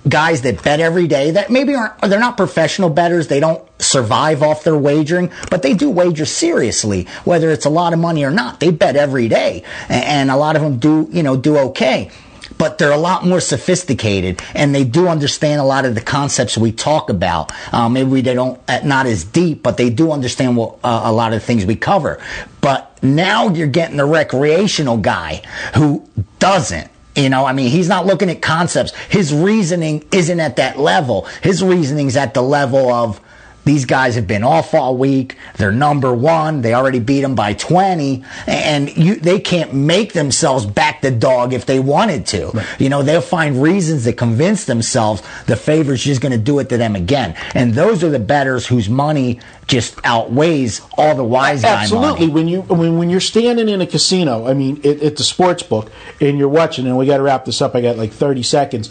guys 0.09 0.43
that 0.43 0.63
bet 0.63 0.81
every 0.81 1.07
day 1.07 1.33
that 1.33 1.51
maybe 1.51 1.75
aren't 1.75 2.01
they're 2.03 2.21
not 2.21 2.37
professional 2.37 2.89
betters 2.89 3.29
they 3.29 3.41
don't 3.41 3.63
survive 3.81 4.43
off 4.43 4.65
their 4.65 4.77
wagering 4.77 5.31
but 5.51 5.61
they 5.63 5.75
do 5.75 5.91
wager 5.91 6.25
seriously 6.25 7.05
whether 7.25 7.51
it's 7.51 7.67
a 7.67 7.71
lot 7.71 7.93
of 7.93 7.99
money 7.99 8.25
or 8.25 8.31
not 8.31 8.61
they 8.61 8.71
bet 8.71 8.97
every 8.97 9.29
day 9.29 9.63
and 9.89 10.31
a 10.31 10.37
lot 10.37 10.57
of 10.57 10.63
them 10.63 10.79
do 10.79 11.09
you 11.11 11.23
know 11.23 11.37
do 11.37 11.59
okay 11.59 12.11
but 12.59 12.79
they're 12.79 12.93
a 12.93 12.99
lot 12.99 13.25
more 13.25 13.41
sophisticated 13.41 14.43
and 14.55 14.75
they 14.75 14.85
do 14.85 15.09
understand 15.09 15.61
a 15.61 15.65
lot 15.65 15.85
of 15.85 15.95
the 15.95 16.01
concepts 16.01 16.59
we 16.59 16.73
talk 16.73 17.09
about. 17.09 17.53
Um, 17.73 17.95
maybe 17.95 18.21
they 18.21 18.35
don't, 18.35 18.61
uh, 18.69 18.81
not 18.85 19.07
as 19.07 19.25
deep, 19.25 19.63
but 19.63 19.77
they 19.77 19.91
do 19.91 20.13
understand 20.13 20.57
what, 20.57 20.79
uh, 20.85 21.03
a 21.05 21.13
lot 21.13 21.33
of 21.33 21.41
the 21.41 21.47
things 21.47 21.65
we 21.65 21.77
cover. 21.77 22.21
But 22.61 23.03
now 23.03 23.49
you're 23.49 23.69
getting 23.69 23.97
the 23.97 24.05
recreational 24.05 24.99
guy 24.99 25.43
who 25.75 26.07
doesn't. 26.39 26.91
You 27.15 27.29
know, 27.29 27.45
I 27.45 27.53
mean, 27.53 27.71
he's 27.71 27.89
not 27.89 28.07
looking 28.07 28.31
at 28.31 28.43
concepts. 28.43 28.95
His 29.09 29.35
reasoning 29.35 30.05
isn't 30.13 30.39
at 30.39 30.57
that 30.57 30.79
level. 30.79 31.27
His 31.43 31.65
reasoning's 31.65 32.17
at 32.17 32.33
the 32.33 32.43
level 32.43 32.93
of 32.93 33.21
these 33.69 33.85
guys 33.85 34.14
have 34.14 34.27
been 34.27 34.45
off 34.45 34.73
all 34.73 34.97
week. 34.97 35.37
They're 35.59 35.71
number 35.71 36.14
one. 36.14 36.62
They 36.62 36.73
already 36.73 37.01
beat 37.01 37.21
them 37.21 37.35
by 37.35 37.53
20 37.53 38.25
and 38.47 38.97
you, 38.97 39.16
they 39.16 39.41
can't 39.41 39.75
make 39.75 40.14
themselves 40.14 40.64
back 40.64 41.03
the 41.03 41.11
dog 41.11 41.53
if 41.53 41.66
they 41.66 41.79
wanted 41.79 42.25
to. 42.29 42.64
You 42.79 42.89
know, 42.89 43.03
they'll 43.03 43.21
find 43.21 43.62
reasons 43.62 44.05
to 44.05 44.14
convince 44.14 44.64
themselves 44.64 45.23
the 45.45 45.55
favorite's 45.55 46.03
just 46.03 46.23
going 46.23 46.33
to 46.33 46.39
do 46.39 46.61
it 46.61 46.71
to 46.71 46.79
them 46.79 46.97
again. 46.97 47.37
And 47.55 47.75
those 47.75 48.03
are 48.03 48.09
the 48.09 48.19
betters 48.19 48.66
whose 48.66 48.89
money 48.89 49.39
just 49.66 50.01
outweighs 50.03 50.81
all 50.97 51.14
the 51.14 51.23
wise 51.23 51.61
guy 51.61 51.83
Absolutely. 51.83 52.21
money. 52.21 52.33
When 52.33 52.49
you 52.49 52.62
when 52.62 52.97
when 52.97 53.11
you're 53.11 53.21
standing 53.21 53.69
in 53.69 53.83
a 53.83 53.87
casino, 53.87 54.47
I 54.47 54.55
mean, 54.55 54.81
it, 54.83 55.03
at 55.03 55.16
the 55.16 55.25
sports 55.25 55.62
book, 55.62 55.93
and 56.23 56.39
you're 56.39 56.49
watching, 56.49 56.87
and 56.87 56.97
we 56.97 57.05
got 57.05 57.19
to 57.19 57.23
wrap 57.23 57.45
this 57.45 57.61
up. 57.61 57.75
I 57.75 57.83
got 57.83 57.99
like 57.99 58.12
30 58.12 58.43
seconds. 58.43 58.91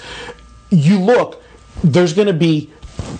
You 0.69 0.99
look. 0.99 1.41
There's 1.83 2.13
going 2.13 2.27
to 2.27 2.33
be 2.33 2.71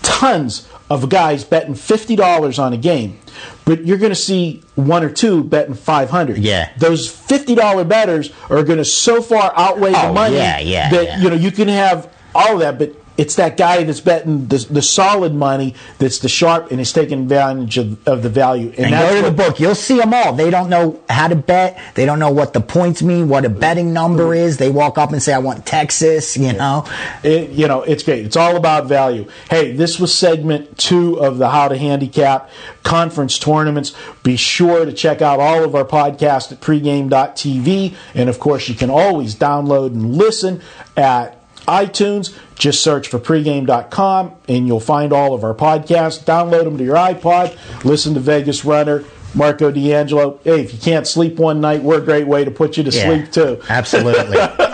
tons 0.02 0.68
of 0.90 1.08
guys 1.08 1.44
betting 1.44 1.74
fifty 1.74 2.16
dollars 2.16 2.58
on 2.58 2.72
a 2.72 2.76
game, 2.78 3.18
but 3.64 3.84
you're 3.84 3.98
going 3.98 4.10
to 4.10 4.16
see 4.16 4.62
one 4.74 5.04
or 5.04 5.10
two 5.10 5.44
betting 5.44 5.74
five 5.74 6.10
hundred. 6.10 6.38
Yeah. 6.38 6.70
those 6.78 7.08
fifty 7.10 7.54
dollar 7.54 7.84
betters 7.84 8.32
are 8.48 8.62
going 8.62 8.78
to 8.78 8.84
so 8.84 9.20
far 9.20 9.52
outweigh 9.56 9.92
the 9.92 10.06
Oh, 10.08 10.12
money 10.12 10.36
yeah, 10.36 10.58
yeah, 10.58 10.90
that 10.90 11.04
yeah. 11.04 11.18
you 11.20 11.30
know 11.30 11.36
you 11.36 11.50
can 11.50 11.68
have 11.68 12.12
all 12.34 12.54
of 12.54 12.60
that, 12.60 12.78
but 12.78 12.97
it's 13.18 13.34
that 13.34 13.56
guy 13.56 13.82
that's 13.82 14.00
betting 14.00 14.46
the, 14.46 14.58
the 14.70 14.80
solid 14.80 15.34
money 15.34 15.74
that's 15.98 16.20
the 16.20 16.28
sharp 16.28 16.70
and 16.70 16.80
is 16.80 16.92
taking 16.92 17.22
advantage 17.22 17.76
of, 17.76 18.06
of 18.06 18.22
the 18.22 18.28
value. 18.28 18.68
And, 18.68 18.78
And 18.78 18.92
that's 18.94 19.12
go 19.12 19.22
to 19.22 19.30
the 19.30 19.36
book. 19.36 19.58
You'll 19.58 19.74
see 19.74 19.98
them 19.98 20.14
all. 20.14 20.32
They 20.32 20.50
don't 20.50 20.70
know 20.70 21.02
how 21.10 21.26
to 21.26 21.34
bet. 21.34 21.80
They 21.94 22.06
don't 22.06 22.20
know 22.20 22.30
what 22.30 22.52
the 22.52 22.60
points 22.60 23.02
mean, 23.02 23.28
what 23.28 23.44
a 23.44 23.48
betting 23.48 23.92
number 23.92 24.26
mm-hmm. 24.26 24.46
is. 24.46 24.58
They 24.58 24.70
walk 24.70 24.98
up 24.98 25.10
and 25.12 25.20
say, 25.20 25.34
I 25.34 25.38
want 25.38 25.66
Texas, 25.66 26.36
you 26.36 26.52
know. 26.52 26.88
It, 27.24 27.50
you 27.50 27.66
know, 27.66 27.82
it's 27.82 28.04
great. 28.04 28.24
It's 28.24 28.36
all 28.36 28.56
about 28.56 28.86
value. 28.86 29.28
Hey, 29.50 29.72
this 29.72 29.98
was 29.98 30.14
segment 30.14 30.78
two 30.78 31.20
of 31.20 31.38
the 31.38 31.50
How 31.50 31.66
to 31.66 31.76
Handicap 31.76 32.48
conference 32.84 33.36
tournaments. 33.38 33.94
Be 34.22 34.36
sure 34.36 34.84
to 34.84 34.92
check 34.92 35.20
out 35.20 35.40
all 35.40 35.64
of 35.64 35.74
our 35.74 35.84
podcasts 35.84 36.52
at 36.52 36.60
pregame.tv. 36.60 37.96
And 38.14 38.28
of 38.28 38.38
course, 38.38 38.68
you 38.68 38.76
can 38.76 38.90
always 38.90 39.34
download 39.34 39.88
and 39.88 40.16
listen 40.16 40.62
at 40.96 41.37
iTunes. 41.68 42.36
Just 42.56 42.82
search 42.82 43.08
for 43.08 43.18
pregame.com 43.18 44.34
and 44.48 44.66
you'll 44.66 44.80
find 44.80 45.12
all 45.12 45.34
of 45.34 45.44
our 45.44 45.54
podcasts. 45.54 46.24
Download 46.24 46.64
them 46.64 46.78
to 46.78 46.84
your 46.84 46.96
iPod. 46.96 47.56
Listen 47.84 48.14
to 48.14 48.20
Vegas 48.20 48.64
Runner. 48.64 49.04
Marco 49.34 49.70
D'Angelo. 49.70 50.40
Hey, 50.42 50.62
if 50.62 50.72
you 50.72 50.78
can't 50.80 51.06
sleep 51.06 51.36
one 51.36 51.60
night, 51.60 51.82
we're 51.82 51.98
a 51.98 52.04
great 52.04 52.26
way 52.26 52.44
to 52.44 52.50
put 52.50 52.78
you 52.78 52.82
to 52.84 52.90
sleep 52.90 53.30
too. 53.30 53.60
Absolutely. 53.68 54.38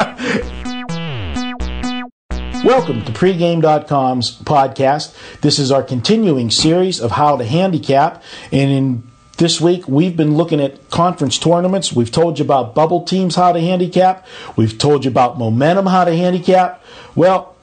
Welcome 2.65 3.05
to 3.05 3.13
pregame.com's 3.13 4.41
podcast. 4.41 5.41
This 5.43 5.59
is 5.59 5.71
our 5.71 5.83
continuing 5.83 6.51
series 6.51 6.99
of 6.99 7.11
how 7.11 7.37
to 7.37 7.45
handicap. 7.45 8.23
And 8.53 8.71
in 8.71 9.11
this 9.35 9.61
week, 9.61 9.89
we've 9.89 10.17
been 10.17 10.37
looking 10.37 10.61
at 10.61 10.91
conference 10.91 11.39
tournaments. 11.39 11.93
We've 11.93 12.11
told 12.11 12.39
you 12.39 12.45
about 12.45 12.75
bubble 12.75 13.03
teams, 13.03 13.35
how 13.35 13.53
to 13.53 13.61
handicap. 13.61 14.27
We've 14.57 14.77
told 14.77 15.05
you 15.05 15.11
about 15.11 15.39
momentum, 15.39 15.87
how 15.87 16.05
to 16.05 16.17
handicap. 16.17 16.83
Well, 17.15 17.55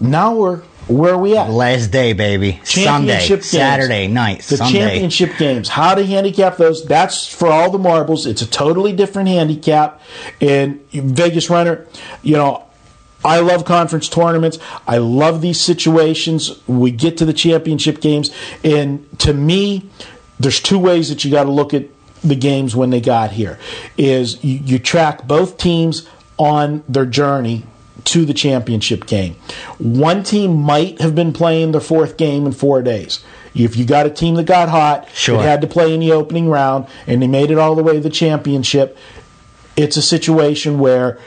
now 0.00 0.34
we're 0.34 0.62
where 0.88 1.14
are 1.14 1.18
we 1.18 1.36
at? 1.36 1.48
Last 1.48 1.92
day, 1.92 2.12
baby. 2.12 2.60
Sunday, 2.64 3.26
games. 3.26 3.48
Saturday 3.48 4.08
night, 4.08 4.42
The 4.42 4.56
Sunday. 4.56 4.80
championship 4.80 5.36
games. 5.38 5.68
How 5.68 5.94
to 5.94 6.04
handicap 6.04 6.56
those? 6.56 6.84
That's 6.84 7.26
for 7.32 7.48
all 7.48 7.70
the 7.70 7.78
marbles. 7.78 8.26
It's 8.26 8.42
a 8.42 8.50
totally 8.50 8.92
different 8.92 9.28
handicap. 9.28 10.00
And 10.40 10.80
Vegas 10.90 11.48
Runner, 11.48 11.86
you 12.22 12.36
know, 12.36 12.64
I 13.24 13.38
love 13.40 13.64
conference 13.64 14.08
tournaments. 14.08 14.58
I 14.86 14.98
love 14.98 15.40
these 15.40 15.60
situations. 15.60 16.60
We 16.66 16.90
get 16.90 17.16
to 17.18 17.24
the 17.24 17.32
championship 17.32 18.00
games, 18.00 18.32
and 18.64 19.06
to 19.20 19.32
me, 19.32 19.88
there's 20.42 20.60
two 20.60 20.78
ways 20.78 21.08
that 21.08 21.24
you 21.24 21.30
got 21.30 21.44
to 21.44 21.50
look 21.50 21.72
at 21.74 21.86
the 22.22 22.36
games 22.36 22.76
when 22.76 22.90
they 22.90 23.00
got 23.00 23.32
here. 23.32 23.58
Is 23.96 24.42
you, 24.44 24.60
you 24.64 24.78
track 24.78 25.26
both 25.26 25.56
teams 25.56 26.08
on 26.38 26.82
their 26.88 27.06
journey 27.06 27.64
to 28.04 28.24
the 28.24 28.34
championship 28.34 29.06
game. 29.06 29.34
One 29.78 30.22
team 30.22 30.56
might 30.56 31.00
have 31.00 31.14
been 31.14 31.32
playing 31.32 31.72
their 31.72 31.80
fourth 31.80 32.16
game 32.16 32.46
in 32.46 32.52
four 32.52 32.82
days. 32.82 33.22
If 33.54 33.76
you 33.76 33.84
got 33.84 34.06
a 34.06 34.10
team 34.10 34.34
that 34.36 34.44
got 34.46 34.68
hot, 34.68 35.08
Sure. 35.14 35.38
it 35.38 35.42
had 35.42 35.60
to 35.60 35.66
play 35.66 35.92
in 35.94 36.00
the 36.00 36.12
opening 36.12 36.48
round, 36.48 36.86
and 37.06 37.22
they 37.22 37.26
made 37.26 37.50
it 37.50 37.58
all 37.58 37.74
the 37.74 37.82
way 37.82 37.94
to 37.94 38.00
the 38.00 38.10
championship, 38.10 38.96
it's 39.76 39.96
a 39.96 40.02
situation 40.02 40.78
where 40.78 41.18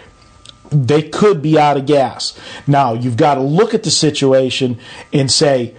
they 0.71 1.03
could 1.03 1.41
be 1.41 1.57
out 1.59 1.77
of 1.77 1.85
gas. 1.85 2.37
Now, 2.65 2.93
you've 2.93 3.17
got 3.17 3.35
to 3.35 3.41
look 3.41 3.73
at 3.73 3.83
the 3.83 3.91
situation 3.91 4.79
and 5.13 5.31
say, 5.31 5.75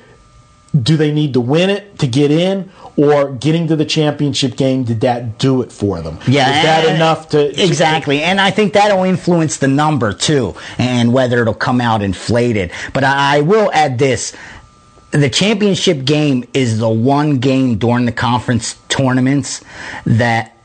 do 0.80 0.96
they 0.96 1.12
need 1.12 1.32
to 1.34 1.40
win 1.40 1.68
it 1.68 1.98
to 1.98 2.06
get 2.06 2.30
in? 2.30 2.70
Or 2.96 3.32
getting 3.32 3.68
to 3.68 3.76
the 3.76 3.84
championship 3.84 4.56
game, 4.56 4.84
did 4.84 5.02
that 5.02 5.38
do 5.38 5.60
it 5.60 5.70
for 5.70 6.00
them? 6.00 6.18
Yeah, 6.26 6.46
Was 6.46 6.64
that 6.64 6.84
eh, 6.86 6.94
enough 6.94 7.28
to. 7.30 7.62
exactly? 7.62 8.22
And 8.22 8.40
I 8.40 8.50
think 8.50 8.72
that'll 8.72 9.04
influence 9.04 9.58
the 9.58 9.68
number 9.68 10.14
too, 10.14 10.54
and 10.78 11.12
whether 11.12 11.42
it'll 11.42 11.52
come 11.52 11.82
out 11.82 12.00
inflated. 12.00 12.72
But 12.94 13.04
I, 13.04 13.36
I 13.36 13.40
will 13.42 13.70
add 13.72 13.98
this: 13.98 14.34
the 15.10 15.28
championship 15.28 16.04
game 16.06 16.44
is 16.54 16.78
the 16.78 16.88
one 16.88 17.36
game 17.38 17.76
during 17.76 18.06
the 18.06 18.12
conference 18.12 18.76
tournaments 18.88 19.62
that 20.06 20.56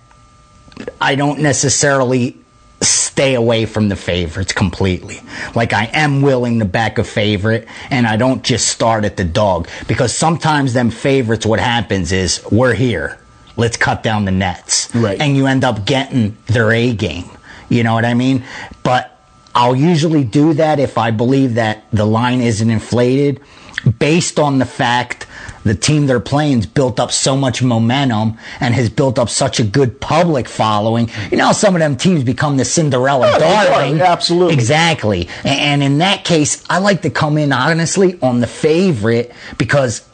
I 1.01 1.15
don't 1.15 1.39
necessarily 1.39 2.40
stay 2.81 3.35
away 3.35 3.65
from 3.65 3.89
the 3.89 3.95
favorites 3.95 4.53
completely. 4.53 5.21
Like 5.55 5.73
I 5.73 5.85
am 5.93 6.21
willing 6.21 6.59
to 6.59 6.65
back 6.65 6.97
a 6.97 7.03
favorite 7.03 7.67
and 7.89 8.07
I 8.07 8.17
don't 8.17 8.43
just 8.43 8.67
start 8.67 9.05
at 9.05 9.17
the 9.17 9.23
dog 9.23 9.67
because 9.87 10.15
sometimes 10.15 10.73
them 10.73 10.89
favorites 10.89 11.45
what 11.45 11.59
happens 11.59 12.11
is 12.11 12.43
we're 12.51 12.73
here. 12.73 13.19
Let's 13.57 13.77
cut 13.77 14.01
down 14.01 14.25
the 14.25 14.31
nets. 14.31 14.93
Right. 14.95 15.19
And 15.19 15.35
you 15.35 15.45
end 15.45 15.63
up 15.63 15.85
getting 15.85 16.37
their 16.47 16.71
A 16.71 16.93
game. 16.93 17.29
You 17.69 17.83
know 17.83 17.93
what 17.93 18.05
I 18.05 18.13
mean? 18.13 18.43
But 18.83 19.17
I'll 19.53 19.75
usually 19.75 20.23
do 20.23 20.53
that 20.53 20.79
if 20.79 20.97
I 20.97 21.11
believe 21.11 21.55
that 21.55 21.83
the 21.91 22.05
line 22.05 22.41
isn't 22.41 22.69
inflated 22.69 23.41
based 23.99 24.39
on 24.39 24.59
the 24.59 24.65
fact 24.65 25.27
the 25.63 25.75
team 25.75 26.07
they're 26.07 26.19
playing's 26.19 26.65
built 26.65 26.99
up 26.99 27.11
so 27.11 27.35
much 27.35 27.61
momentum 27.61 28.37
and 28.59 28.73
has 28.73 28.89
built 28.89 29.19
up 29.19 29.29
such 29.29 29.59
a 29.59 29.63
good 29.63 29.99
public 30.01 30.47
following. 30.47 31.09
You 31.31 31.37
know, 31.37 31.51
some 31.51 31.75
of 31.75 31.79
them 31.79 31.95
teams 31.95 32.23
become 32.23 32.57
the 32.57 32.65
Cinderella 32.65 33.27
they 33.27 33.45
are. 33.45 33.65
darling. 33.65 34.01
Absolutely. 34.01 34.53
Exactly. 34.53 35.29
And 35.43 35.83
in 35.83 35.99
that 35.99 36.23
case, 36.23 36.63
I 36.69 36.79
like 36.79 37.03
to 37.03 37.09
come 37.09 37.37
in 37.37 37.51
honestly 37.51 38.19
on 38.21 38.39
the 38.39 38.47
favorite 38.47 39.31
because 39.57 40.07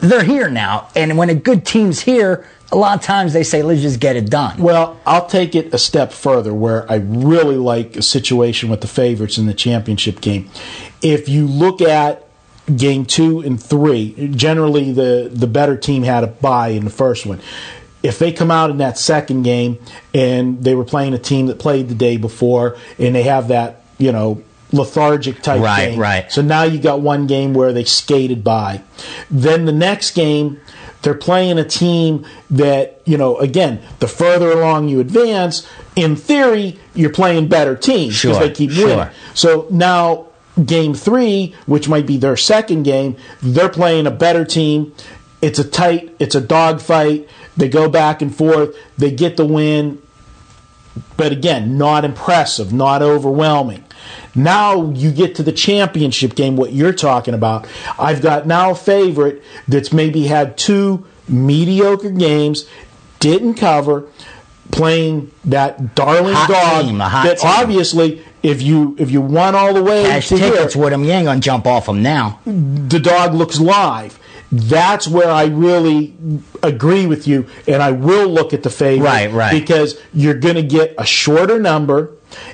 they're 0.00 0.24
here 0.24 0.50
now. 0.50 0.88
And 0.96 1.18
when 1.18 1.30
a 1.30 1.34
good 1.34 1.66
team's 1.66 2.00
here, 2.00 2.46
a 2.72 2.76
lot 2.76 2.98
of 2.98 3.04
times 3.04 3.32
they 3.32 3.44
say, 3.44 3.62
let's 3.62 3.82
just 3.82 4.00
get 4.00 4.16
it 4.16 4.30
done. 4.30 4.60
Well, 4.60 4.98
I'll 5.06 5.26
take 5.26 5.54
it 5.54 5.72
a 5.72 5.78
step 5.78 6.12
further 6.12 6.52
where 6.52 6.90
I 6.90 6.96
really 6.96 7.56
like 7.56 7.96
a 7.96 8.02
situation 8.02 8.68
with 8.68 8.80
the 8.80 8.86
favorites 8.88 9.38
in 9.38 9.46
the 9.46 9.54
championship 9.54 10.20
game. 10.20 10.50
If 11.02 11.28
you 11.28 11.46
look 11.46 11.80
at 11.80 12.23
game 12.74 13.04
two 13.04 13.40
and 13.40 13.62
three, 13.62 14.28
generally 14.34 14.92
the, 14.92 15.30
the 15.32 15.46
better 15.46 15.76
team 15.76 16.02
had 16.02 16.24
a 16.24 16.28
bye 16.28 16.68
in 16.68 16.84
the 16.84 16.90
first 16.90 17.26
one. 17.26 17.40
If 18.02 18.18
they 18.18 18.32
come 18.32 18.50
out 18.50 18.70
in 18.70 18.78
that 18.78 18.98
second 18.98 19.42
game 19.44 19.78
and 20.12 20.62
they 20.62 20.74
were 20.74 20.84
playing 20.84 21.14
a 21.14 21.18
team 21.18 21.46
that 21.46 21.58
played 21.58 21.88
the 21.88 21.94
day 21.94 22.16
before 22.16 22.76
and 22.98 23.14
they 23.14 23.22
have 23.24 23.48
that, 23.48 23.82
you 23.98 24.12
know, 24.12 24.42
lethargic 24.72 25.40
type 25.42 25.60
Right, 25.62 25.90
game. 25.90 25.98
right. 25.98 26.22
right. 26.24 26.32
So 26.32 26.42
now 26.42 26.64
you 26.64 26.78
got 26.78 27.00
one 27.00 27.26
game 27.26 27.54
where 27.54 27.72
they 27.72 27.84
skated 27.84 28.42
by. 28.44 28.82
Then 29.30 29.64
the 29.66 29.72
next 29.72 30.14
game, 30.14 30.60
they're 31.02 31.14
playing 31.14 31.58
a 31.58 31.64
team 31.64 32.26
that, 32.50 33.00
you 33.04 33.16
know, 33.18 33.38
again, 33.38 33.80
the 34.00 34.08
further 34.08 34.50
along 34.52 34.88
you 34.88 35.00
advance, 35.00 35.66
in 35.96 36.16
theory, 36.16 36.78
you're 36.94 37.12
playing 37.12 37.48
better 37.48 37.76
teams 37.76 38.20
because 38.20 38.36
Sure, 38.38 38.46
they 38.48 38.52
keep 38.52 38.70
sure. 38.70 38.86
winning. 38.88 39.08
So 39.34 39.66
now, 39.70 40.26
game 40.64 40.94
three, 40.94 41.54
which 41.66 41.88
might 41.88 42.06
be 42.06 42.16
their 42.16 42.36
second 42.36 42.84
game, 42.84 43.16
they're 43.42 43.68
playing 43.68 44.06
a 44.06 44.10
better 44.10 44.44
team. 44.44 44.94
It's 45.42 45.58
a 45.58 45.64
tight, 45.64 46.14
it's 46.18 46.34
a 46.34 46.40
dogfight. 46.40 47.28
They 47.56 47.68
go 47.68 47.88
back 47.88 48.22
and 48.22 48.34
forth. 48.34 48.76
They 48.96 49.10
get 49.10 49.36
the 49.36 49.44
win 49.44 50.00
but 51.16 51.32
again, 51.32 51.76
not 51.76 52.04
impressive, 52.04 52.72
not 52.72 53.02
overwhelming. 53.02 53.84
Now 54.34 54.90
you 54.92 55.10
get 55.10 55.34
to 55.36 55.42
the 55.42 55.52
championship 55.52 56.34
game, 56.34 56.56
what 56.56 56.72
you're 56.72 56.92
talking 56.92 57.34
about. 57.34 57.66
I've 57.98 58.20
got 58.20 58.46
now 58.46 58.72
a 58.72 58.74
favorite 58.74 59.42
that's 59.66 59.92
maybe 59.92 60.26
had 60.26 60.56
two 60.56 61.06
mediocre 61.28 62.10
games, 62.10 62.68
didn't 63.18 63.54
cover, 63.54 64.06
playing 64.70 65.30
that 65.44 65.94
darling 65.94 66.34
Hot 66.34 66.48
dog 66.48 66.84
team, 66.84 66.98
that 66.98 67.38
team. 67.38 67.50
obviously 67.50 68.24
if 68.44 68.62
you 68.62 68.94
if 68.98 69.10
you 69.10 69.20
won 69.20 69.56
all 69.56 69.74
the 69.74 69.82
way 69.82 70.04
Cash 70.04 70.28
to 70.28 70.36
here, 70.38 70.52
tickets 70.52 70.76
with 70.76 70.90
them, 70.90 71.02
you 71.02 71.10
ain't 71.10 71.24
gonna 71.26 71.40
jump 71.40 71.66
off 71.66 71.86
them 71.86 72.02
now. 72.02 72.38
the 72.44 73.00
dog 73.00 73.34
looks 73.34 73.58
live. 73.58 74.18
That's 74.52 75.08
where 75.08 75.28
I 75.30 75.46
really 75.46 76.14
agree 76.62 77.06
with 77.06 77.26
you, 77.26 77.46
and 77.66 77.82
I 77.82 77.90
will 77.90 78.28
look 78.28 78.52
at 78.54 78.62
the 78.62 78.70
favorite, 78.70 79.04
Right, 79.08 79.32
right. 79.32 79.50
because 79.50 80.00
you're 80.12 80.34
going 80.38 80.54
to 80.54 80.62
get 80.62 80.94
a 80.96 81.04
shorter 81.04 81.58
number. 81.58 82.12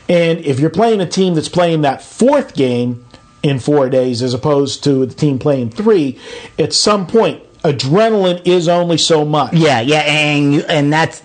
And 0.09 0.39
if 0.41 0.61
you're 0.61 0.71
playing 0.71 1.03
a 1.03 1.07
team 1.07 1.35
that's 1.35 1.51
playing 1.51 1.83
that 1.83 2.01
fourth 2.03 2.55
game 2.55 3.05
in 3.43 3.59
four 3.59 3.91
days 3.91 4.23
as 4.23 4.33
opposed 4.33 4.83
to 4.85 5.05
the 5.05 5.15
team 5.15 5.39
playing 5.39 5.71
three, 5.71 6.19
at 6.59 6.73
some 6.73 7.07
point, 7.07 7.43
adrenaline 7.65 8.47
is 8.47 8.67
only 8.67 8.97
so 8.97 9.27
much. 9.27 9.53
Yeah, 9.53 9.81
yeah, 9.83 10.01
and 10.01 10.63
and 10.71 10.91
that's 10.91 11.21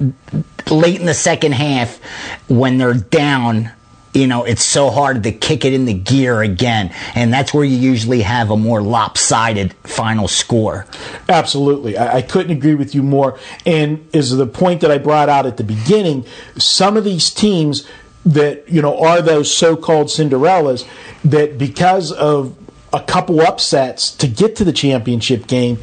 late 0.70 1.00
in 1.00 1.06
the 1.06 1.14
second 1.14 1.54
half 1.54 2.02
when 2.50 2.78
they're 2.80 2.94
down. 2.96 3.72
You 4.16 4.28
know, 4.28 4.46
it's 4.46 4.64
so 4.64 4.90
hard 4.90 5.24
to 5.24 5.32
kick 5.34 5.66
it 5.66 5.74
in 5.74 5.84
the 5.84 5.94
gear 5.94 6.42
again, 6.42 6.94
and 7.16 7.34
that's 7.34 7.54
where 7.54 7.66
you 7.66 7.76
usually 7.76 8.22
have 8.22 8.50
a 8.50 8.56
more 8.56 8.82
lopsided 8.82 9.74
final 9.84 10.30
score. 10.30 10.86
Absolutely. 11.28 11.98
I, 11.98 12.18
I 12.18 12.22
couldn't 12.22 12.56
agree 12.56 12.76
with 12.76 12.96
you 12.96 13.04
more. 13.04 13.38
And 13.66 14.08
is 14.14 14.32
the 14.32 14.48
point 14.48 14.80
that 14.82 14.90
I 14.90 15.00
brought 15.00 15.28
out 15.28 15.46
at 15.46 15.58
the 15.58 15.66
beginning, 15.66 16.26
some 16.58 16.96
of 16.96 17.04
these 17.04 17.30
teams 17.30 17.86
that, 18.26 18.70
you 18.70 18.82
know, 18.82 18.98
are 19.00 19.22
those 19.22 19.54
so 19.54 19.76
called 19.76 20.08
Cinderellas 20.08 20.88
that 21.26 21.58
because 21.58 22.14
of 22.14 22.56
a 22.94 23.02
couple 23.02 23.42
upsets 23.42 24.12
to 24.12 24.28
get 24.28 24.56
to 24.56 24.64
the 24.64 24.72
championship 24.72 25.48
game, 25.48 25.78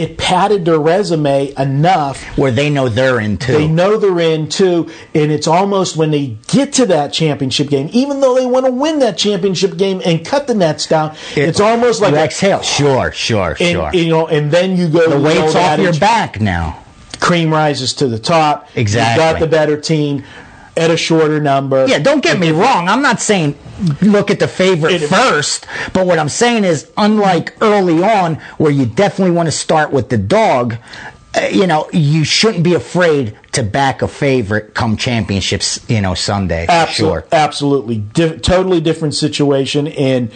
it 0.00 0.16
padded 0.16 0.64
their 0.64 0.78
resume 0.78 1.52
enough 1.58 2.22
Where 2.38 2.50
they 2.50 2.70
know 2.70 2.88
they're 2.88 3.20
in 3.20 3.36
too. 3.36 3.52
they 3.52 3.68
know 3.68 3.98
they're 3.98 4.18
in 4.18 4.48
too, 4.48 4.90
and 5.14 5.30
it's 5.30 5.46
almost 5.46 5.96
when 5.96 6.10
they 6.10 6.38
get 6.46 6.72
to 6.74 6.86
that 6.86 7.12
championship 7.12 7.68
game, 7.68 7.90
even 7.92 8.20
though 8.20 8.34
they 8.34 8.46
want 8.46 8.64
to 8.64 8.72
win 8.72 9.00
that 9.00 9.18
championship 9.18 9.76
game 9.76 10.00
and 10.04 10.24
cut 10.24 10.46
the 10.46 10.54
nets 10.54 10.86
down, 10.86 11.14
it's 11.36 11.60
almost 11.60 12.00
like 12.00 12.12
you 12.12 12.18
exhale. 12.18 12.62
Sure, 12.62 13.12
sure, 13.12 13.50
and, 13.50 13.58
sure. 13.58 13.90
you 13.92 14.08
know, 14.08 14.26
and 14.26 14.50
then 14.50 14.76
you 14.76 14.88
go 14.88 15.10
the 15.10 15.20
weight's 15.20 15.54
off 15.54 15.78
your 15.78 15.92
back 15.98 16.40
now. 16.40 16.82
Cream 17.20 17.52
rises 17.52 17.92
to 17.94 18.08
the 18.08 18.18
top. 18.18 18.68
Exactly. 18.74 19.22
You 19.22 19.32
got 19.32 19.40
the 19.40 19.46
better 19.46 19.78
team 19.78 20.24
at 20.80 20.90
a 20.90 20.96
shorter 20.96 21.40
number. 21.40 21.86
Yeah, 21.86 21.98
don't 21.98 22.22
get 22.22 22.38
me 22.38 22.50
wrong. 22.50 22.88
I'm 22.88 23.02
not 23.02 23.20
saying 23.20 23.54
look 24.02 24.30
at 24.30 24.38
the 24.40 24.48
favorite 24.48 24.94
It- 25.02 25.08
first, 25.08 25.66
but 25.92 26.06
what 26.06 26.18
I'm 26.18 26.28
saying 26.28 26.64
is, 26.64 26.88
unlike 26.96 27.54
early 27.60 28.02
on, 28.02 28.36
where 28.58 28.72
you 28.72 28.86
definitely 28.86 29.32
want 29.34 29.46
to 29.46 29.52
start 29.52 29.92
with 29.92 30.08
the 30.08 30.18
dog, 30.18 30.76
uh, 31.36 31.42
you 31.52 31.66
know, 31.66 31.88
you 31.92 32.24
shouldn't 32.24 32.64
be 32.64 32.74
afraid 32.74 33.36
to 33.52 33.62
back 33.62 34.02
a 34.02 34.08
favorite 34.08 34.74
come 34.74 34.96
championships, 34.96 35.78
you 35.88 36.00
know, 36.00 36.14
Sunday. 36.14 36.66
For 36.66 36.72
Absol- 36.72 36.88
sure. 36.88 37.24
Absolutely. 37.30 37.98
Di- 37.98 38.38
totally 38.38 38.80
different 38.80 39.14
situation. 39.14 39.86
And, 39.86 40.30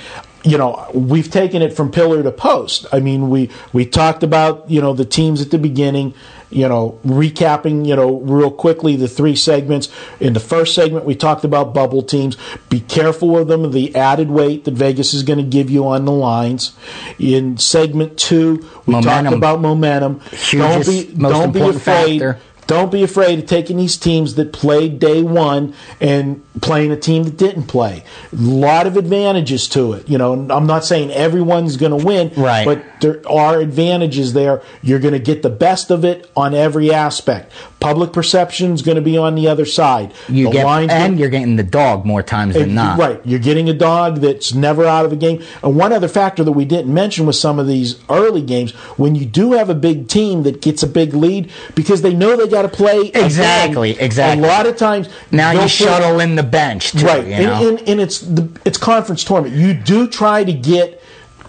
you 0.44 0.58
know, 0.58 0.86
we've 0.92 1.30
taken 1.30 1.62
it 1.62 1.72
from 1.72 1.90
pillar 1.90 2.22
to 2.22 2.30
post. 2.30 2.86
I 2.92 3.00
mean, 3.00 3.30
we, 3.30 3.48
we 3.72 3.86
talked 3.86 4.22
about, 4.22 4.70
you 4.70 4.80
know, 4.80 4.92
the 4.92 5.06
teams 5.06 5.40
at 5.40 5.50
the 5.50 5.58
beginning, 5.58 6.12
you 6.50 6.68
know, 6.68 7.00
recapping, 7.04 7.86
you 7.86 7.96
know, 7.96 8.18
real 8.20 8.50
quickly 8.50 8.94
the 8.94 9.08
three 9.08 9.36
segments. 9.36 9.88
In 10.20 10.34
the 10.34 10.40
first 10.40 10.74
segment, 10.74 11.06
we 11.06 11.14
talked 11.14 11.44
about 11.44 11.72
bubble 11.72 12.02
teams. 12.02 12.36
Be 12.68 12.80
careful 12.80 13.38
of 13.38 13.48
them, 13.48 13.70
the 13.72 13.96
added 13.96 14.30
weight 14.30 14.64
that 14.64 14.74
Vegas 14.74 15.14
is 15.14 15.22
going 15.22 15.38
to 15.38 15.44
give 15.44 15.70
you 15.70 15.86
on 15.86 16.04
the 16.04 16.12
lines. 16.12 16.76
In 17.18 17.56
segment 17.56 18.18
two, 18.18 18.68
we 18.84 19.00
talked 19.00 19.32
about 19.32 19.62
momentum. 19.62 20.20
Hugest, 20.30 20.58
don't 20.58 20.86
be, 20.86 21.22
don't 21.22 21.52
be 21.52 21.60
afraid. 21.60 22.20
factor. 22.20 22.40
Don't 22.66 22.90
be 22.90 23.02
afraid 23.02 23.38
of 23.38 23.46
taking 23.46 23.76
these 23.76 23.96
teams 23.96 24.36
that 24.36 24.52
played 24.52 24.98
day 24.98 25.22
one 25.22 25.74
and 26.00 26.42
playing 26.62 26.92
a 26.92 26.96
team 26.96 27.24
that 27.24 27.36
didn't 27.36 27.64
play. 27.64 28.04
A 28.32 28.36
lot 28.36 28.86
of 28.86 28.96
advantages 28.96 29.68
to 29.68 29.92
it. 29.92 30.08
You 30.08 30.18
know, 30.18 30.32
I'm 30.32 30.66
not 30.66 30.84
saying 30.84 31.10
everyone's 31.10 31.76
going 31.76 31.98
to 31.98 32.04
win, 32.04 32.32
Right. 32.36 32.64
but 32.64 32.82
there 33.04 33.20
are 33.28 33.60
advantages 33.60 34.32
there. 34.32 34.62
You're 34.82 34.98
going 34.98 35.12
to 35.12 35.20
get 35.20 35.42
the 35.42 35.50
best 35.50 35.90
of 35.90 36.04
it 36.04 36.30
on 36.34 36.54
every 36.54 36.92
aspect. 36.92 37.52
Public 37.80 38.14
perception 38.14 38.72
is 38.72 38.80
going 38.80 38.96
to 38.96 39.02
be 39.02 39.18
on 39.18 39.34
the 39.34 39.46
other 39.46 39.66
side. 39.66 40.14
You 40.26 40.46
the 40.46 40.52
get, 40.52 40.66
and 40.66 40.88
get, 41.14 41.20
you're 41.20 41.28
getting 41.28 41.56
the 41.56 41.62
dog 41.62 42.06
more 42.06 42.22
times 42.22 42.54
than 42.54 42.62
and- 42.64 42.74
not. 42.74 42.98
Right. 42.98 43.20
You're 43.24 43.40
getting 43.40 43.68
a 43.68 43.74
dog 43.74 44.16
that's 44.20 44.54
never 44.54 44.86
out 44.86 45.04
of 45.04 45.12
a 45.12 45.16
game. 45.16 45.42
And 45.62 45.76
one 45.76 45.92
other 45.92 46.08
factor 46.08 46.42
that 46.44 46.52
we 46.52 46.64
didn't 46.64 46.92
mention 46.92 47.26
with 47.26 47.36
some 47.36 47.58
of 47.58 47.66
these 47.66 48.00
early 48.08 48.40
games, 48.40 48.72
when 48.96 49.14
you 49.14 49.26
do 49.26 49.52
have 49.52 49.68
a 49.68 49.74
big 49.74 50.08
team 50.08 50.44
that 50.44 50.62
gets 50.62 50.82
a 50.82 50.86
big 50.86 51.12
lead, 51.12 51.50
because 51.74 52.00
they 52.00 52.14
know 52.14 52.36
they 52.36 52.48
got 52.48 52.62
to 52.62 52.68
play. 52.68 53.08
Exactly, 53.14 53.98
exactly. 54.00 54.42
A 54.42 54.50
lot 54.50 54.66
of 54.66 54.78
times. 54.78 55.10
Now 55.30 55.50
you 55.50 55.60
put- 55.60 55.70
shuttle 55.70 56.20
in 56.20 56.36
the 56.36 56.42
bench, 56.42 56.92
too, 56.92 57.04
Right. 57.06 57.26
You 57.26 57.46
know? 57.46 57.68
and, 57.68 57.78
and, 57.80 57.88
and 57.90 58.00
it's 58.00 58.20
the, 58.20 58.48
it's 58.64 58.78
conference 58.78 59.24
tournament. 59.24 59.54
You 59.54 59.74
do 59.74 60.08
try 60.08 60.42
to 60.42 60.52
get 60.54 61.02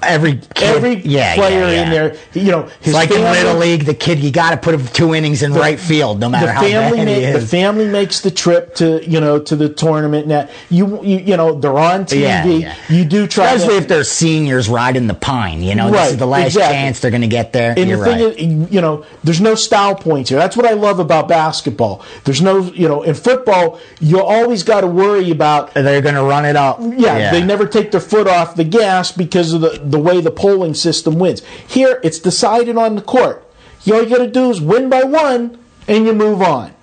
every 0.04 0.38
kid, 0.38 0.76
every 0.76 0.96
yeah, 0.96 1.36
player 1.36 1.62
yeah, 1.62 1.72
yeah. 1.72 1.84
in 1.84 1.90
there. 1.90 2.18
You 2.34 2.52
know, 2.52 2.64
his 2.64 2.88
It's 2.88 2.94
like 2.94 3.10
family, 3.10 3.40
in 3.40 3.46
Little 3.46 3.60
League, 3.60 3.86
the 3.86 3.94
kid, 3.94 4.20
you 4.20 4.32
got 4.32 4.52
to 4.52 4.58
put 4.58 4.76
him 4.76 4.86
two 4.88 5.14
innings 5.14 5.44
in 5.44 5.54
right 5.54 5.80
field, 5.80 6.20
no 6.20 6.30
matter 6.30 6.48
the 6.48 6.54
how 6.54 6.62
family 6.62 7.06
bad 7.06 7.34
ma- 7.34 7.40
the 7.40 7.46
family 7.46 7.88
makes 7.88 8.22
the 8.22 8.32
trip 8.32 8.76
to 8.76 9.08
you 9.10 9.20
know 9.20 9.40
to 9.40 9.56
the 9.56 9.70
tournament. 9.70 10.28
Now 10.28 10.50
you 10.70 11.04
you, 11.04 11.20
you 11.20 11.38
know 11.38 11.60
they're 11.60 11.78
on 11.78 12.06
TV. 12.06 12.22
Yeah, 12.22 12.46
yeah. 12.46 12.76
You 12.90 13.06
do 13.06 13.28
try 13.28 13.54
Especially 13.54 13.76
to, 13.76 13.82
if 13.82 13.88
they're 13.88 14.04
seniors 14.04 14.70
riding 14.70 15.08
the 15.08 15.14
pine. 15.14 15.62
You 15.62 15.76
know, 15.76 15.92
this 15.92 16.12
is 16.12 16.18
the 16.18 16.26
last 16.26 16.48
exactly. 16.48 16.76
chance 16.76 17.00
they're 17.00 17.12
going 17.12 17.22
to 17.22 17.28
get 17.28 17.54
there. 17.54 17.74
And 17.78 17.90
You're 17.90 18.00
the 18.00 18.06
thing 18.06 18.24
right. 18.24 18.38
is, 18.38 18.72
you 18.72 18.82
know, 18.82 19.06
there's 19.24 19.42
no 19.42 19.56
style 19.56 19.96
points 19.96 20.30
here. 20.30 20.40
That's 20.40 20.58
what 20.58 20.66
I 20.66 20.74
love 20.74 21.00
about 21.00 21.28
basketball. 21.28 22.04
There's 22.24 22.42
no, 22.42 22.62
you 22.62 22.88
know, 22.88 23.04
in 23.04 23.16
football, 23.16 23.80
you 24.00 24.22
always 24.22 24.64
got 24.64 24.82
to 24.82 24.88
worry 24.88 25.32
about. 25.32 25.74
they're 25.74 26.02
going 26.02 26.16
to 26.16 26.24
run 26.24 26.46
it 26.46 26.56
up. 26.56 26.80
Yeah, 26.82 27.32
they 27.32 27.44
never 27.44 27.66
take 27.68 27.92
their 27.92 28.02
foot 28.02 28.28
off 28.28 28.56
the 28.56 28.64
gas 28.64 29.12
because 29.12 29.54
of 29.54 29.62
the, 29.62 29.80
the 29.92 30.00
way 30.00 30.22
the 30.22 30.32
polling 30.32 30.74
system 30.74 31.20
wins. 31.20 31.42
Here, 31.68 32.00
it's 32.04 32.20
decided 32.20 32.78
on 32.78 32.96
the 32.96 33.02
court. 33.02 33.42
You 33.84 33.96
all 33.96 34.04
you 34.04 34.10
got 34.10 34.18
to 34.20 34.28
do 34.32 34.50
is 34.50 34.60
win 34.62 34.90
by 34.90 35.04
one, 35.04 35.58
and 35.88 36.06
you 36.06 36.14
move 36.14 36.42
on. 36.42 36.74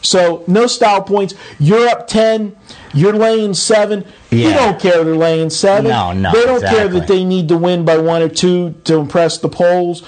So 0.00 0.44
no 0.46 0.66
style 0.66 1.02
points. 1.02 1.34
You're 1.58 1.88
up 1.88 2.06
ten. 2.08 2.56
You're 2.94 3.12
laying 3.12 3.54
seven. 3.54 4.04
You 4.30 4.50
don't 4.52 4.80
care 4.80 5.04
they're 5.04 5.14
laying 5.16 5.50
seven. 5.50 5.90
No, 5.90 6.12
no, 6.12 6.32
They 6.32 6.44
don't 6.44 6.62
care 6.62 6.88
that 6.88 7.06
they 7.08 7.24
need 7.24 7.48
to 7.48 7.56
win 7.56 7.84
by 7.84 7.98
one 7.98 8.22
or 8.22 8.28
two 8.28 8.74
to 8.84 8.96
impress 8.96 9.38
the 9.38 9.48
polls. 9.48 10.02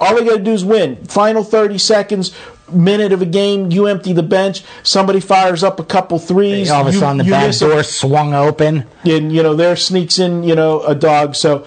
All 0.00 0.14
they 0.14 0.24
got 0.24 0.36
to 0.38 0.42
do 0.42 0.52
is 0.52 0.64
win. 0.64 0.96
Final 1.06 1.42
30 1.42 1.78
seconds, 1.78 2.32
minute 2.70 3.12
of 3.12 3.20
a 3.22 3.26
game, 3.26 3.72
you 3.72 3.86
empty 3.86 4.12
the 4.12 4.22
bench. 4.22 4.62
Somebody 4.82 5.18
fires 5.20 5.64
up 5.64 5.80
a 5.80 5.84
couple 5.84 6.18
threes. 6.18 6.70
All 6.70 6.82
of 6.82 6.88
a 6.88 6.92
you- 6.92 6.98
sudden, 6.98 7.18
the 7.18 7.24
back 7.24 7.56
door 7.56 7.82
swung 7.82 8.34
open. 8.34 8.84
and 9.04 9.32
you 9.32 9.42
know 9.42 9.54
there 9.54 9.74
sneaks 9.76 10.18
in 10.18 10.42
you 10.44 10.54
know 10.54 10.82
a 10.82 10.94
dog 10.94 11.34
so 11.34 11.66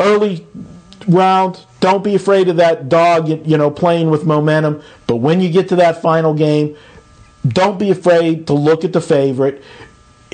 early 0.00 0.46
round 1.08 1.64
don't 1.80 2.02
be 2.02 2.14
afraid 2.14 2.48
of 2.48 2.56
that 2.56 2.88
dog 2.88 3.28
you 3.28 3.56
know 3.56 3.70
playing 3.70 4.10
with 4.10 4.24
momentum 4.24 4.82
but 5.06 5.16
when 5.16 5.40
you 5.40 5.50
get 5.50 5.68
to 5.68 5.76
that 5.76 6.02
final 6.02 6.34
game 6.34 6.76
don't 7.46 7.78
be 7.78 7.90
afraid 7.90 8.46
to 8.46 8.52
look 8.52 8.84
at 8.84 8.92
the 8.92 9.00
favorite 9.00 9.62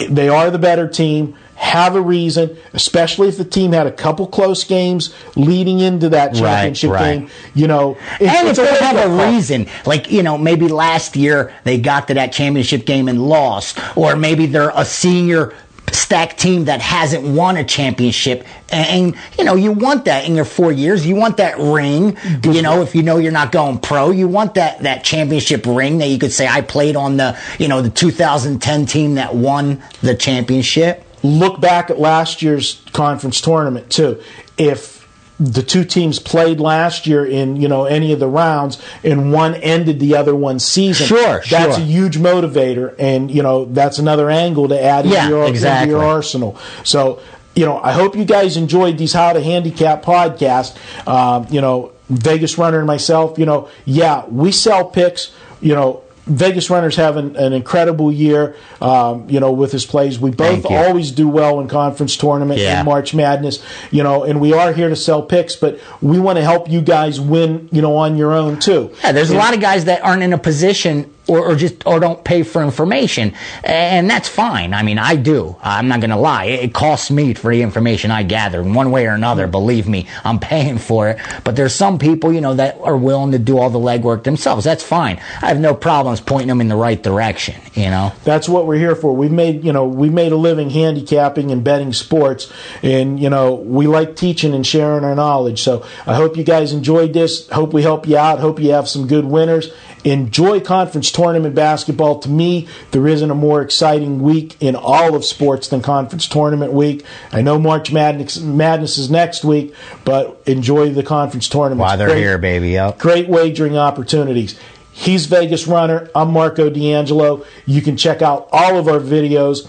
they 0.09 0.29
are 0.29 0.51
the 0.51 0.59
better 0.59 0.89
team 0.89 1.37
have 1.57 1.95
a 1.95 2.01
reason 2.01 2.57
especially 2.73 3.29
if 3.29 3.37
the 3.37 3.45
team 3.45 3.73
had 3.73 3.87
a 3.87 3.93
couple 3.93 4.27
close 4.27 4.65
games 4.65 5.15
leading 5.37 5.79
into 5.81 6.09
that 6.09 6.35
championship 6.35 6.91
right. 6.91 7.19
game 7.19 7.31
you 7.55 7.67
know 7.67 7.97
it's, 8.19 8.35
and 8.35 8.49
if 8.49 8.59
it's 8.59 8.59
they 8.59 8.85
have 8.85 8.97
a 8.97 9.05
call. 9.05 9.33
reason, 9.33 9.69
like 9.87 10.11
you 10.11 10.23
know, 10.23 10.39
maybe 10.39 10.69
last 10.69 11.17
year 11.17 11.53
they 11.65 11.79
got 11.79 12.09
to 12.09 12.15
that 12.15 12.33
championship 12.33 12.85
game 12.87 13.09
and 13.09 13.27
lost, 13.29 13.79
or 13.97 14.17
maybe 14.17 14.47
they're 14.47 14.73
a 14.75 14.85
senior 14.85 15.55
stacked 15.93 16.39
team 16.39 16.65
that 16.65 16.81
hasn't 16.81 17.25
won 17.25 17.57
a 17.57 17.65
championship, 17.65 18.47
and, 18.71 19.15
you 19.39 19.45
know, 19.45 19.55
you 19.55 19.73
want 19.73 20.07
that 20.07 20.25
in 20.27 20.35
your 20.35 20.45
four 20.47 20.73
years. 20.73 21.07
You 21.07 21.15
want 21.15 21.37
that 21.37 21.59
ring. 21.59 22.17
You 22.43 22.63
know, 22.63 22.81
if 22.83 22.95
you 22.95 23.03
know 23.03 23.19
you're 23.19 23.33
not 23.33 23.53
going 23.53 23.79
pro, 23.79 24.11
you 24.11 24.29
want 24.29 24.55
that 24.55 24.81
that 24.81 25.05
championship 25.05 25.67
ring 25.67 25.99
that 25.99 26.09
you 26.09 26.19
could 26.19 26.33
say 26.33 26.49
I 26.49 26.63
played 26.63 26.97
on 26.97 27.19
the 27.19 27.39
you 27.59 27.69
know 27.69 27.83
the 27.83 27.91
2010 27.91 28.87
team 28.87 29.15
that 29.17 29.35
won 29.35 29.83
the 30.01 30.15
championship. 30.15 31.05
look 31.23 31.61
back 31.61 31.91
at 31.91 31.99
last 31.99 32.43
year's 32.43 32.83
conference 32.93 33.41
tournament 33.41 33.91
too. 33.91 34.21
If 34.59 35.02
the 35.45 35.63
two 35.63 35.85
teams 35.85 36.19
played 36.19 36.61
last 36.61 37.07
year 37.07 37.25
in 37.27 37.57
you 37.57 37.69
know 37.69 37.85
any 37.85 38.13
of 38.13 38.21
the 38.21 38.29
rounds 38.29 38.81
and 39.03 39.33
one 39.33 39.55
ended 39.57 39.99
the 40.01 40.17
other 40.17 40.35
one's 40.35 40.65
season, 40.65 41.07
Sure, 41.07 41.43
that's 41.51 41.51
sure. 41.51 41.73
a 41.75 41.79
huge 41.81 42.17
motivator, 42.19 42.95
and 42.99 43.31
you 43.31 43.43
know 43.43 43.65
that's 43.67 43.99
another 43.99 44.31
angle 44.31 44.69
to 44.69 44.81
add 44.83 45.05
Yeah, 45.07 45.25
into, 45.25 45.37
your, 45.37 45.45
exactly. 45.49 45.93
into 45.93 46.01
your 46.03 46.09
arsenal. 46.09 46.57
So. 46.85 47.21
You 47.55 47.67
know, 47.67 47.79
I 47.79 47.93
hope 47.93 48.17
you 48.17 48.25
guys 48.25 48.57
enjoyed 48.57 48.97
these 48.97 49.13
How 49.13 49.35
to 49.35 49.41
Handicap 49.43 50.03
podcast. 50.03 50.75
Um, 51.07 51.47
you 51.51 51.61
know, 51.61 51.93
Vegas 52.09 52.57
Runner 52.57 52.79
and 52.79 52.87
myself, 52.87 53.39
you 53.39 53.45
know, 53.45 53.69
yeah, 53.85 54.25
we 54.25 54.53
sell 54.53 54.87
picks. 54.87 55.33
You 55.61 55.75
know, 55.75 56.03
Vegas 56.27 56.71
Runner's 56.71 56.95
having 56.97 57.37
an 57.37 57.53
incredible 57.53 58.13
year, 58.13 58.55
um, 58.81 59.29
you 59.29 59.41
know, 59.41 59.51
with 59.51 59.73
his 59.73 59.85
plays. 59.85 60.21
We 60.21 60.31
both 60.31 60.65
always 60.67 61.11
do 61.11 61.29
well 61.29 61.59
in 61.61 61.67
conference 61.69 62.17
tournament 62.17 62.61
Yeah. 62.61 62.79
and 62.79 62.87
March 62.87 63.13
Madness, 63.13 63.61
you 63.91 64.03
know, 64.05 64.23
and 64.23 64.41
we 64.41 64.53
are 64.53 64.73
here 64.73 64.89
to 64.89 64.95
sell 64.97 65.23
picks, 65.23 65.57
but 65.57 65.81
we 66.01 66.21
want 66.21 66.37
to 66.39 66.45
help 66.45 66.71
you 66.71 66.81
guys 66.81 67.21
win, 67.21 67.69
you 67.73 67.83
know, 67.83 67.97
on 67.97 68.17
your 68.17 68.33
own 68.33 68.61
too. 68.61 68.91
Yeah, 69.03 69.13
there's 69.13 69.31
a 69.31 69.37
lot 69.37 69.53
of 69.55 69.61
guys 69.61 69.87
that 69.87 70.05
aren't 70.05 70.23
in 70.23 70.33
a 70.33 70.39
position 70.39 71.13
or, 71.27 71.53
or 71.53 71.55
just 71.55 71.87
or 71.87 72.01
don't 72.01 72.25
pay 72.25 72.43
for 72.43 72.63
information, 72.63 73.35
and 73.63 74.11
that's 74.11 74.29
fine. 74.29 74.75
I 74.75 74.83
mean, 74.83 74.99
I 74.99 75.17
do. 75.17 75.57
I'm 75.63 75.89
not 75.89 76.01
going 76.01 76.11
to 76.11 76.17
lie. 76.17 76.47
It, 76.47 76.73
costs 76.73 77.11
me 77.11 77.35
for 77.35 77.53
the 77.53 77.61
information 77.61 78.11
I 78.11 78.23
gather 78.23 78.61
in 78.63 78.73
one 78.73 78.91
way 78.91 79.07
or 79.07 79.11
another. 79.11 79.47
Believe 79.47 79.87
me, 79.87 80.09
I'm 80.25 80.39
paying 80.39 80.79
for 80.79 81.11
it. 81.11 81.19
But 81.45 81.55
there's 81.55 81.75
some 81.75 81.99
people, 81.99 82.33
you 82.33 82.41
know, 82.41 82.55
that 82.55 82.79
are 82.81 82.97
willing 82.97 83.33
to 83.33 83.39
do 83.39 83.59
all 83.59 83.69
the 83.69 83.79
legwork 83.79 84.25
themselves. 84.25 84.65
That's 84.65 84.83
fine. 84.83 85.21
I 85.43 85.49
have 85.49 85.61
no 85.61 85.75
problems 85.75 86.21
pointing 86.21 86.49
them 86.49 86.63
in 86.63 86.69
the 86.69 86.77
right 86.77 87.01
direction. 87.01 87.61
You 87.75 87.91
know. 87.91 88.13
That's 88.25 88.49
what 88.49 88.67
we're 88.67 88.79
here 88.79 88.97
for. 88.97 89.15
We've 89.15 89.31
made, 89.31 89.65
you 89.65 89.73
know, 89.73 89.87
we've 89.87 90.13
made 90.13 90.33
a 90.33 90.37
living 90.37 90.71
handicapping 90.71 91.51
and 91.51 91.63
betting 91.63 91.93
sports, 91.93 92.51
and 92.83 93.21
you 93.21 93.29
know, 93.29 93.55
we 93.55 93.87
like 93.87 94.17
teaching 94.17 94.55
and 94.55 94.67
sharing 94.67 95.05
our 95.05 95.15
knowledge. 95.15 95.63
So 95.63 95.85
I 96.07 96.15
hope 96.15 96.37
you 96.37 96.45
guys 96.45 96.73
enjoyed 96.73 97.13
this. 97.13 97.49
Hope 97.51 97.75
we 97.75 97.83
help 97.83 98.09
you 98.09 98.17
out. 98.17 98.41
Hope 98.41 98.59
you 98.59 98.73
have 98.73 98.89
some 98.89 99.07
good 99.07 99.27
winners. 99.27 99.71
Enjoy 100.05 100.61
conference 100.61 101.13
tournament 101.13 101.55
basketball. 101.55 102.19
To 102.21 102.29
me, 102.29 102.67
there 102.91 103.07
isn't 103.07 103.31
a 103.31 103.35
more 103.35 103.63
exciting 103.63 104.21
week 104.21 104.57
in 104.61 104.75
all 104.75 105.15
of 105.15 105.25
sports 105.25 105.69
than 105.69 105.81
conference 105.81 106.27
tournament 106.27 106.73
week. 106.73 107.05
I 107.31 107.43
know 107.43 107.59
March 107.59 107.93
Madness, 107.93 108.41
Madness 108.41 108.99
is 108.99 109.11
next 109.11 109.45
week, 109.45 109.75
but 110.05 110.43
enjoy 110.47 110.91
the 110.91 111.03
conference 111.03 111.49
tournament. 111.49 111.81
While 111.81 111.97
they're 111.97 112.17
here, 112.17 112.39
baby. 112.39 112.71
Yep. 112.71 112.99
Great 112.99 113.29
wagering 113.29 113.77
opportunities. 113.77 114.59
He's 114.93 115.27
Vegas 115.27 115.67
Runner. 115.67 116.11
I'm 116.15 116.33
Marco 116.33 116.69
D'Angelo. 116.69 117.47
You 117.65 117.81
can 117.81 117.97
check 117.97 118.23
out 118.23 118.49
all 118.53 118.79
of 118.79 118.89
our 118.89 119.01
videos 119.01 119.67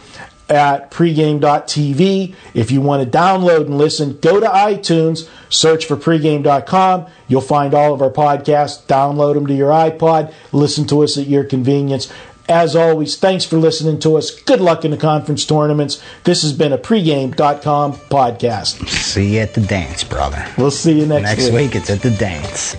at 0.49 0.91
pregame.tv. 0.91 2.35
If 2.53 2.71
you 2.71 2.81
want 2.81 3.03
to 3.03 3.17
download 3.17 3.65
and 3.65 3.77
listen, 3.77 4.17
go 4.19 4.39
to 4.39 4.45
iTunes, 4.47 5.29
search 5.49 5.85
for 5.85 5.95
pregame.com. 5.95 7.07
You'll 7.27 7.41
find 7.41 7.73
all 7.73 7.93
of 7.93 8.01
our 8.01 8.11
podcasts. 8.11 8.85
Download 8.85 9.35
them 9.35 9.47
to 9.47 9.53
your 9.53 9.71
iPod. 9.71 10.33
Listen 10.51 10.85
to 10.87 11.03
us 11.03 11.17
at 11.17 11.27
your 11.27 11.43
convenience. 11.43 12.11
As 12.49 12.75
always, 12.75 13.15
thanks 13.15 13.45
for 13.45 13.55
listening 13.55 13.99
to 13.99 14.17
us. 14.17 14.31
Good 14.31 14.59
luck 14.59 14.83
in 14.83 14.91
the 14.91 14.97
conference 14.97 15.45
tournaments. 15.45 16.03
This 16.25 16.41
has 16.41 16.51
been 16.51 16.73
a 16.73 16.77
pregame.com 16.77 17.93
podcast. 17.93 18.85
See 18.89 19.35
you 19.35 19.39
at 19.39 19.53
the 19.53 19.61
dance, 19.61 20.03
brother. 20.03 20.45
We'll 20.57 20.71
see 20.71 20.99
you 20.99 21.05
next, 21.05 21.23
Next 21.23 21.51
week, 21.51 21.73
it's 21.73 21.89
at 21.89 22.01
the 22.01 22.11
dance. 22.11 22.75